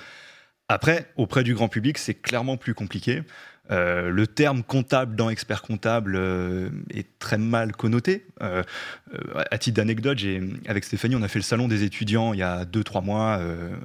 Après, 0.69 1.11
auprès 1.17 1.45
du 1.45 1.55
grand 1.55 1.69
public, 1.69 1.99
c'est 1.99 2.15
clairement 2.15 2.57
plus 2.57 2.75
compliqué. 2.75 3.23
Euh, 3.71 4.11
le 4.11 4.27
terme 4.27 4.63
comptable 4.63 5.17
dans 5.17 5.31
expert 5.31 5.63
comptable 5.63 6.17
euh, 6.17 6.69
est 6.91 7.07
très 7.19 7.39
mal 7.39 7.73
connoté. 7.73 8.27
Euh, 8.43 8.63
euh, 9.15 9.43
à 9.51 9.59
titre 9.59 9.77
d'anecdote, 9.77 10.19
avec 10.67 10.85
Stéphanie, 10.85 11.17
on 11.17 11.23
a 11.23 11.29
fait 11.29 11.39
le 11.39 11.45
salon 11.45 11.67
des 11.67 11.83
étudiants 11.83 12.35
il 12.35 12.41
y 12.41 12.43
a 12.43 12.65
2-3 12.65 13.03
mois. 13.05 13.41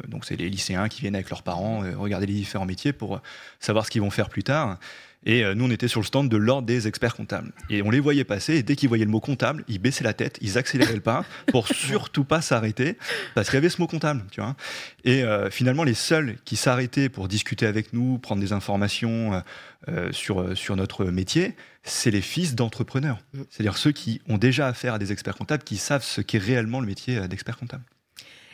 donc, 0.08 0.26
c'est 0.26 0.36
les 0.36 0.50
lycéens 0.50 0.90
qui 0.90 1.02
viennent 1.02 1.16
avec 1.16 1.30
leurs 1.30 1.44
parents 1.44 1.84
regarder 1.98 2.26
les 2.26 2.34
différents 2.34 2.66
métiers 2.66 2.94
pour 2.94 3.22
savoir 3.60 3.86
ce 3.86 3.92
qu'ils 3.92 4.02
vont 4.02 4.10
faire 4.10 4.30
plus 4.30 4.44
tard. 4.44 4.78
Et 5.26 5.44
euh, 5.44 5.54
nous, 5.54 5.66
on 5.66 5.72
était 5.72 5.88
sur 5.88 6.00
le 6.00 6.06
stand 6.06 6.30
de 6.30 6.38
l'ordre 6.38 6.66
des 6.66 6.88
experts 6.88 7.16
comptables. 7.16 7.52
Et 7.70 7.82
on 7.82 7.90
les 7.90 8.00
voyait 8.00 8.24
passer, 8.24 8.56
et 8.56 8.64
dès 8.64 8.76
qu'ils 8.76 8.90
voyaient 8.90 9.06
le 9.06 9.12
mot 9.12 9.20
comptable, 9.20 9.66
ils 9.68 9.80
baissaient 9.80 10.04
la 10.04 10.14
tête, 10.14 10.38
ils 10.42 10.58
accéléraient 10.58 10.96
le 10.96 11.02
pas 11.02 11.26
pour 11.48 11.68
surtout 11.68 12.24
pas 12.24 12.42
s'arrêter, 12.42 12.98
parce 13.36 13.50
qu'il 13.50 13.56
y 13.56 13.58
avait 13.58 13.70
ce 13.70 13.82
mot 13.82 13.88
comptable, 13.88 14.24
tu 14.32 14.40
vois. 14.40 14.56
Et 15.04 15.24
euh, 15.24 15.50
finalement, 15.50 15.84
les 15.84 15.94
seuls 15.94 16.38
qui 16.46 16.56
s'arrêtaient 16.56 17.10
pour 17.10 17.28
discuter 17.28 17.66
avec 17.66 17.92
nous, 17.94 18.18
prendre 18.18 18.42
des 18.42 18.54
informations 18.54 19.44
euh, 19.90 20.12
sur, 20.12 20.58
sur 20.58 20.76
notre 20.76 21.06
métier, 21.06 21.56
c'est 21.84 22.12
les 22.12 22.22
fils 22.22 22.56
d'entrepreneurs. 22.56 23.20
Mm. 23.34 23.42
C'est-à-dire 23.50 23.78
ceux 23.78 23.92
qui 23.92 24.22
ont 24.30 24.38
déjà 24.38 24.68
affaire 24.68 24.94
à 24.94 25.00
des 25.00 25.12
experts 25.12 25.36
comptables, 25.36 25.64
qui 25.64 25.78
savent 25.78 26.04
ce 26.04 26.22
qu'est 26.22 26.38
réellement 26.38 26.80
le 26.80 26.88
métier 26.88 27.28
d'expert 27.28 27.58
comptable. 27.58 27.84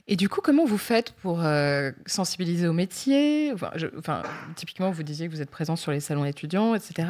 Et 0.08 0.15
du 0.15 0.30
coup, 0.30 0.39
comment 0.41 0.65
vous 0.65 0.78
faites 0.78 1.13
pour 1.13 1.44
euh, 1.44 1.91
sensibiliser 2.06 2.68
au 2.68 2.74
métier? 2.74 3.52
Enfin, 3.54 3.72
je- 3.76 3.88
enfin, 3.98 4.22
Typiquement, 4.56 4.91
vous 4.91 5.02
disiez 5.02 5.28
que 5.28 5.32
vous 5.34 5.41
êtes 5.41 5.50
présent 5.50 5.76
sur 5.76 5.91
les 5.91 6.00
salons 6.00 6.26
étudiants, 6.26 6.76
etc. 6.76 7.08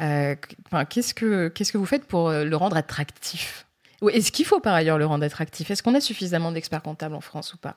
Euh, 0.00 0.36
enfin, 0.66 0.84
Qu'est-ce 0.84 1.12
que 1.12 1.48
qu'est-ce 1.48 1.72
que 1.72 1.78
vous 1.78 1.86
faites 1.86 2.04
pour 2.06 2.28
euh, 2.28 2.44
le 2.44 2.56
rendre 2.56 2.76
attractif? 2.76 3.66
Est-ce 4.12 4.30
qu'il 4.32 4.46
faut 4.46 4.60
par 4.60 4.74
ailleurs 4.74 4.96
le 4.96 5.06
rendre 5.06 5.24
attractif? 5.24 5.70
Est-ce 5.72 5.82
qu'on 5.82 5.94
a 5.96 6.00
suffisamment 6.00 6.52
d'experts 6.52 6.82
comptables 6.82 7.14
en 7.16 7.20
France 7.20 7.52
ou 7.52 7.58
pas? 7.58 7.76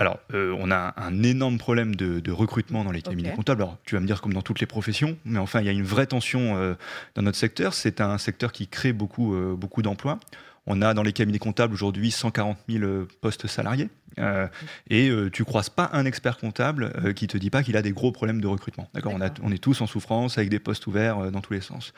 Alors, 0.00 0.20
euh, 0.32 0.54
on 0.60 0.70
a 0.70 0.94
un 0.96 1.24
énorme 1.24 1.58
problème 1.58 1.96
de, 1.96 2.20
de 2.20 2.30
recrutement 2.30 2.84
dans 2.84 2.92
les 2.92 3.02
cabinets 3.02 3.30
comptables. 3.36 3.62
Alors, 3.62 3.76
tu 3.84 3.96
vas 3.96 4.00
me 4.00 4.06
dire 4.06 4.20
comme 4.20 4.32
dans 4.32 4.42
toutes 4.42 4.60
les 4.60 4.66
professions, 4.66 5.18
mais 5.24 5.40
enfin, 5.40 5.58
il 5.60 5.66
y 5.66 5.68
a 5.68 5.72
une 5.72 5.82
vraie 5.82 6.06
tension 6.06 6.56
euh, 6.56 6.74
dans 7.16 7.22
notre 7.22 7.36
secteur. 7.36 7.74
C'est 7.74 8.00
un 8.00 8.16
secteur 8.16 8.52
qui 8.52 8.68
crée 8.68 8.92
beaucoup, 8.92 9.34
euh, 9.34 9.56
beaucoup 9.56 9.82
d'emplois. 9.82 10.20
On 10.70 10.82
a 10.82 10.92
dans 10.92 11.02
les 11.02 11.14
cabinets 11.14 11.38
comptables 11.38 11.72
aujourd'hui 11.72 12.10
140 12.10 12.58
000 12.68 12.84
euh, 12.84 13.08
postes 13.22 13.46
salariés. 13.46 13.88
Euh, 14.18 14.46
et 14.90 15.08
euh, 15.10 15.30
tu 15.30 15.44
croises 15.44 15.68
pas 15.70 15.90
un 15.92 16.04
expert 16.04 16.36
comptable 16.38 16.92
euh, 17.04 17.12
qui 17.12 17.26
te 17.26 17.36
dit 17.38 17.50
pas 17.50 17.62
qu'il 17.62 17.76
a 17.76 17.82
des 17.82 17.92
gros 17.92 18.12
problèmes 18.12 18.40
de 18.40 18.46
recrutement. 18.46 18.88
D'accord 18.94 19.12
on, 19.14 19.16
a- 19.20 19.28
D'accord. 19.28 19.44
on 19.46 19.52
est 19.52 19.58
tous 19.62 19.80
en 19.80 19.86
souffrance 19.86 20.38
avec 20.38 20.50
des 20.50 20.58
postes 20.58 20.86
ouverts 20.86 21.18
euh, 21.18 21.30
dans 21.30 21.40
tous 21.40 21.52
les 21.52 21.60
sens. 21.60 21.92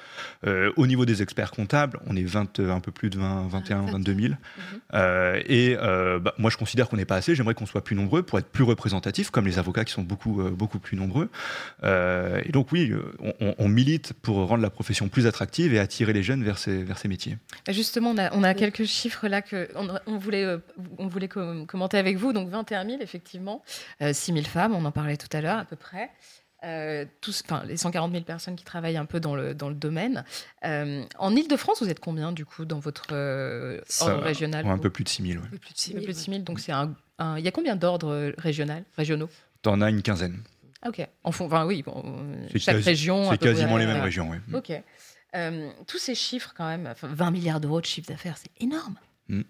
Euh, 0.46 0.72
au 0.76 0.86
niveau 0.86 1.04
des 1.04 1.22
experts 1.22 1.50
comptables, 1.50 1.98
on 2.06 2.16
est 2.16 2.24
20, 2.24 2.60
un 2.60 2.80
peu 2.80 2.92
plus 2.92 3.10
de 3.10 3.18
20, 3.18 3.48
21, 3.48 3.82
22 3.92 4.14
000. 4.14 4.34
Euh, 4.94 5.40
et 5.46 5.76
euh, 5.78 6.18
bah, 6.18 6.34
moi, 6.38 6.50
je 6.50 6.56
considère 6.56 6.88
qu'on 6.88 6.96
n'est 6.96 7.04
pas 7.04 7.16
assez. 7.16 7.34
J'aimerais 7.34 7.54
qu'on 7.54 7.66
soit 7.66 7.84
plus 7.84 7.96
nombreux 7.96 8.22
pour 8.22 8.38
être 8.38 8.48
plus 8.48 8.64
représentatifs, 8.64 9.30
comme 9.30 9.46
les 9.46 9.58
avocats 9.58 9.84
qui 9.84 9.92
sont 9.92 10.02
beaucoup, 10.02 10.40
euh, 10.40 10.50
beaucoup 10.50 10.78
plus 10.78 10.96
nombreux. 10.96 11.28
Euh, 11.84 12.40
et 12.44 12.52
donc, 12.52 12.72
oui, 12.72 12.92
on, 13.20 13.32
on- 13.40 13.54
on 13.58 13.68
milite 13.68 14.12
pour 14.22 14.36
rendre 14.46 14.62
la 14.62 14.70
profession 14.70 15.08
plus 15.08 15.26
attractive 15.26 15.74
et 15.74 15.78
attirer 15.78 16.12
les 16.12 16.22
jeunes 16.22 16.42
vers 16.44 16.58
ces, 16.58 16.82
vers 16.82 16.98
ces 16.98 17.08
métiers. 17.08 17.36
Justement, 17.68 18.10
on 18.10 18.18
a, 18.18 18.32
on 18.34 18.42
a 18.42 18.54
quelques 18.54 18.84
chiffres 18.84 19.28
là 19.28 19.42
que 19.42 19.68
on, 20.06 20.18
voulait, 20.18 20.44
euh, 20.44 20.58
on 20.98 21.06
voulait 21.08 21.28
com- 21.28 21.66
commenter 21.66 21.98
avec 21.98 22.09
vous. 22.18 22.32
Donc 22.32 22.48
21 22.48 22.84
000, 22.86 23.02
effectivement, 23.02 23.62
euh, 24.02 24.12
6 24.12 24.32
000 24.32 24.44
femmes, 24.46 24.74
on 24.74 24.84
en 24.84 24.92
parlait 24.92 25.16
tout 25.16 25.28
à 25.36 25.40
l'heure 25.40 25.58
à 25.58 25.64
peu 25.64 25.76
près. 25.76 26.10
Euh, 26.62 27.06
tous, 27.22 27.42
enfin, 27.46 27.64
les 27.66 27.78
140 27.78 28.12
000 28.12 28.24
personnes 28.24 28.54
qui 28.54 28.64
travaillent 28.66 28.98
un 28.98 29.06
peu 29.06 29.18
dans 29.18 29.34
le, 29.34 29.54
dans 29.54 29.70
le 29.70 29.74
domaine. 29.74 30.24
Euh, 30.66 31.02
en 31.18 31.34
Ile-de-France, 31.34 31.82
vous 31.82 31.88
êtes 31.88 32.00
combien 32.00 32.32
du 32.32 32.44
coup 32.44 32.66
dans 32.66 32.78
votre 32.80 33.06
euh, 33.12 33.80
ordre 34.00 34.22
régional 34.22 34.66
Un 34.66 34.76
peu 34.76 34.90
plus 34.90 35.04
de 35.04 35.08
6 35.08 35.22
000. 35.32 35.42
ouais. 35.42 35.48
Plus 35.58 35.72
de 35.72 35.78
6 35.78 35.90
Un 35.90 35.94
peu 35.94 35.98
000. 36.00 36.04
plus 36.04 36.12
de 36.12 36.18
6 36.18 36.30
000. 36.32 36.42
Donc 36.42 36.60
c'est 36.60 36.72
un, 36.72 36.94
un- 37.18 37.38
il 37.38 37.44
y 37.46 37.48
a 37.48 37.50
combien 37.50 37.76
d'ordres 37.76 38.34
régionaux, 38.36 38.74
régionaux? 38.94 39.30
T'en 39.62 39.80
as 39.80 39.88
une 39.88 40.02
quinzaine. 40.02 40.42
Ok. 40.86 41.06
Enfin, 41.24 41.64
oui, 41.64 41.82
bon, 41.82 42.02
chaque 42.56 42.82
région. 42.84 43.30
C'est 43.30 43.38
quasiment 43.38 43.78
les 43.78 43.86
mêmes 43.86 44.02
régions, 44.02 44.28
oui. 44.30 44.36
Ok. 44.54 44.72
tous 45.86 45.98
ces 45.98 46.14
chiffres, 46.14 46.52
quand 46.54 46.66
même, 46.66 46.92
20 47.02 47.30
milliards 47.30 47.60
d'euros 47.60 47.80
de 47.80 47.86
chiffre 47.86 48.08
d'affaires, 48.08 48.36
c'est 48.36 48.50
énorme. 48.62 48.96
Mm. 49.28 49.42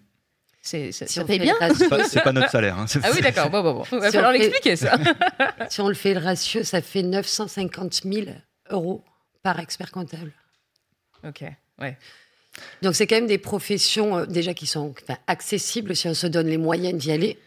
C'est, 0.61 0.91
ça, 0.91 1.07
si 1.07 1.19
paye 1.23 1.39
bien 1.39 1.55
C'est 1.75 1.89
pas, 1.89 2.21
pas 2.23 2.31
notre 2.31 2.51
salaire. 2.51 2.77
Hein. 2.77 2.85
Ah 3.01 3.09
oui, 3.13 3.21
d'accord. 3.21 3.49
Bon, 3.49 3.63
bon, 3.63 3.73
bon. 3.73 3.83
Il 3.91 3.97
va 3.97 4.11
falloir 4.11 4.31
l'expliquer, 4.31 4.75
ça. 4.75 4.97
si 5.69 5.81
on 5.81 5.87
le 5.87 5.95
fait 5.95 6.13
le 6.13 6.19
ratio, 6.19 6.63
ça 6.63 6.81
fait 6.81 7.01
950 7.01 8.01
000 8.03 8.27
euros 8.69 9.03
par 9.41 9.59
expert 9.59 9.91
comptable. 9.91 10.31
Ok, 11.27 11.43
ouais. 11.79 11.97
Donc, 12.83 12.95
c'est 12.95 13.07
quand 13.07 13.15
même 13.15 13.27
des 13.27 13.39
professions 13.39 14.19
euh, 14.19 14.25
déjà 14.25 14.53
qui 14.53 14.67
sont 14.67 14.93
accessibles 15.25 15.95
si 15.95 16.07
on 16.07 16.13
se 16.13 16.27
donne 16.27 16.47
les 16.47 16.57
moyens 16.57 16.93
d'y 16.93 17.11
aller. 17.11 17.39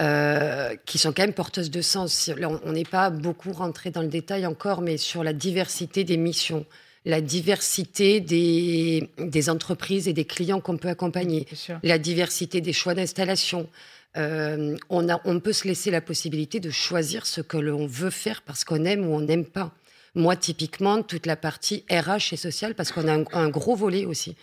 Euh, 0.00 0.76
qui 0.86 0.96
sont 0.96 1.12
quand 1.12 1.24
même 1.24 1.32
porteuses 1.32 1.72
de 1.72 1.82
sens. 1.82 2.30
on 2.40 2.72
n'est 2.72 2.84
pas 2.84 3.10
beaucoup 3.10 3.50
rentré 3.50 3.90
dans 3.90 4.02
le 4.02 4.06
détail 4.06 4.46
encore, 4.46 4.80
mais 4.80 4.96
sur 4.96 5.24
la 5.24 5.32
diversité 5.32 6.04
des 6.04 6.16
missions, 6.16 6.64
la 7.04 7.20
diversité 7.20 8.20
des, 8.20 9.10
des 9.18 9.50
entreprises 9.50 10.08
et 10.08 10.12
des 10.12 10.24
clients 10.24 10.60
qu'on 10.60 10.76
peut 10.76 10.88
accompagner, 10.88 11.46
la 11.82 11.98
diversité 11.98 12.60
des 12.60 12.72
choix 12.72 12.94
d'installation. 12.94 13.68
Euh, 14.16 14.76
on, 14.88 15.08
a, 15.08 15.20
on 15.24 15.38
peut 15.40 15.52
se 15.52 15.68
laisser 15.68 15.90
la 15.90 16.00
possibilité 16.00 16.60
de 16.60 16.70
choisir 16.70 17.26
ce 17.26 17.40
que 17.40 17.56
l'on 17.56 17.86
veut 17.86 18.10
faire 18.10 18.42
parce 18.42 18.64
qu'on 18.64 18.84
aime 18.84 19.06
ou 19.06 19.14
on 19.14 19.20
n'aime 19.20 19.44
pas. 19.44 19.72
Moi, 20.14 20.34
typiquement, 20.34 21.02
toute 21.02 21.26
la 21.26 21.36
partie 21.36 21.84
RH 21.90 22.32
et 22.32 22.36
sociale, 22.36 22.74
parce 22.74 22.90
qu'on 22.90 23.06
a 23.06 23.24
un, 23.32 23.48
gros 23.48 23.76
volet 23.76 24.04
aussi. 24.06 24.34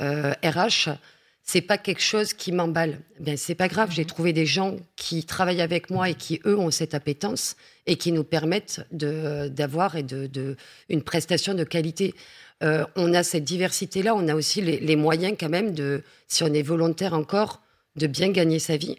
Euh, 0.00 0.32
RH, 0.44 0.90
c'est 1.44 1.60
pas 1.60 1.76
quelque 1.76 2.00
chose 2.00 2.32
qui 2.32 2.52
m'emballe. 2.52 3.00
Ben 3.20 3.36
c'est 3.36 3.54
pas 3.54 3.68
grave, 3.68 3.90
j'ai 3.92 4.02
mhm. 4.02 4.08
trouvé 4.08 4.32
des 4.32 4.46
gens 4.46 4.76
qui 4.96 5.24
travaillent 5.24 5.60
avec 5.60 5.90
moi 5.90 6.08
et 6.08 6.14
qui 6.14 6.40
eux 6.46 6.58
ont 6.58 6.70
cette 6.70 6.94
appétence 6.94 7.56
et 7.86 7.96
qui 7.96 8.12
nous 8.12 8.24
permettent 8.24 8.80
d'avoir 8.90 9.96
et 9.96 10.02
de, 10.02 10.26
de, 10.26 10.56
une 10.88 11.02
prestation 11.02 11.54
de 11.54 11.64
qualité. 11.64 12.14
Euh, 12.62 12.84
on 12.96 13.12
a 13.12 13.22
cette 13.22 13.44
diversité 13.44 14.02
là, 14.02 14.14
on 14.14 14.26
a 14.28 14.34
aussi 14.34 14.62
les, 14.62 14.80
les, 14.80 14.96
moyens 14.96 15.36
quand 15.38 15.50
même 15.50 15.74
de, 15.74 16.02
si 16.28 16.42
on 16.44 16.52
est 16.54 16.62
volontaire 16.62 17.12
encore, 17.12 17.60
de 17.96 18.06
bien 18.06 18.30
gagner 18.30 18.58
sa 18.58 18.78
vie. 18.78 18.96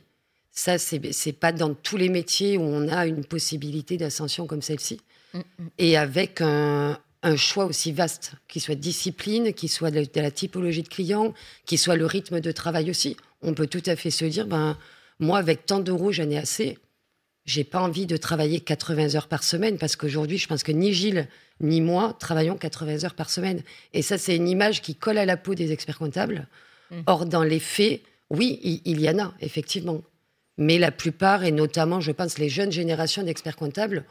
Ça 0.52 0.78
c'est 0.78 1.12
c'est 1.14 1.34
pas 1.34 1.52
dans 1.52 1.74
tous 1.74 1.98
les 1.98 2.10
métiers 2.10 2.58
où 2.58 2.62
on 2.62 2.88
a 2.90 3.08
une 3.08 3.26
possibilité 3.26 3.98
d'ascension 3.98 4.46
comme 4.46 4.62
celle-ci. 4.62 5.02
Mm, 5.34 5.40
mm. 5.40 5.70
Et 5.80 5.98
avec 5.98 6.42
un, 6.42 7.00
un 7.26 7.36
choix 7.36 7.66
aussi 7.66 7.92
vaste, 7.92 8.34
qui 8.48 8.60
soit 8.60 8.76
discipline, 8.76 9.52
qui 9.54 9.68
soit 9.68 9.90
de, 9.90 10.08
la 10.16 10.32
typologie 10.32 10.84
de 10.84 10.88
clients, 10.88 11.34
qui 11.66 11.78
soit 11.78 11.96
le 11.96 12.06
rythme 12.06 12.40
de 12.40 12.52
travail 12.52 12.92
aussi. 12.92 13.18
On 13.42 13.56
peut 13.56 13.66
tout 13.66 13.82
à 13.88 13.96
fait 13.96 14.12
se 14.12 14.26
dire, 14.26 14.46
ben, 14.46 14.78
moi, 15.20 15.40
avec 15.40 15.66
tant 15.66 15.80
d'euros, 15.80 16.12
j'en 16.12 16.30
ai 16.30 16.38
assez. 16.38 16.78
J'ai 17.46 17.64
pas 17.64 17.82
envie 17.82 18.06
de 18.06 18.16
travailler 18.16 18.60
80 18.60 19.16
heures 19.16 19.28
par 19.28 19.44
semaine 19.44 19.80
parce 19.80 19.96
qu'aujourd'hui, 19.96 20.38
je 20.38 20.48
pense 20.48 20.62
que 20.64 20.72
ni 20.72 20.94
Gilles 20.94 21.28
ni 21.62 21.82
moi 21.82 22.16
travaillons 22.20 22.58
80 22.58 23.06
heures 23.06 23.16
par 23.16 23.30
semaine. 23.32 23.64
Et 23.94 24.04
ça, 24.04 24.18
c'est 24.20 24.36
une 24.36 24.48
image 24.48 24.82
qui 24.82 24.94
colle 24.94 25.18
à 25.18 25.26
la 25.26 25.38
peau 25.38 25.56
des 25.56 25.72
experts 25.72 25.98
comptables. 25.98 26.48
Mmh. 26.92 27.02
Or, 27.08 27.26
dans 27.26 27.44
les 27.44 27.60
faits, 27.60 28.02
oui, 28.30 28.60
il, 28.62 28.82
il 28.86 29.02
y 29.02 29.10
en 29.10 29.18
a, 29.18 29.34
effectivement. 29.42 30.02
Mais 30.58 30.78
la 30.78 30.92
plupart, 30.92 31.44
et 31.44 31.52
notamment, 31.52 32.02
je 32.02 32.12
pense, 32.12 32.38
les 32.38 32.50
jeunes 32.50 32.72
générations 32.72 33.24
d'experts 33.24 33.56
comptables, 33.56 34.06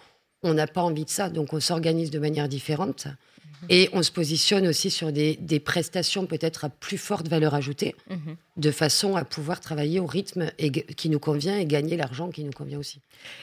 on 0.45 0.55
n'a 0.55 0.69
pas 0.69 0.83
envie 0.83 1.05
de 1.05 1.11
ça, 1.11 1.29
donc 1.29 1.53
on 1.53 1.61
s'organise 1.61 2.11
de 2.11 2.19
manière 2.21 2.49
différente. 2.49 3.09
Et 3.69 3.89
on 3.93 4.03
se 4.03 4.11
positionne 4.11 4.67
aussi 4.67 4.91
sur 4.91 5.13
des, 5.13 5.61
prestations 5.65 6.27
peut-être 6.27 6.67
à 6.67 6.69
plus 6.69 6.99
forte 6.99 7.29
valeur 7.29 7.55
ajoutée, 7.55 7.95
mhm. 8.11 8.37
de 8.57 8.71
façon 8.71 9.17
à 9.17 9.25
pouvoir 9.25 9.61
travailler 9.61 10.01
au 10.01 10.07
rythme 10.07 10.51
qui 10.97 11.09
nous 11.09 11.19
convient 11.19 11.57
et 11.57 11.65
gagner 11.65 11.97
l'argent 11.97 12.31
qui 12.31 12.45
nous 12.45 12.53
convient 12.53 12.79
aussi. 12.79 13.01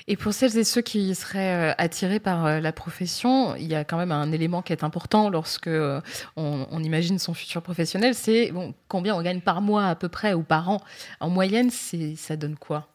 Et 0.07 0.15
pour 0.15 0.33
celles 0.33 0.57
et 0.57 0.63
ceux 0.63 0.81
qui 0.81 1.15
seraient 1.15 1.71
euh, 1.71 1.73
attirés 1.77 2.19
par 2.19 2.45
euh, 2.45 2.59
la 2.59 2.71
profession, 2.71 3.55
il 3.55 3.67
y 3.67 3.75
a 3.75 3.83
quand 3.83 3.97
même 3.97 4.11
un 4.11 4.31
élément 4.31 4.61
qui 4.61 4.73
est 4.73 4.83
important 4.83 5.29
lorsque 5.29 5.67
euh, 5.67 6.01
on, 6.35 6.83
imagine 6.83 7.17
son 7.17 7.33
futur 7.33 7.61
professionnel, 7.61 8.13
c'est 8.13 8.51
bon, 8.51 8.73
combien 8.87 9.15
on 9.15 9.21
gagne 9.21 9.41
par 9.41 9.61
mois 9.61 9.87
à 9.87 9.95
peu 9.95 10.09
près 10.09 10.33
ou 10.33 10.43
par 10.43 10.69
an. 10.69 10.81
En 11.19 11.29
moyenne, 11.29 11.71
ça 11.71 12.35
donne 12.35 12.55
quoi? 12.55 12.87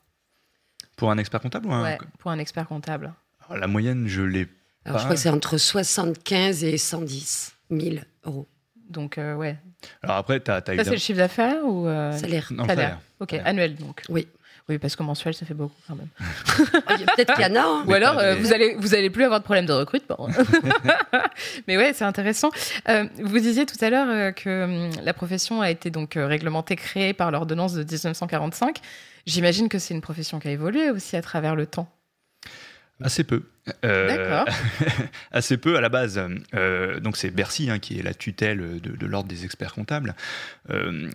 Pour 0.97 1.11
un 1.11 1.19
expert 1.19 1.41
comptable 1.41 1.69
ou 1.69 1.73
un... 1.73 1.99
pour 2.19 2.31
un 2.31 2.39
expert 2.39 2.67
comptable. 2.69 3.13
La 3.55 3.67
moyenne, 3.67 4.07
je 4.09 4.23
l'ai 4.23 4.47
pas. 4.47 4.53
je 4.85 4.93
crois 4.93 5.11
que 5.11 5.17
c'est 5.17 5.31
entre 5.31 5.59
75 5.59 6.65
et 6.65 6.79
110 6.79 7.55
000 7.71 7.97
euros. 8.25 8.47
Donc, 8.89 9.19
euh, 9.19 9.35
ouais. 9.35 9.57
Alors 10.03 10.17
après, 10.17 10.41
tu 10.41 10.51
as, 10.51 10.63
Ça, 10.65 10.85
c'est 10.85 10.91
le 10.91 10.97
chiffre 10.99 11.19
d'affaires 11.19 11.65
ou. 11.65 11.87
Euh... 11.87 12.13
Salaire. 12.13 12.49
Non, 12.51 12.67
salaire. 12.67 12.99
Ok, 13.21 13.35
annuel 13.45 13.77
donc. 13.77 14.03
Oui. 14.09 14.29
Oui, 14.69 14.79
parce 14.79 14.97
que 14.97 15.05
mensuel, 15.05 15.33
ça 15.33 15.47
fait 15.47 15.55
beaucoup 15.55 15.77
quand 15.87 15.95
même. 15.95 16.09
Peut-être 17.17 17.35
qu'il 17.35 17.45
y 17.45 17.49
en 17.49 17.55
a. 17.55 17.61
Hein. 17.61 17.85
Ou 17.87 17.93
alors, 17.93 18.19
euh, 18.19 18.35
vous 18.35 18.53
allez, 18.53 18.75
vous 18.75 18.97
allez 18.97 19.11
plus 19.11 19.23
avoir 19.23 19.39
de 19.39 19.45
problème 19.45 19.65
de 19.65 19.73
recrutement. 19.73 20.29
Mais 21.69 21.77
ouais, 21.77 21.93
c'est 21.93 22.05
intéressant. 22.05 22.51
Euh, 22.89 23.05
vous 23.23 23.39
disiez 23.39 23.65
tout 23.65 23.77
à 23.81 23.91
l'heure 23.91 24.35
que 24.35 24.65
hum, 24.65 24.91
la 25.05 25.15
profession 25.15 25.61
a 25.61 25.71
été 25.71 25.91
donc 25.91 26.15
réglementée, 26.17 26.75
créée 26.75 27.13
par 27.13 27.31
l'ordonnance 27.31 27.75
de 27.75 27.85
1945. 27.85 28.79
J'imagine 29.25 29.69
que 29.69 29.79
c'est 29.79 29.95
une 29.95 30.01
profession 30.01 30.41
qui 30.41 30.49
a 30.49 30.51
évolué 30.51 30.91
aussi 30.91 31.17
à 31.17 31.23
travers 31.23 31.55
le 31.55 31.67
temps. 31.67 31.89
Assez 33.03 33.25
peu. 33.25 33.43
Euh, 33.85 34.45
assez 35.33 35.59
peu 35.59 35.77
à 35.77 35.81
la 35.81 35.91
base. 35.91 36.21
Euh, 36.55 36.99
donc 37.01 37.17
c'est 37.17 37.31
Bercy 37.31 37.69
hein, 37.69 37.79
qui 37.79 37.99
est 37.99 38.03
la 38.03 38.15
tutelle 38.15 38.81
de, 38.81 39.07
l'ordre 39.07 39.29
des 39.29 39.45
experts 39.45 39.75
comptables. 39.75 40.15
Euh, 40.71 41.11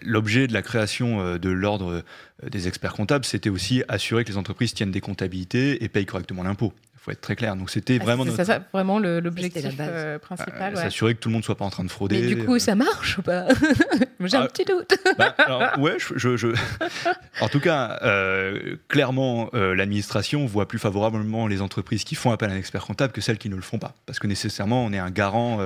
l'objet 0.00 0.46
de 0.46 0.54
la 0.54 0.62
création 0.62 1.36
de 1.36 1.50
l'ordre 1.50 2.02
des 2.42 2.68
experts 2.68 2.94
comptables, 2.94 3.24
c'était 3.24 3.50
aussi 3.50 3.82
assurer 3.88 4.24
que 4.24 4.30
les 4.30 4.38
entreprises 4.38 4.72
tiennent 4.72 4.90
des 4.90 5.00
comptabilités 5.00 5.84
et 5.84 5.88
payent 5.88 6.06
correctement 6.06 6.42
l'impôt 6.42 6.72
faut 7.06 7.12
être 7.12 7.20
très 7.20 7.36
clair. 7.36 7.54
Donc 7.54 7.70
c'était 7.70 7.98
ah, 8.00 8.04
vraiment 8.04 8.24
C'est 8.34 8.44
ça, 8.44 8.60
vraiment 8.72 8.98
l'objectif 8.98 9.64
euh, 9.78 10.18
principal. 10.18 10.74
Euh, 10.74 10.76
s'assurer 10.76 11.14
que 11.14 11.20
tout 11.20 11.28
le 11.28 11.34
monde 11.34 11.44
soit 11.44 11.56
pas 11.56 11.64
en 11.64 11.70
train 11.70 11.84
de 11.84 11.90
frauder. 11.90 12.20
Mais 12.20 12.26
du 12.26 12.44
coup, 12.44 12.58
ça 12.58 12.74
marche 12.74 13.18
ou 13.18 13.22
pas? 13.22 13.46
J'ai 14.20 14.36
un 14.36 14.42
ah, 14.42 14.48
petit 14.48 14.64
doute. 14.64 14.92
Bah, 15.16 15.34
ouais, 15.78 15.96
je, 15.98 16.52
en 17.40 17.48
tout 17.48 17.60
cas, 17.60 17.98
euh, 18.02 18.76
clairement, 18.88 19.50
l'administration 19.52 20.46
voit 20.46 20.66
plus 20.66 20.78
favorablement 20.78 21.46
les 21.46 21.62
entreprises 21.62 22.02
qui 22.02 22.16
font 22.16 22.32
appel 22.32 22.50
à 22.50 22.54
un 22.54 22.56
expert 22.56 22.84
comptable 22.84 23.12
que 23.12 23.20
celles 23.20 23.38
qui 23.38 23.48
ne 23.48 23.56
le 23.56 23.62
font 23.62 23.78
pas, 23.78 23.94
parce 24.06 24.18
que 24.18 24.26
nécessairement, 24.26 24.84
on 24.84 24.92
est 24.92 24.98
un 24.98 25.10
garant 25.10 25.60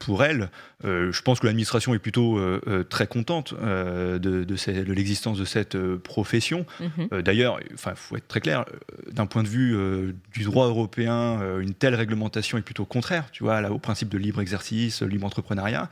pour 0.00 0.24
elles. 0.24 0.50
je 0.82 1.22
pense 1.22 1.38
que 1.38 1.46
l'administration 1.46 1.94
est 1.94 1.98
plutôt 1.98 2.40
très 2.88 3.06
contente 3.06 3.54
de, 3.54 4.18
de, 4.18 4.92
l'existence 4.92 5.38
de 5.38 5.44
cette 5.44 5.76
profession. 5.98 6.66
Mhm. 6.80 7.22
D'ailleurs, 7.22 7.60
enfin, 7.74 7.92
faut 7.94 8.16
être 8.16 8.26
très 8.26 8.40
clair, 8.40 8.64
d'un 9.12 9.26
point 9.26 9.42
de 9.42 9.48
vue 9.48 9.76
du 10.32 10.44
droit 10.44 10.66
européen, 10.66 11.40
euh, 11.40 11.60
une 11.60 11.74
telle 11.74 11.94
réglementation 11.94 12.58
est 12.58 12.62
plutôt 12.62 12.84
contraire, 12.84 13.30
tu 13.30 13.44
vois, 13.44 13.60
là, 13.60 13.72
au 13.72 13.78
principe 13.78 14.08
de 14.08 14.18
libre 14.18 14.40
exercice, 14.40 15.02
libre 15.02 15.26
entrepreneuriat. 15.26 15.88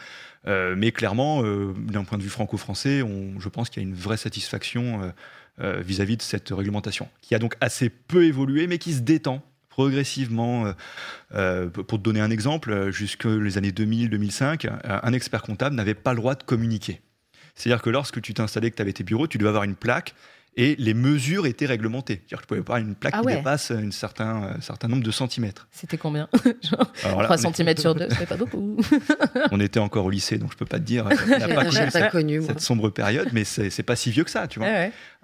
Euh, 0.49 0.75
mais 0.77 0.91
clairement, 0.91 1.43
euh, 1.45 1.73
d'un 1.77 2.05
point 2.05 2.19
de 2.19 2.23
vue 2.23 2.29
franco-français, 2.29 3.05
je 3.39 3.49
pense 3.49 3.71
qu'il 3.71 3.83
y 3.83 3.87
a 3.87 3.89
une 3.89 3.95
vraie 3.95 4.17
satisfaction 4.17 5.13
vis-à-vis 5.59 6.17
de 6.17 6.23
cette 6.23 6.49
réglementation, 6.49 7.09
qui 7.21 7.35
a 7.37 7.39
donc 7.39 7.55
assez 7.61 7.89
peu 7.89 8.25
évolué, 8.25 8.67
mais 8.67 8.79
qui 8.79 8.95
se 8.95 9.01
détend 9.01 9.43
progressivement. 9.69 10.73
pour 11.31 11.99
te 11.99 12.03
donner 12.03 12.21
un 12.21 12.31
exemple, 12.31 12.91
jusque 12.91 13.27
les 13.27 13.59
années 13.59 13.71
2000-2005, 13.71 14.69
un 14.85 15.13
expert 15.13 15.43
comptable 15.43 15.77
n'avait 15.77 15.95
pas 15.95 16.15
le 16.15 16.19
droit 16.19 16.35
de 16.35 16.43
communiquer. 16.43 17.01
C'est-à-dire 17.55 17.83
que 17.83 17.91
lorsque 17.91 18.21
tu 18.21 18.35
t'installais, 18.35 18.71
que 18.71 18.77
tu 18.77 18.83
avais 18.83 18.93
tes 18.93 19.05
bureaux, 19.05 19.29
tu 19.29 19.39
devais 19.39 19.51
avoir 19.51 19.65
une 19.65 19.77
plaque 19.77 20.15
et 20.57 20.77
les 20.79 20.95
mesures 20.95 21.47
étaient 21.47 21.67
réglementées. 21.67 22.21
C'est-à-dire 22.21 22.39
que 22.39 22.43
tu 22.43 22.49
pouvais 22.49 22.63
pas 22.63 22.79
une 22.79 22.95
plaque 22.95 23.15
ah 23.17 23.21
qui 23.21 23.35
dépasse 23.35 23.71
un 23.71 23.91
certain, 23.91 24.45
euh, 24.45 24.55
certain 24.61 24.89
nombre 24.89 25.03
de 25.03 25.11
centimètres. 25.11 25.67
C'était 25.71 25.97
combien 25.97 26.29
3 27.03 27.39
cm 27.39 27.77
sur 27.77 27.95
2, 27.95 28.09
c'est 28.19 28.27
pas 28.27 28.37
beaucoup. 28.43 28.77
on 29.51 29.61
était 29.61 29.81
encore 29.81 30.05
au 30.05 30.11
lycée, 30.11 30.39
donc 30.39 30.53
je 30.53 30.57
peux 30.57 30.67
pas 30.67 30.79
te 30.79 30.85
dire. 30.85 31.07
On 31.25 31.39
n'a 31.39 31.49
pas 31.49 31.65
connu, 31.65 31.91
cette, 31.91 32.11
connu 32.11 32.43
cette, 32.43 32.61
sombre 32.61 32.91
période, 32.91 33.29
mais 33.33 33.45
c'est 33.45 33.83
pas 33.83 33.97
si 33.97 34.11
vieux 34.11 34.25
que 34.25 34.31
ça, 34.31 34.47
tu 34.47 34.59
vois. 34.59 34.69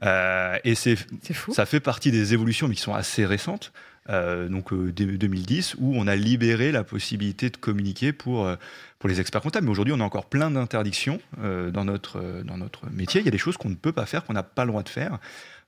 Euh, 0.02 0.58
et 0.64 0.74
c'est 0.74 0.96
ça 1.52 1.66
fait 1.66 1.80
partie 1.80 2.10
des 2.10 2.32
évolutions, 2.32 2.68
mais 2.68 2.74
qui 2.74 2.80
sont 2.80 2.94
assez 2.94 3.26
récentes. 3.26 3.72
Euh, 4.10 4.48
donc 4.48 4.72
2010, 4.72 5.76
où 5.78 5.94
on 5.94 6.06
a 6.06 6.16
libéré 6.16 6.72
la 6.72 6.82
possibilité 6.82 7.50
de 7.50 7.56
communiquer 7.56 8.12
pour 8.12 8.48
pour 8.98 9.08
les 9.08 9.20
experts 9.20 9.40
comptables. 9.40 9.64
Mais 9.64 9.70
aujourd'hui, 9.70 9.94
on 9.94 10.00
a 10.00 10.04
encore 10.04 10.26
plein 10.26 10.50
d'interdictions 10.50 11.20
euh, 11.40 11.70
dans, 11.70 11.84
notre, 11.84 12.18
euh, 12.18 12.42
dans 12.42 12.58
notre 12.58 12.90
métier. 12.90 13.20
Il 13.20 13.24
y 13.24 13.28
a 13.28 13.32
des 13.32 13.38
choses 13.38 13.56
qu'on 13.56 13.68
ne 13.68 13.74
peut 13.74 13.92
pas 13.92 14.06
faire, 14.06 14.24
qu'on 14.24 14.32
n'a 14.32 14.42
pas 14.42 14.64
le 14.64 14.70
droit 14.70 14.82
de 14.82 14.88
faire. 14.88 15.18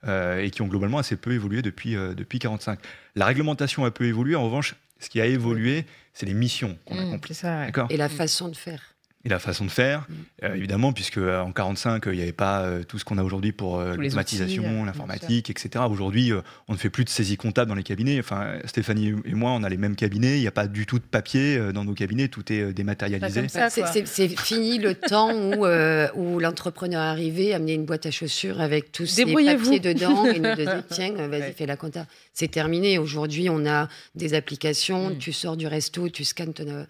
Euh, 0.09 0.41
et 0.41 0.51
qui 0.51 0.63
ont 0.63 0.67
globalement 0.67 0.97
assez 0.97 1.15
peu 1.15 1.33
évolué 1.33 1.61
depuis, 1.61 1.93
depuis 1.93 2.39
45. 2.39 2.79
La 3.17 3.27
réglementation 3.27 3.85
a 3.85 3.91
peu 3.91 4.05
évolué. 4.05 4.35
En 4.35 4.45
revanche, 4.45 4.75
ce 4.99 5.11
qui 5.11 5.21
a 5.21 5.27
évolué, 5.27 5.85
c'est 6.15 6.25
les 6.25 6.33
missions 6.33 6.79
qu'on 6.87 6.95
mmh, 6.95 7.09
accomplit. 7.09 7.35
Ça, 7.35 7.67
Et 7.91 7.99
la 7.99 8.09
façon 8.09 8.49
de 8.49 8.57
faire. 8.57 8.90
Et 9.25 9.29
la 9.29 9.39
façon 9.39 9.67
de 9.67 9.71
faire, 9.71 10.01
Mm. 10.09 10.15
euh, 10.45 10.55
évidemment, 10.55 10.93
puisque 10.95 11.19
euh, 11.19 11.41
en 11.41 11.53
45, 11.53 12.07
euh, 12.07 12.15
il 12.15 12.17
n'y 12.17 12.23
avait 12.23 12.33
pas 12.33 12.63
euh, 12.63 12.83
tout 12.85 12.99
ce 12.99 13.05
qu'on 13.05 13.19
a 13.19 13.23
aujourd'hui 13.23 13.53
pour 13.53 13.79
euh, 13.79 13.95
l'automatisation, 13.97 14.85
l'informatique, 14.85 15.51
etc. 15.51 15.85
Aujourd'hui, 15.91 16.33
euh, 16.33 16.41
on 16.69 16.73
ne 16.73 16.79
fait 16.79 16.89
plus 16.91 17.05
de 17.05 17.11
saisie 17.11 17.37
comptable 17.37 17.69
dans 17.69 17.75
les 17.75 17.83
cabinets. 17.83 18.19
Enfin, 18.19 18.55
Stéphanie 18.65 19.15
et 19.27 19.35
moi, 19.35 19.51
on 19.51 19.63
a 19.63 19.69
les 19.69 19.77
mêmes 19.77 19.95
cabinets. 19.97 20.37
Il 20.39 20.41
n'y 20.41 20.47
a 20.47 20.51
pas 20.53 20.67
du 20.69 20.87
tout 20.87 20.99
de 20.99 21.05
papier 21.05 21.57
euh, 21.59 21.73
dans 21.73 21.85
nos 21.85 21.93
cabinets. 21.95 22.29
Tout 22.29 22.51
est 22.53 22.61
euh, 22.63 22.73
dématérialisé. 22.73 23.47
C'est- 23.49 24.29
fini 24.37 24.79
le 24.79 24.95
temps 25.09 25.33
où, 25.35 25.67
euh, 25.67 26.09
où 26.15 26.39
l'entrepreneur 26.39 27.03
arrivait, 27.03 27.53
amenait 27.53 27.75
une 27.75 27.85
boîte 27.85 28.07
à 28.07 28.11
chaussures 28.11 28.61
avec 28.61 28.91
tous 28.93 29.07
ses 29.07 29.25
papiers 29.27 29.81
dedans 29.81 30.25
et 30.25 30.39
nous 30.39 30.55
disait 30.55 30.67
tiens, 30.91 31.13
vas-y, 31.13 31.41
Ouais. 31.41 31.55
fais 31.57 31.67
la 31.67 31.77
compta. 31.77 32.07
C'est 32.33 32.49
terminé. 32.51 32.97
Aujourd'hui, 32.99 33.49
on 33.51 33.67
a 33.67 33.89
des 34.15 34.35
applications. 34.35 35.11
Mm. 35.11 35.19
Tu 35.19 35.33
sors 35.33 35.57
du 35.57 35.67
resto, 35.67 36.09
tu 36.09 36.25
scannes 36.25 36.55
ton, 36.55 36.87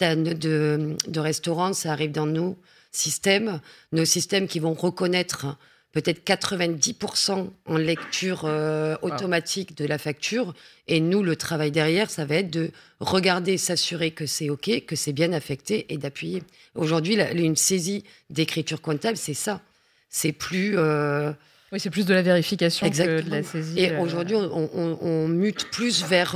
de, 0.00 0.96
de 1.06 1.20
restaurant, 1.20 1.72
ça 1.72 1.92
arrive 1.92 2.12
dans 2.12 2.26
nos 2.26 2.56
systèmes. 2.92 3.60
Nos 3.92 4.04
systèmes 4.04 4.46
qui 4.48 4.58
vont 4.60 4.74
reconnaître 4.74 5.56
peut-être 5.92 6.24
90% 6.26 7.48
en 7.66 7.76
lecture 7.76 8.42
euh, 8.46 8.96
automatique 9.02 9.76
de 9.76 9.84
la 9.86 9.96
facture. 9.98 10.52
Et 10.88 11.00
nous, 11.00 11.22
le 11.22 11.36
travail 11.36 11.70
derrière, 11.70 12.10
ça 12.10 12.24
va 12.24 12.36
être 12.36 12.50
de 12.50 12.70
regarder, 12.98 13.58
s'assurer 13.58 14.10
que 14.10 14.26
c'est 14.26 14.50
OK, 14.50 14.84
que 14.86 14.96
c'est 14.96 15.12
bien 15.12 15.32
affecté 15.32 15.86
et 15.92 15.96
d'appuyer. 15.98 16.42
Aujourd'hui, 16.74 17.14
la- 17.16 17.30
une 17.32 17.54
saisie 17.56 18.02
d'écriture 18.30 18.80
comptable, 18.80 19.16
c'est 19.16 19.34
ça. 19.34 19.60
C'est 20.08 20.32
plus. 20.32 20.74
euh, 20.76 21.32
Oui, 21.72 21.78
c'est 21.80 21.90
plus 21.90 22.06
de 22.06 22.14
la 22.14 22.22
vérification 22.22 22.88
que 22.90 23.20
de 23.22 23.30
la 23.30 23.42
saisie. 23.44 23.78
et 23.80 23.92
euh, 23.92 24.00
aujourd'hui, 24.00 24.34
on, 24.36 24.70
on- 24.74 24.98
on 25.00 25.28
mute 25.28 25.70
plus 25.70 26.04
vers. 26.04 26.34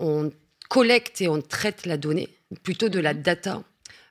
on 0.00 0.30
collecte 0.68 1.20
et 1.22 1.28
on 1.28 1.40
traite 1.40 1.86
la 1.86 1.96
donnée, 1.96 2.28
plutôt 2.62 2.88
de 2.88 2.98
la 2.98 3.14
data. 3.14 3.62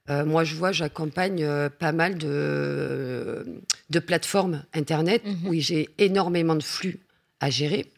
Euh, 0.09 0.25
moi, 0.25 0.43
je 0.43 0.55
vois, 0.55 0.71
j'accompagne 0.71 1.43
euh, 1.43 1.69
pas 1.69 1.91
mal 1.91 2.17
de, 2.17 3.45
de 3.89 3.99
plateformes 3.99 4.63
Internet 4.73 5.21
Mhm. 5.25 5.47
où 5.47 5.53
j'ai 5.59 5.89
énormément 5.97 6.55
de 6.55 6.63
flux 6.63 6.99
à 7.39 7.49
gérer. 7.49 7.91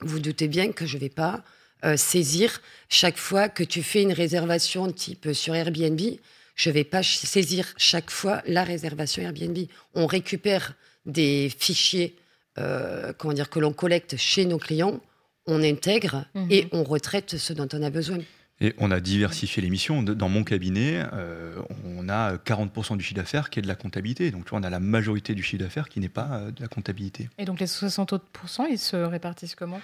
Vous 0.00 0.18
doutez 0.18 0.48
bien 0.48 0.72
que 0.72 0.86
je 0.86 0.96
ne 0.96 1.00
vais 1.00 1.08
pas 1.08 1.44
euh, 1.84 1.96
saisir 1.96 2.60
chaque 2.88 3.16
fois 3.18 3.48
que 3.48 3.62
tu 3.64 3.82
fais 3.82 4.02
une 4.02 4.12
réservation 4.12 4.90
type 4.92 5.32
sur 5.32 5.54
Airbnb. 5.54 6.00
Je 6.54 6.68
ne 6.68 6.74
vais 6.74 6.84
pas 6.84 7.02
saisir 7.02 7.72
chaque 7.76 8.10
fois 8.10 8.42
la 8.46 8.62
réservation 8.64 9.22
Airbnb. 9.22 9.58
On 9.94 10.06
récupère 10.06 10.74
des 11.06 11.50
fichiers 11.56 12.16
comment 13.16 13.32
dire, 13.32 13.48
que 13.48 13.58
l'on 13.58 13.72
collecte 13.72 14.16
chez 14.18 14.44
nos 14.44 14.58
clients, 14.58 15.00
on 15.46 15.62
intègre 15.62 16.26
Mhm. 16.34 16.46
et 16.50 16.66
on 16.72 16.82
retraite 16.84 17.38
ce 17.38 17.54
dont 17.54 17.66
on 17.72 17.82
a 17.82 17.88
besoin. 17.88 18.18
Et 18.64 18.74
on 18.78 18.90
a 18.92 19.00
diversifié 19.00 19.60
les 19.62 19.70
missions. 19.70 20.02
Dans 20.02 20.28
mon 20.28 20.44
cabinet, 20.44 21.02
euh, 21.12 21.56
on 21.84 22.08
a 22.08 22.36
40% 22.36 22.96
du 22.96 23.02
chiffre 23.02 23.16
d'affaires 23.20 23.50
qui 23.50 23.58
est 23.58 23.62
de 23.62 23.66
la 23.68 23.74
comptabilité. 23.74 24.30
Donc, 24.30 24.44
tu 24.44 24.50
vois, 24.50 24.60
on 24.60 24.62
a 24.62 24.70
la 24.70 24.78
majorité 24.80 25.34
du 25.34 25.42
chiffre 25.42 25.62
d'affaires 25.64 25.88
qui 25.88 25.98
n'est 25.98 26.08
pas 26.08 26.28
euh, 26.32 26.50
de 26.52 26.62
la 26.62 26.68
comptabilité. 26.68 27.28
Et 27.38 27.44
donc 27.44 27.58
les 27.58 27.66
60 27.66 28.12
autres 28.12 28.24
ils 28.70 28.78
se 28.78 28.96
répartissent 28.96 29.56
comment? 29.56 29.80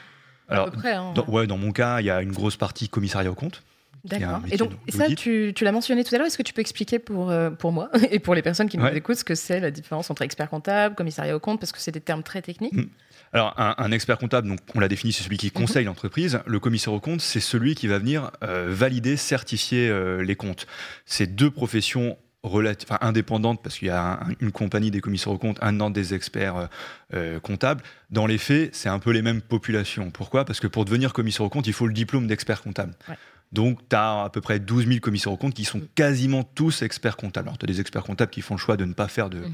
À 0.48 0.52
Alors, 0.52 0.70
peu 0.70 0.78
près. 0.78 0.94
hein. 0.94 1.12
dans, 1.14 1.26
ouais, 1.26 1.46
dans 1.48 1.58
mon 1.58 1.72
cas, 1.72 2.00
il 2.00 2.06
y 2.06 2.10
a 2.10 2.22
une 2.22 2.32
grosse 2.32 2.56
partie 2.56 2.88
commissariat 2.88 3.30
au 3.30 3.34
compte. 3.34 3.62
D'accord. 4.04 4.40
Et 4.50 4.56
donc, 4.56 4.70
et 4.86 4.92
ça, 4.92 5.06
tu, 5.08 5.52
tu 5.54 5.64
l'as 5.64 5.72
mentionné 5.72 6.04
tout 6.04 6.14
à 6.14 6.18
l'heure. 6.18 6.26
Est-ce 6.28 6.38
que 6.38 6.44
tu 6.44 6.54
peux 6.54 6.60
expliquer 6.60 7.00
pour, 7.00 7.30
euh, 7.30 7.50
pour 7.50 7.72
moi 7.72 7.90
et 8.12 8.20
pour 8.20 8.34
les 8.36 8.42
personnes 8.42 8.68
qui 8.68 8.78
nous 8.78 8.84
Ouais. 8.84 8.96
écoutent 8.96 9.16
ce 9.16 9.24
que 9.24 9.34
c'est 9.34 9.58
la 9.58 9.72
différence 9.72 10.08
entre 10.10 10.22
expert 10.22 10.48
comptable, 10.48 10.94
commissariat 10.94 11.34
au 11.34 11.40
compte 11.40 11.58
Parce 11.58 11.72
que 11.72 11.80
c'est 11.80 11.90
des 11.90 12.00
termes 12.00 12.22
très 12.22 12.40
techniques. 12.40 12.72
Mm. 12.74 12.86
Alors, 13.32 13.54
un, 13.58 13.74
un 13.78 13.92
expert 13.92 14.18
comptable, 14.18 14.48
donc, 14.48 14.58
on 14.74 14.80
l'a 14.80 14.88
défini, 14.88 15.12
c'est 15.12 15.22
celui 15.22 15.36
qui 15.36 15.50
conseille 15.50 15.84
l'entreprise. 15.84 16.40
Le 16.46 16.60
commissaire 16.60 16.92
au 16.92 17.00
compte, 17.00 17.20
c'est 17.20 17.40
celui 17.40 17.74
qui 17.74 17.86
va 17.86 17.98
venir 17.98 18.30
euh, 18.42 18.66
valider, 18.70 19.16
certifier 19.16 19.88
euh, 19.88 20.22
les 20.22 20.36
comptes. 20.36 20.66
C'est 21.06 21.26
deux 21.26 21.50
professions 21.50 22.16
enfin, 22.42 22.98
indépendantes, 23.02 23.62
parce 23.62 23.78
qu'il 23.78 23.88
y 23.88 23.90
a 23.90 24.12
un- 24.22 24.28
une 24.40 24.52
compagnie 24.52 24.90
des 24.90 25.00
commissaires 25.00 25.32
aux 25.32 25.38
comptes, 25.38 25.58
un 25.60 25.78
ordre 25.80 25.94
des 25.94 26.14
experts 26.14 26.56
euh, 26.56 26.66
euh, 27.14 27.40
comptables. 27.40 27.82
Dans 28.10 28.26
les 28.26 28.38
faits, 28.38 28.74
c'est 28.74 28.88
un 28.88 28.98
peu 28.98 29.10
les 29.10 29.22
mêmes 29.22 29.42
populations. 29.42 30.10
Pourquoi? 30.10 30.44
Parce 30.44 30.60
que 30.60 30.66
pour 30.66 30.84
devenir 30.84 31.12
commissaire 31.12 31.44
aux 31.44 31.48
comptes, 31.50 31.66
il 31.66 31.72
faut 31.74 31.86
le 31.86 31.92
diplôme 31.92 32.26
d'expert 32.26 32.62
comptable. 32.62 32.94
Ouais. 33.08 33.16
Donc, 33.50 33.78
tu 33.88 33.96
as 33.96 34.24
à 34.24 34.30
peu 34.30 34.40
près 34.42 34.58
12 34.58 34.87
000 34.87 35.00
commissaires 35.00 35.32
aux 35.32 35.37
comptes 35.38 35.54
qui 35.54 35.64
sont 35.64 35.80
quasiment 35.94 36.42
tous 36.44 36.82
experts 36.82 37.16
comptables. 37.16 37.48
Alors, 37.48 37.56
tu 37.58 37.64
as 37.64 37.66
des 37.66 37.80
experts 37.80 38.02
comptables 38.02 38.30
qui 38.30 38.42
font 38.42 38.54
le 38.54 38.61
choix 38.61 38.76
de 38.76 38.84
ne 38.84 38.92
pas 38.92 39.08
faire 39.08 39.30
de, 39.30 39.38
Mhm. 39.38 39.52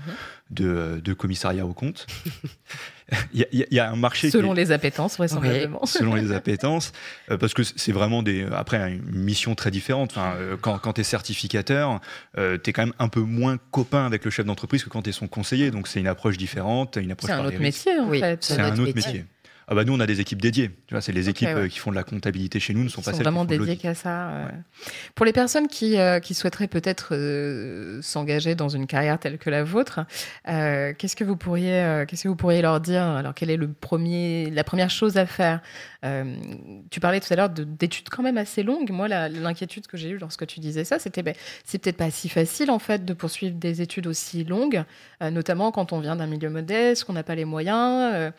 de, 0.50 1.00
de 1.04 1.12
commissariat 1.14 1.64
aux 1.64 1.74
comptes. 1.74 2.06
Il 3.34 3.46
y, 3.52 3.62
a- 3.62 3.66
y 3.70 3.78
un 3.80 3.96
marché 3.96 4.28
qui 4.28 4.32
Selon 4.32 4.54
est- 4.54 4.56
les 4.56 4.72
appétences, 4.72 5.18
vraisemblablement. 5.18 5.84
selon 5.84 6.14
les 6.14 6.32
appétences, 6.32 6.92
euh, 7.30 7.36
parce 7.36 7.52
que 7.52 7.62
c'est 7.62 7.92
vraiment 7.92 8.22
des, 8.22 8.46
après 8.50 8.78
une 8.94 9.02
mission 9.12 9.54
très 9.54 9.70
différente. 9.70 10.12
Enfin, 10.12 10.34
euh, 10.38 10.56
quand 10.58 10.78
quand 10.78 10.94
tu 10.94 11.02
es 11.02 11.04
certificateur, 11.04 12.00
tu 12.34 12.42
es 12.42 12.72
quand 12.72 12.82
même 12.82 12.94
un 12.98 13.08
peu 13.08 13.20
moins 13.20 13.58
copain 13.70 14.06
avec 14.06 14.24
le 14.24 14.30
chef 14.30 14.46
d'entreprise 14.46 14.82
que 14.84 14.88
quand 14.88 15.02
tu 15.02 15.10
es 15.10 15.12
son 15.12 15.28
conseiller. 15.28 15.70
Donc 15.70 15.86
c'est 15.86 16.00
une 16.00 16.06
approche 16.06 16.38
différente, 16.38 16.96
une 16.96 17.12
approche 17.12 17.30
C'est 17.30 17.36
un 17.36 17.44
autre 17.44 17.58
métier, 17.60 17.92
Oui. 18.06 18.22
C'est 18.40 18.58
un 18.60 18.72
autre 18.78 18.94
métier. 18.94 19.26
Ah 19.66 19.74
bah 19.74 19.84
nous 19.84 19.94
on 19.94 20.00
a 20.00 20.06
des 20.06 20.20
équipes 20.20 20.42
dédiées. 20.42 20.70
Tu 20.86 20.94
vois, 20.94 21.00
c'est 21.00 21.12
les 21.12 21.28
équipes 21.28 21.48
ouais. 21.48 21.54
euh, 21.54 21.68
qui 21.68 21.78
font 21.78 21.90
de 21.90 21.96
la 21.96 22.04
comptabilité 22.04 22.60
chez 22.60 22.74
nous 22.74 22.84
ne 22.84 22.88
sont 22.88 23.00
pas 23.00 23.12
sont 23.12 23.16
celles 23.16 23.24
vraiment 23.24 23.46
qui 23.46 23.56
l'audit. 23.56 23.78
qu'à 23.78 23.94
ça. 23.94 24.46
Ouais. 24.46 24.54
Pour 25.14 25.24
les 25.24 25.32
personnes 25.32 25.68
qui, 25.68 25.98
euh, 25.98 26.20
qui 26.20 26.34
souhaiteraient 26.34 26.68
peut-être 26.68 27.14
euh, 27.14 28.02
s'engager 28.02 28.54
dans 28.54 28.68
une 28.68 28.86
carrière 28.86 29.18
telle 29.18 29.38
que 29.38 29.48
la 29.48 29.64
vôtre, 29.64 30.00
euh, 30.48 30.92
qu'est-ce 30.98 31.16
que 31.16 31.24
vous 31.24 31.36
pourriez, 31.36 32.04
qu'est-ce 32.06 32.24
que 32.24 32.28
vous 32.28 32.36
pourriez 32.36 32.60
leur 32.62 32.80
dire? 32.80 33.02
Alors, 33.02 33.32
quelle 33.34 33.50
est 33.50 33.56
le 33.56 33.72
premier, 33.72 34.50
la 34.50 34.64
première 34.64 34.90
chose 34.90 35.16
à 35.16 35.26
faire? 35.26 35.60
Tu 36.90 37.00
parlais 37.00 37.20
tout 37.20 37.32
à 37.32 37.36
l'heure 37.36 37.48
de- 37.48 37.64
d'études 37.64 38.10
quand 38.10 38.22
même 38.22 38.36
assez 38.36 38.62
longues. 38.62 38.90
Moi, 38.90 39.08
l'inquiétude 39.08 39.86
que 39.86 39.96
j'ai 39.96 40.10
eue 40.10 40.18
lorsque 40.18 40.46
tu 40.46 40.60
disais 40.60 40.84
ça, 40.84 40.98
c'était 40.98 41.22
ben, 41.22 41.34
c'est 41.64 41.78
peut-être 41.78 41.96
pas 41.96 42.10
si 42.10 42.28
facile 42.28 42.70
en 42.70 42.78
fait 42.78 43.06
de 43.06 43.14
poursuivre 43.14 43.56
des 43.56 43.80
études 43.80 44.06
aussi 44.06 44.44
longues, 44.44 44.84
notamment 45.22 45.72
quand 45.72 45.92
on 45.94 46.00
vient 46.00 46.16
d'un 46.16 46.26
milieu 46.26 46.50
modeste, 46.50 47.04
qu'on 47.04 47.14
n'a 47.14 47.22
pas 47.22 47.34
les 47.34 47.46
moyens. 47.46 48.32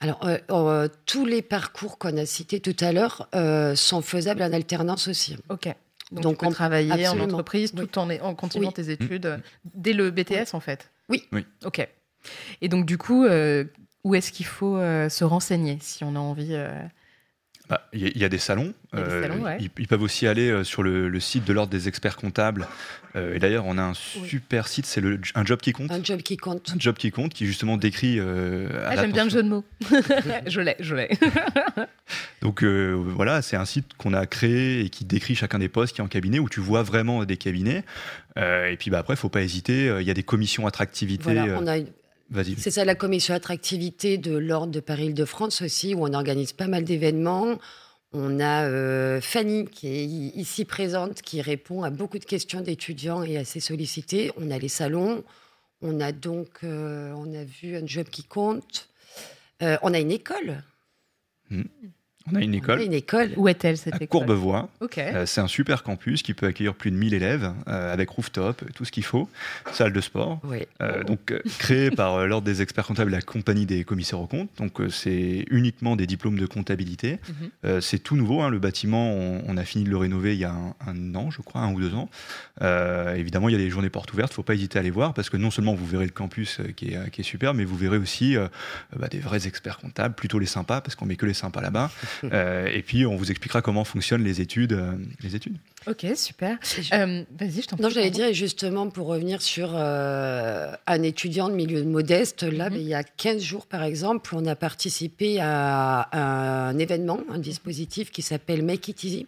Alors, 0.00 0.24
euh, 0.26 0.36
euh, 0.50 0.88
tous 1.06 1.24
les 1.24 1.42
parcours 1.42 1.98
qu'on 1.98 2.16
a 2.16 2.24
cités 2.26 2.60
tout 2.60 2.76
à 2.80 2.92
l'heure 2.92 3.28
euh, 3.34 3.74
sont 3.74 4.00
faisables 4.00 4.42
en 4.42 4.52
alternance 4.52 5.08
aussi. 5.08 5.36
Ok. 5.48 5.68
Donc, 6.12 6.22
Donc, 6.22 6.34
tu 6.34 6.40
peux 6.40 6.46
on- 6.46 6.50
travailler 6.52 7.08
en 7.08 7.18
entreprise 7.20 7.72
Oui. 7.76 7.86
tout 7.86 7.98
en, 7.98 8.08
en 8.10 8.34
continuant 8.34 8.68
Oui. 8.68 8.74
tes 8.74 8.90
études 8.90 9.26
euh, 9.26 9.38
dès 9.74 9.92
le 9.92 10.10
BTS 10.10 10.54
en 10.54 10.60
fait. 10.60 10.90
Oui. 11.08 11.24
Oui. 11.32 11.44
Ok. 11.64 11.86
Et 12.62 12.68
donc 12.68 12.86
du 12.86 12.96
coup, 12.96 13.24
euh, 13.24 13.64
où 14.04 14.14
est-ce 14.14 14.32
qu'il 14.32 14.46
faut 14.46 14.76
euh, 14.78 15.08
se 15.08 15.24
renseigner 15.24 15.78
si 15.82 16.04
on 16.04 16.14
a 16.14 16.18
envie 16.18 16.54
Bah, 17.68 17.86
Il 17.92 18.00
y, 18.00 18.06
a- 18.06 18.10
il 18.14 18.18
y 18.20 18.24
a 18.24 18.28
des 18.28 18.38
salons. 18.38 18.72
Il 18.94 18.98
y 18.98 19.02
a 19.02 19.04
des 19.04 19.10
Euh, 19.12 19.22
salons, 19.22 19.42
ouais. 19.44 19.58
ils, 19.60 19.70
ils 19.78 19.86
peuvent 19.88 20.02
aussi 20.02 20.26
aller 20.26 20.48
euh, 20.50 20.64
sur 20.64 20.82
le, 20.82 21.08
le 21.08 21.20
site 21.20 21.44
de 21.44 21.52
l'ordre 21.52 21.70
des 21.70 21.86
experts 21.88 22.16
comptables. 22.16 22.66
Euh, 23.16 23.34
et 23.34 23.38
d'ailleurs, 23.38 23.64
on 23.66 23.76
a 23.78 23.82
un 23.82 23.94
super 23.94 24.68
site, 24.68 24.86
c'est 24.86 25.02
un 25.34 25.44
job 25.44 25.60
qui 25.60 25.72
compte. 25.72 25.90
Un 25.90 26.02
job 26.02 26.22
qui 26.22 26.36
compte. 26.36 26.70
Un 26.74 26.78
job 26.78 26.96
qui 26.96 27.10
compte, 27.10 27.34
qui 27.34 27.46
justement 27.46 27.76
décrit. 27.76 28.18
Ah, 28.20 28.96
j'aime 28.96 29.12
bien 29.12 29.24
le 29.24 29.30
jeu 29.30 29.42
de 29.42 29.48
mots. 29.48 29.64
je 30.46 30.60
l'ai, 30.60 30.76
je 30.80 30.94
l'ai. 30.94 31.10
Donc 32.42 32.62
voilà, 32.62 33.42
c'est 33.42 33.56
un 33.56 33.64
site 33.64 33.86
qu'on 33.98 34.12
a 34.14 34.26
créé 34.26 34.80
et 34.80 34.88
qui 34.88 35.04
décrit 35.04 35.34
chacun 35.34 35.58
des 35.58 35.68
postes 35.68 35.94
qui 35.94 36.00
est 36.00 36.04
en 36.04 36.08
cabinet, 36.08 36.38
où 36.38 36.48
tu 36.48 36.60
vois 36.60 36.82
vraiment 36.82 37.24
des 37.24 37.36
cabinets. 37.36 37.84
Euh, 38.38 38.70
et 38.70 38.76
puis 38.76 38.90
bah, 38.90 38.98
après, 38.98 39.14
il 39.14 39.18
faut 39.18 39.28
pas 39.28 39.42
hésiter. 39.42 39.88
euh, 39.88 40.00
Il 40.00 40.06
y 40.06 40.10
a 40.10 40.14
des 40.14 40.22
commissions 40.22 40.66
attractivité. 40.66 41.24
Voilà, 41.34 41.58
on 41.60 41.66
a 41.66 41.78
une- 41.78 41.88
Vas-y. 42.30 42.56
C'est 42.58 42.70
ça 42.70 42.84
la 42.84 42.94
commission 42.94 43.34
attractivité 43.34 44.18
de 44.18 44.36
l'Ordre 44.36 44.72
de 44.72 44.80
Paris-Île-de-France 44.80 45.62
aussi, 45.62 45.94
où 45.94 46.04
on 46.06 46.12
organise 46.12 46.52
pas 46.52 46.66
mal 46.66 46.84
d'événements. 46.84 47.58
On 48.12 48.40
a 48.40 48.64
euh, 48.64 49.20
Fanny 49.20 49.66
qui 49.66 49.88
est 49.88 50.04
ici 50.04 50.64
présente, 50.64 51.22
qui 51.22 51.42
répond 51.42 51.82
à 51.82 51.90
beaucoup 51.90 52.18
de 52.18 52.24
questions 52.24 52.60
d'étudiants 52.60 53.22
et 53.22 53.36
assez 53.36 53.60
sollicitée. 53.60 54.30
On 54.36 54.50
a 54.50 54.58
les 54.58 54.68
salons. 54.68 55.24
On 55.80 56.00
a 56.00 56.12
donc, 56.12 56.48
euh, 56.64 57.12
on 57.16 57.32
a 57.34 57.44
vu 57.44 57.76
un 57.76 57.86
job 57.86 58.08
qui 58.08 58.24
compte. 58.24 58.88
Euh, 59.62 59.76
on 59.82 59.94
a 59.94 59.98
une 59.98 60.10
école. 60.10 60.62
On 62.32 62.36
a 62.36 62.40
une 62.40 62.54
a 62.54 62.56
école 62.56 62.80
une 62.82 62.92
école. 62.92 63.30
Où 63.36 63.48
est-elle 63.48 63.76
cette 63.76 63.94
à 63.94 63.96
école 63.96 64.08
Courbevoie. 64.08 64.68
Euh, 64.98 65.26
c'est 65.26 65.40
un 65.40 65.46
super 65.48 65.82
campus 65.82 66.22
qui 66.22 66.34
peut 66.34 66.46
accueillir 66.46 66.74
plus 66.74 66.90
de 66.90 66.96
1000 66.96 67.14
élèves 67.14 67.52
euh, 67.68 67.92
avec 67.92 68.08
rooftop, 68.10 68.62
tout 68.74 68.84
ce 68.84 68.92
qu'il 68.92 69.04
faut, 69.04 69.28
salle 69.72 69.92
de 69.92 70.00
sport. 70.00 70.40
Oui. 70.44 70.58
Euh, 70.82 71.04
donc 71.04 71.30
euh, 71.30 71.40
créé 71.58 71.90
par 72.02 72.26
l'ordre 72.26 72.46
des 72.46 72.62
experts 72.62 72.86
comptables 72.86 73.10
la 73.10 73.22
compagnie 73.22 73.66
des 73.66 73.84
commissaires 73.84 74.20
aux 74.20 74.26
comptes. 74.26 74.50
Donc 74.58 74.80
c'est 74.90 75.44
uniquement 75.50 75.96
des 75.96 76.06
diplômes 76.06 76.38
de 76.38 76.46
comptabilité. 76.46 77.18
Mhm. 77.64 77.80
C'est 77.80 77.98
tout 77.98 78.16
nouveau. 78.16 78.40
hein. 78.42 78.50
Le 78.50 78.58
bâtiment, 78.58 79.12
on, 79.12 79.42
on 79.46 79.56
a 79.56 79.64
fini 79.64 79.84
de 79.84 79.90
le 79.90 79.96
rénover 79.96 80.34
il 80.34 80.40
y 80.40 80.44
a 80.44 80.52
un, 80.52 80.74
un 80.86 81.14
an, 81.14 81.30
je 81.30 81.42
crois, 81.42 81.60
un 81.60 81.72
ou 81.72 81.80
deux 81.80 81.94
ans. 81.94 82.08
Évidemment, 83.16 83.48
il 83.48 83.52
y 83.52 83.54
a 83.54 83.58
des 83.58 83.70
journées 83.70 83.90
portes 83.90 84.12
ouvertes. 84.12 84.30
Il 84.30 84.34
ne 84.34 84.36
faut 84.36 84.42
pas 84.42 84.54
hésiter 84.54 84.78
à 84.78 84.80
aller 84.80 84.90
voir 84.90 85.14
parce 85.14 85.30
que 85.30 85.36
non 85.36 85.50
seulement 85.50 85.74
vous 85.74 85.86
verrez 85.86 86.04
le 86.04 86.10
campus 86.10 86.60
qui, 86.76 86.92
est, 86.92 87.10
qui 87.10 87.20
est 87.20 87.24
super, 87.24 87.54
mais 87.54 87.64
vous 87.64 87.76
verrez 87.76 87.98
aussi 87.98 88.36
bah, 88.96 89.08
des 89.08 89.18
vrais 89.18 89.46
experts 89.46 89.78
comptables, 89.78 90.14
plutôt 90.14 90.38
les 90.38 90.46
sympas 90.46 90.80
parce 90.80 90.94
qu'on 90.94 91.06
met 91.06 91.16
que 91.16 91.26
les 91.26 91.34
sympas 91.34 91.60
là-bas. 91.60 91.90
Euh, 92.32 92.66
et 92.66 92.82
puis 92.82 93.06
on 93.06 93.16
vous 93.16 93.30
expliquera 93.30 93.62
comment 93.62 93.84
fonctionnent 93.84 94.24
les 94.24 94.40
études. 94.40 94.72
euh, 94.72 94.92
les 95.22 95.34
études. 95.36 95.56
Ok, 95.86 96.04
super. 96.16 96.58
Euh, 96.92 97.22
Vas-y, 97.38 97.62
je 97.62 97.66
t'en 97.68 97.76
Non, 97.76 97.84
prie, 97.84 97.94
j'allais 97.94 98.06
pardon. 98.10 98.16
dire, 98.18 98.26
et 98.26 98.34
justement, 98.34 98.88
pour 98.90 99.06
revenir 99.06 99.40
sur 99.42 99.70
euh, 99.74 100.72
un 100.86 101.02
étudiant 101.02 101.48
de 101.48 101.54
milieu 101.54 101.82
modeste, 101.84 102.42
là, 102.42 102.68
Mhm. 102.68 102.76
mais 102.76 102.82
il 102.82 102.88
y 102.88 102.94
a 102.94 103.02
15 103.04 103.42
jours, 103.42 103.66
par 103.66 103.82
exemple, 103.84 104.34
on 104.34 104.44
a 104.46 104.56
participé 104.56 105.38
à, 105.40 106.08
un 106.68 106.78
événement, 106.78 107.20
un 107.30 107.38
dispositif 107.38 108.10
qui 108.10 108.22
s'appelle 108.22 108.62
Make 108.64 108.88
It 108.88 109.04
Easy, 109.04 109.26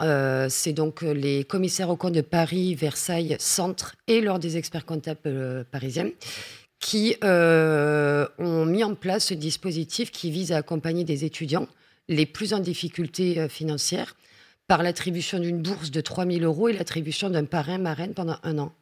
Euh, 0.00 0.46
c'est 0.48 0.72
donc 0.72 1.02
les 1.02 1.42
commissaires 1.42 1.90
aux 1.90 1.96
comptes 1.96 2.14
de 2.14 2.20
Paris, 2.20 2.76
Versailles, 2.76 3.34
Centre 3.40 3.96
et 4.06 4.20
l'Ordre 4.20 4.42
des 4.42 4.56
experts 4.56 4.84
comptables 4.86 5.18
euh, 5.26 5.64
parisiens 5.68 6.10
qui 6.78 7.16
euh, 7.24 8.28
ont 8.38 8.64
mis 8.64 8.84
en 8.84 8.94
place 8.94 9.26
ce 9.26 9.34
dispositif 9.34 10.12
qui 10.12 10.30
vise 10.30 10.52
à 10.52 10.58
accompagner 10.58 11.02
des 11.02 11.24
étudiants 11.24 11.66
les 12.08 12.26
plus 12.26 12.54
en 12.54 12.58
difficulté 12.58 13.38
euh, 13.38 13.48
financière 13.48 14.16
par 14.66 14.82
l'attribution 14.82 15.38
d'une 15.38 15.62
bourse 15.62 15.90
de 15.90 16.00
3 16.00 16.26
000 16.26 16.40
euros 16.40 16.68
et 16.68 16.72
l'attribution 16.72 17.30
d'un 17.30 17.44
parrain 17.44 17.78
marraine 17.78 18.14
pendant 18.14 18.36
un 18.42 18.58
an. 18.58 18.72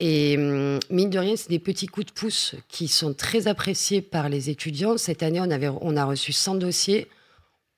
Et 0.00 0.36
hum, 0.36 0.78
mine 0.90 1.10
de 1.10 1.18
rien, 1.18 1.36
c'est 1.36 1.48
des 1.48 1.58
petits 1.58 1.86
coups 1.86 2.06
de 2.06 2.12
pouce 2.12 2.54
qui 2.68 2.88
sont 2.88 3.14
très 3.14 3.48
appréciés 3.48 4.02
par 4.02 4.28
les 4.28 4.50
étudiants. 4.50 4.98
Cette 4.98 5.22
année, 5.22 5.40
on, 5.40 5.50
avait, 5.50 5.68
on 5.68 5.96
a 5.96 6.04
reçu 6.04 6.32
100 6.32 6.56
dossiers, 6.56 7.08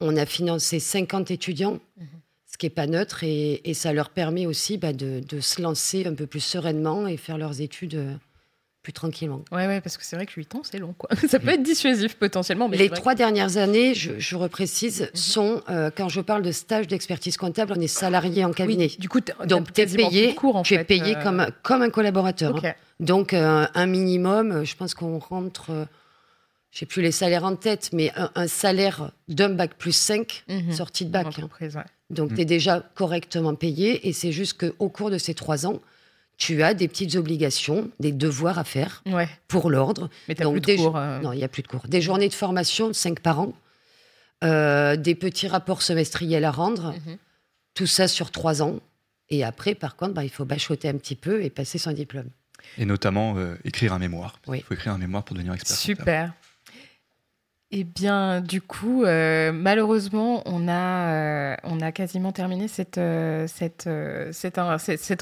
on 0.00 0.16
a 0.16 0.26
financé 0.26 0.81
50 0.81 1.31
étudiants, 1.31 1.81
ce 2.46 2.59
qui 2.59 2.66
n'est 2.66 2.70
pas 2.70 2.87
neutre, 2.87 3.22
et, 3.24 3.61
et 3.68 3.74
ça 3.74 3.92
leur 3.92 4.11
permet 4.11 4.46
aussi 4.46 4.78
bah, 4.78 4.92
de, 4.92 5.20
de 5.20 5.40
se 5.40 5.62
lancer 5.62 6.07
un 6.07 6.14
peu 6.14 6.26
plus 6.26 6.40
sereinement 6.40 7.07
et 7.07 7.16
faire 7.16 7.38
leurs 7.38 7.61
études 7.61 7.94
euh, 7.94 8.14
plus 8.82 8.92
tranquillement. 8.92 9.44
Ouais, 9.52 9.66
ouais, 9.66 9.80
parce 9.80 9.96
que 9.98 10.04
c'est 10.04 10.16
vrai 10.16 10.24
que 10.24 10.32
8 10.34 10.54
ans, 10.54 10.62
c'est 10.62 10.78
long, 10.78 10.94
quoi. 10.96 11.10
Ça 11.28 11.38
peut 11.38 11.50
être 11.50 11.62
dissuasif 11.62 12.14
potentiellement. 12.16 12.68
Mais 12.68 12.76
Les 12.76 12.88
trois 12.88 13.14
dernières 13.14 13.56
années, 13.56 13.94
je, 13.94 14.18
je 14.18 14.36
reprécise, 14.36 15.02
Mhm. 15.02 15.08
sont, 15.14 15.62
euh, 15.68 15.90
quand 15.94 16.08
je 16.08 16.20
parle 16.20 16.42
de 16.42 16.52
stage 16.52 16.86
d'expertise 16.86 17.36
comptable, 17.36 17.74
on 17.76 17.80
est 17.80 17.86
salarié 17.88 18.44
en 18.44 18.52
cabinet. 18.52 18.86
Oui, 18.86 18.96
du 18.98 19.08
coup, 19.08 19.20
Donc, 19.46 19.72
tu 19.72 19.80
es 19.82 19.86
payé, 19.86 20.28
tout 20.28 20.34
le 20.34 20.34
cours, 20.40 20.56
en 20.56 20.62
tu 20.62 20.74
es 20.74 20.78
fait, 20.78 20.84
payé 20.84 21.16
euh, 21.16 21.22
comme, 21.22 21.46
comme 21.62 21.82
un 21.82 21.90
collaborateur. 21.90 22.64
hein. 22.64 22.72
Donc, 23.00 23.32
euh, 23.34 23.66
un 23.74 23.86
minimum, 23.86 24.52
euh, 24.52 24.64
je 24.64 24.74
pense 24.76 24.94
qu'on 24.94 25.18
rentre, 25.18 25.70
euh, 25.70 25.84
je 26.70 26.78
sais 26.78 26.86
plus 26.86 27.02
les 27.02 27.12
salaires 27.12 27.44
en 27.44 27.56
tête, 27.56 27.90
mais 27.92 28.12
un, 28.16 28.30
un 28.36 28.46
salaire 28.46 29.10
d'un 29.28 29.50
bac 29.50 29.72
plus 29.76 29.92
5 29.92 30.44
Mhm. 30.48 30.72
sorti 30.72 31.04
de 31.04 31.10
bac. 31.10 31.26
hein. 31.38 31.48
Ouais. 31.60 31.68
Donc, 32.10 32.30
Mhm. 32.30 32.36
tu 32.36 32.42
es 32.42 32.44
déjà 32.46 32.80
correctement 32.94 33.54
payé 33.54 34.08
et 34.08 34.12
c'est 34.12 34.32
juste 34.32 34.54
qu'au 34.58 34.88
cours 34.88 35.10
de 35.10 35.18
ces 35.18 35.34
trois 35.34 35.66
ans, 35.66 35.80
tu 36.38 36.62
as 36.62 36.72
des 36.72 36.88
petites 36.88 37.16
obligations, 37.16 37.90
des 38.01 38.12
devoirs 38.12 38.59
à 38.59 38.64
faire 38.64 39.03
Ouais, 39.07 39.29
pour 39.48 39.70
l'ordre. 39.70 40.09
mais 40.29 40.35
Donc, 40.35 40.53
plus 40.55 40.61
de 40.61 40.66
des- 40.66 40.77
cours. 40.77 40.96
euh, 40.96 41.18
Non, 41.20 41.33
il 41.33 41.38
n'y 41.38 41.44
a 41.44 41.48
plus 41.48 41.62
de 41.62 41.68
cours. 41.68 41.87
Des 41.88 42.01
journées 42.01 42.29
de 42.29 42.35
formation, 42.35 42.92
5 42.92 43.20
par 43.20 43.40
an, 43.40 43.53
euh, 44.44 44.96
des 44.96 45.14
petits 45.16 45.48
rapports 45.48 45.83
semestriels 45.83 46.44
à 46.44 46.51
rendre, 46.53 46.92
Mhm. 46.92 47.16
tout 47.74 47.87
ça 47.87 48.07
sur 48.09 48.31
trois 48.31 48.62
ans. 48.62 48.79
Et 49.31 49.44
après, 49.44 49.74
par 49.74 49.96
contre, 49.96 50.14
bah, 50.14 50.24
il 50.24 50.31
faut 50.31 50.44
bachoter 50.44 50.88
un 50.88 50.96
petit 50.96 51.16
peu 51.16 51.42
et 51.42 51.51
passer 51.51 51.77
son 51.77 51.92
diplôme. 51.92 52.31
Et 52.79 52.85
notamment 52.87 53.37
euh, 53.37 53.57
écrire 53.64 53.92
un 53.92 53.98
mémoire. 53.98 54.38
Oui. 54.46 54.59
Il 54.59 54.62
faut 54.64 54.74
écrire 54.74 54.92
un 54.92 54.98
mémoire 54.98 55.24
pour 55.24 55.35
devenir 55.35 55.55
expert. 55.55 55.77
comptable. 55.77 55.98
Super. 55.98 56.33
Eh 57.70 57.85
bien, 57.85 58.40
du 58.40 58.62
coup, 58.62 59.04
euh, 59.04 59.52
malheureusement, 59.52 60.42
on 60.46 60.68
a, 60.68 61.52
euh, 61.52 61.57
on 61.64 61.81
a 61.83 61.92
quasiment 61.92 62.33
terminé 62.33 62.66
cette, 62.66 62.96
euh, 62.96 63.46
cet, 63.46 63.87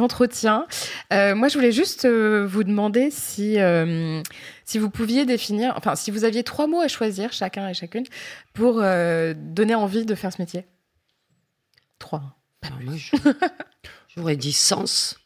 entretien. 0.01 0.67
Moi, 1.11 1.49
je 1.49 1.55
voulais 1.55 1.73
juste 1.73 2.07
vous 2.07 2.63
demander 2.63 3.11
si, 3.11 3.59
vous 4.79 4.91
pouviez 4.91 5.27
définir, 5.27 5.75
enfin, 5.77 5.97
si 5.97 6.13
vous 6.13 6.23
aviez 6.23 6.45
trois 6.45 6.69
mots 6.69 6.81
à 6.81 6.87
choisir, 6.87 7.33
chacun 7.33 7.69
et 7.69 7.75
chacune, 7.75 8.05
pour 8.55 8.75
donner 8.75 9.75
envie 9.75 10.05
de 10.07 10.15
faire 10.15 10.33
ce 10.33 10.41
métier. 10.41 10.67
Trois. 11.99 12.23
Alors 12.63 12.81
moi, 12.81 12.95
je- 12.97 13.17
j'aurais 14.15 14.37
dit 14.37 14.53
sens, 14.53 15.19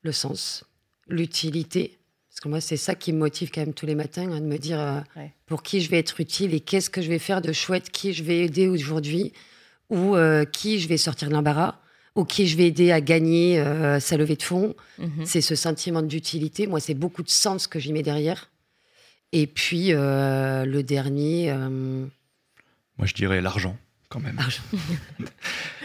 le 0.00 0.12
sens, 0.12 0.64
l'utilité. 1.08 1.98
Parce 2.32 2.40
que 2.40 2.48
moi, 2.48 2.62
c'est 2.62 2.78
ça 2.78 2.94
qui 2.94 3.12
me 3.12 3.18
motive 3.18 3.50
quand 3.52 3.60
même 3.60 3.74
tous 3.74 3.84
les 3.84 3.94
matins, 3.94 4.32
hein, 4.32 4.40
de 4.40 4.46
me 4.46 4.56
dire 4.56 4.80
euh, 4.80 5.00
Ouais. 5.16 5.32
pour 5.44 5.62
qui 5.62 5.82
je 5.82 5.90
vais 5.90 5.98
être 5.98 6.18
utile 6.18 6.54
et 6.54 6.60
qu'est-ce 6.60 6.88
que 6.88 7.02
je 7.02 7.08
vais 7.10 7.18
faire 7.18 7.42
de 7.42 7.52
chouette, 7.52 7.90
qui 7.90 8.14
je 8.14 8.24
vais 8.24 8.38
aider 8.38 8.68
aujourd'hui, 8.68 9.34
ou 9.90 10.16
euh, 10.16 10.46
qui 10.46 10.80
je 10.80 10.88
vais 10.88 10.96
sortir 10.96 11.28
de 11.28 11.34
l'embarras, 11.34 11.78
ou 12.14 12.24
qui 12.24 12.46
je 12.46 12.56
vais 12.56 12.68
aider 12.68 12.90
à 12.90 13.02
gagner 13.02 13.60
euh, 13.60 14.00
sa 14.00 14.16
levée 14.16 14.36
de 14.36 14.42
fonds. 14.42 14.74
Mhm. 14.98 15.26
C'est 15.26 15.42
ce 15.42 15.54
sentiment 15.54 16.00
d'utilité. 16.00 16.66
Moi, 16.66 16.80
c'est 16.80 16.94
beaucoup 16.94 17.22
de 17.22 17.28
sens 17.28 17.66
que 17.66 17.78
j'y 17.78 17.92
mets 17.92 18.02
derrière. 18.02 18.50
Et 19.32 19.46
puis, 19.46 19.92
euh, 19.92 20.64
le 20.64 20.82
dernier, 20.82 21.50
euh, 21.50 22.06
Moi, 22.96 23.06
je 23.06 23.12
dirais 23.14 23.42
l'argent, 23.42 23.76
quand 24.12 24.20
même. 24.20 24.38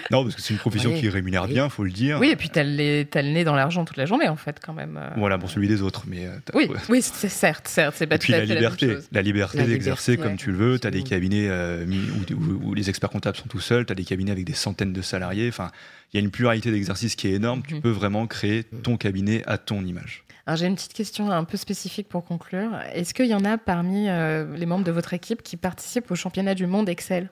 Non, 0.09 0.23
parce 0.23 0.35
que 0.35 0.41
c'est 0.41 0.53
une 0.53 0.59
profession 0.59 0.91
Ouais. 0.91 0.99
qui 1.01 1.09
rémunère 1.09 1.43
Oui. 1.43 1.49
bien, 1.53 1.67
faut 1.67 1.83
le 1.83 1.91
dire. 1.91 2.17
Oui, 2.21 2.29
et 2.29 2.37
puis 2.37 2.49
t'as 2.49 2.63
le, 2.63 2.69
nez- 2.77 3.05
t'as 3.11 3.21
le 3.21 3.27
nez 3.29 3.43
dans 3.43 3.55
l'argent 3.55 3.83
toute 3.83 3.97
la 3.97 4.05
journée, 4.05 4.29
en 4.29 4.37
fait, 4.37 4.57
quand 4.65 4.71
même. 4.73 4.97
euh. 4.97 5.09
Voilà, 5.17 5.37
pour 5.37 5.49
celui 5.49 5.67
des 5.67 5.81
autres. 5.81 6.03
Mais, 6.07 6.25
euh, 6.25 6.37
Oui, 6.53 6.69
oui, 6.87 7.01
c'est 7.01 7.27
certes, 7.27 7.67
certes, 7.67 7.95
c'est 7.97 8.07
pas 8.07 8.15
Et 8.15 8.19
tout 8.19 8.23
puis 8.25 8.33
à 8.33 8.37
la 8.39 8.47
fait 8.47 8.53
liberté, 8.55 8.85
la 8.85 8.91
même 8.93 9.01
chose. 9.01 9.09
la 9.11 9.21
liberté 9.21 9.57
La 9.57 9.65
d'exercer 9.65 10.15
comme 10.15 10.27
ouais. 10.27 10.35
tu 10.37 10.51
le 10.51 10.57
veux. 10.57 10.79
Tu 10.79 10.87
as 10.87 10.91
des 10.91 11.03
cabinets 11.03 11.47
euh, 11.49 11.85
où, 11.85 12.33
où- 12.33 12.69
où 12.69 12.73
les 12.73 12.87
experts 12.89 13.09
comptables 13.09 13.35
sont 13.35 13.49
tout 13.49 13.59
seuls, 13.59 13.85
tu 13.85 13.91
as 13.91 13.95
des 13.95 14.05
cabinets 14.05 14.31
avec 14.31 14.45
des 14.45 14.53
centaines 14.53 14.93
de 14.93 15.01
salariés. 15.01 15.49
Enfin, 15.49 15.71
il 16.13 16.17
y 16.17 16.19
a 16.21 16.23
une 16.23 16.31
pluralité 16.31 16.71
d'exercices 16.71 17.15
qui 17.17 17.27
est 17.27 17.33
énorme. 17.33 17.61
Tu 17.67 17.75
Mhm. 17.75 17.81
peux 17.81 17.89
vraiment 17.91 18.27
créer 18.27 18.63
ton 18.63 18.95
cabinet 18.95 19.43
à 19.45 19.57
ton 19.57 19.83
image. 19.83 20.23
Alors 20.45 20.55
j'ai 20.55 20.67
une 20.67 20.75
petite 20.75 20.93
question 20.93 21.29
un 21.29 21.43
peu 21.43 21.57
spécifique 21.57 22.07
pour 22.07 22.23
conclure. 22.23 22.69
Est-ce 22.93 23.13
qu'il 23.13 23.25
y 23.25 23.33
en 23.35 23.43
a 23.43 23.57
parmi 23.57 24.07
euh, 24.07 24.45
les 24.55 24.65
membres 24.65 24.85
de 24.85 24.91
votre 24.93 25.13
équipe 25.13 25.43
qui 25.43 25.57
participent 25.57 26.09
au 26.11 26.15
championnat 26.15 26.55
du 26.55 26.65
monde 26.67 26.87
Excel? 26.87 27.29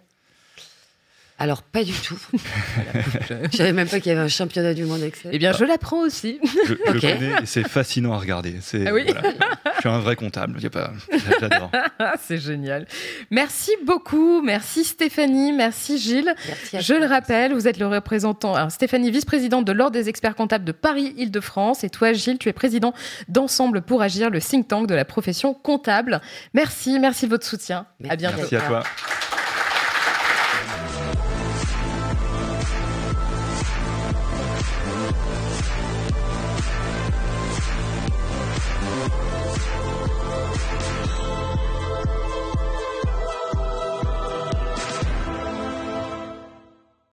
Alors, 1.37 1.63
pas 1.63 1.83
du 1.83 1.91
tout. 1.91 2.17
Je 3.51 3.57
savais 3.57 3.73
même 3.73 3.89
pas 3.89 3.99
qu'il 3.99 4.09
y 4.09 4.15
avait 4.15 4.23
un 4.23 4.29
championnat 4.29 4.73
du 4.73 4.85
monde 4.85 5.01
Excel. 5.01 5.31
Eh 5.33 5.37
bien, 5.37 5.51
je 5.51 5.65
l'apprends 5.65 5.99
aussi. 5.99 6.39
Je, 6.65 6.73
connais 6.99 7.43
et 7.43 7.45
c'est 7.45 7.67
fascinant 7.67 8.13
à 8.13 8.19
regarder. 8.19 8.55
C'est, 8.61 8.87
Ah 8.87 8.93
oui 8.93 9.03
voilà. 9.05 9.33
je 9.75 9.79
suis 9.81 9.89
un 9.89 9.99
vrai 9.99 10.15
comptable. 10.15 10.61
Y 10.61 10.67
a 10.67 10.69
pas, 10.69 10.93
j'adore. 11.41 11.71
Ah, 11.99 12.13
c'est 12.21 12.37
génial. 12.37 12.87
Merci 13.31 13.71
beaucoup. 13.85 14.41
Merci 14.41 14.85
Stéphanie. 14.85 15.51
Merci 15.51 15.97
Gilles. 15.97 16.33
Merci 16.47 16.77
à 16.77 16.79
Je 16.79 16.93
toi. 16.93 16.99
le 16.99 17.05
rappelle, 17.07 17.53
vous 17.53 17.67
êtes 17.67 17.79
le 17.79 17.87
représentant, 17.87 18.55
alors, 18.55 18.71
Stéphanie, 18.71 19.11
vice-présidente 19.11 19.65
de 19.65 19.73
l'Ordre 19.73 19.91
des 19.93 20.07
experts 20.07 20.35
comptables 20.35 20.63
de 20.63 20.71
Paris-Île-de-France. 20.71 21.83
Et 21.83 21.89
toi, 21.89 22.13
Gilles, 22.13 22.37
tu 22.37 22.47
es 22.47 22.53
président 22.53 22.93
d'Ensemble 23.27 23.81
pour 23.81 24.01
Agir, 24.01 24.29
le 24.29 24.39
think 24.39 24.69
tank 24.69 24.87
de 24.87 24.95
la 24.95 25.03
profession 25.03 25.53
comptable. 25.53 26.21
Merci, 26.53 26.97
merci 26.97 27.25
de 27.25 27.31
votre 27.31 27.45
soutien. 27.45 27.87
À 28.07 28.15
bientôt. 28.15 28.37
Merci 28.37 28.55
à 28.55 28.61
toi. 28.61 28.83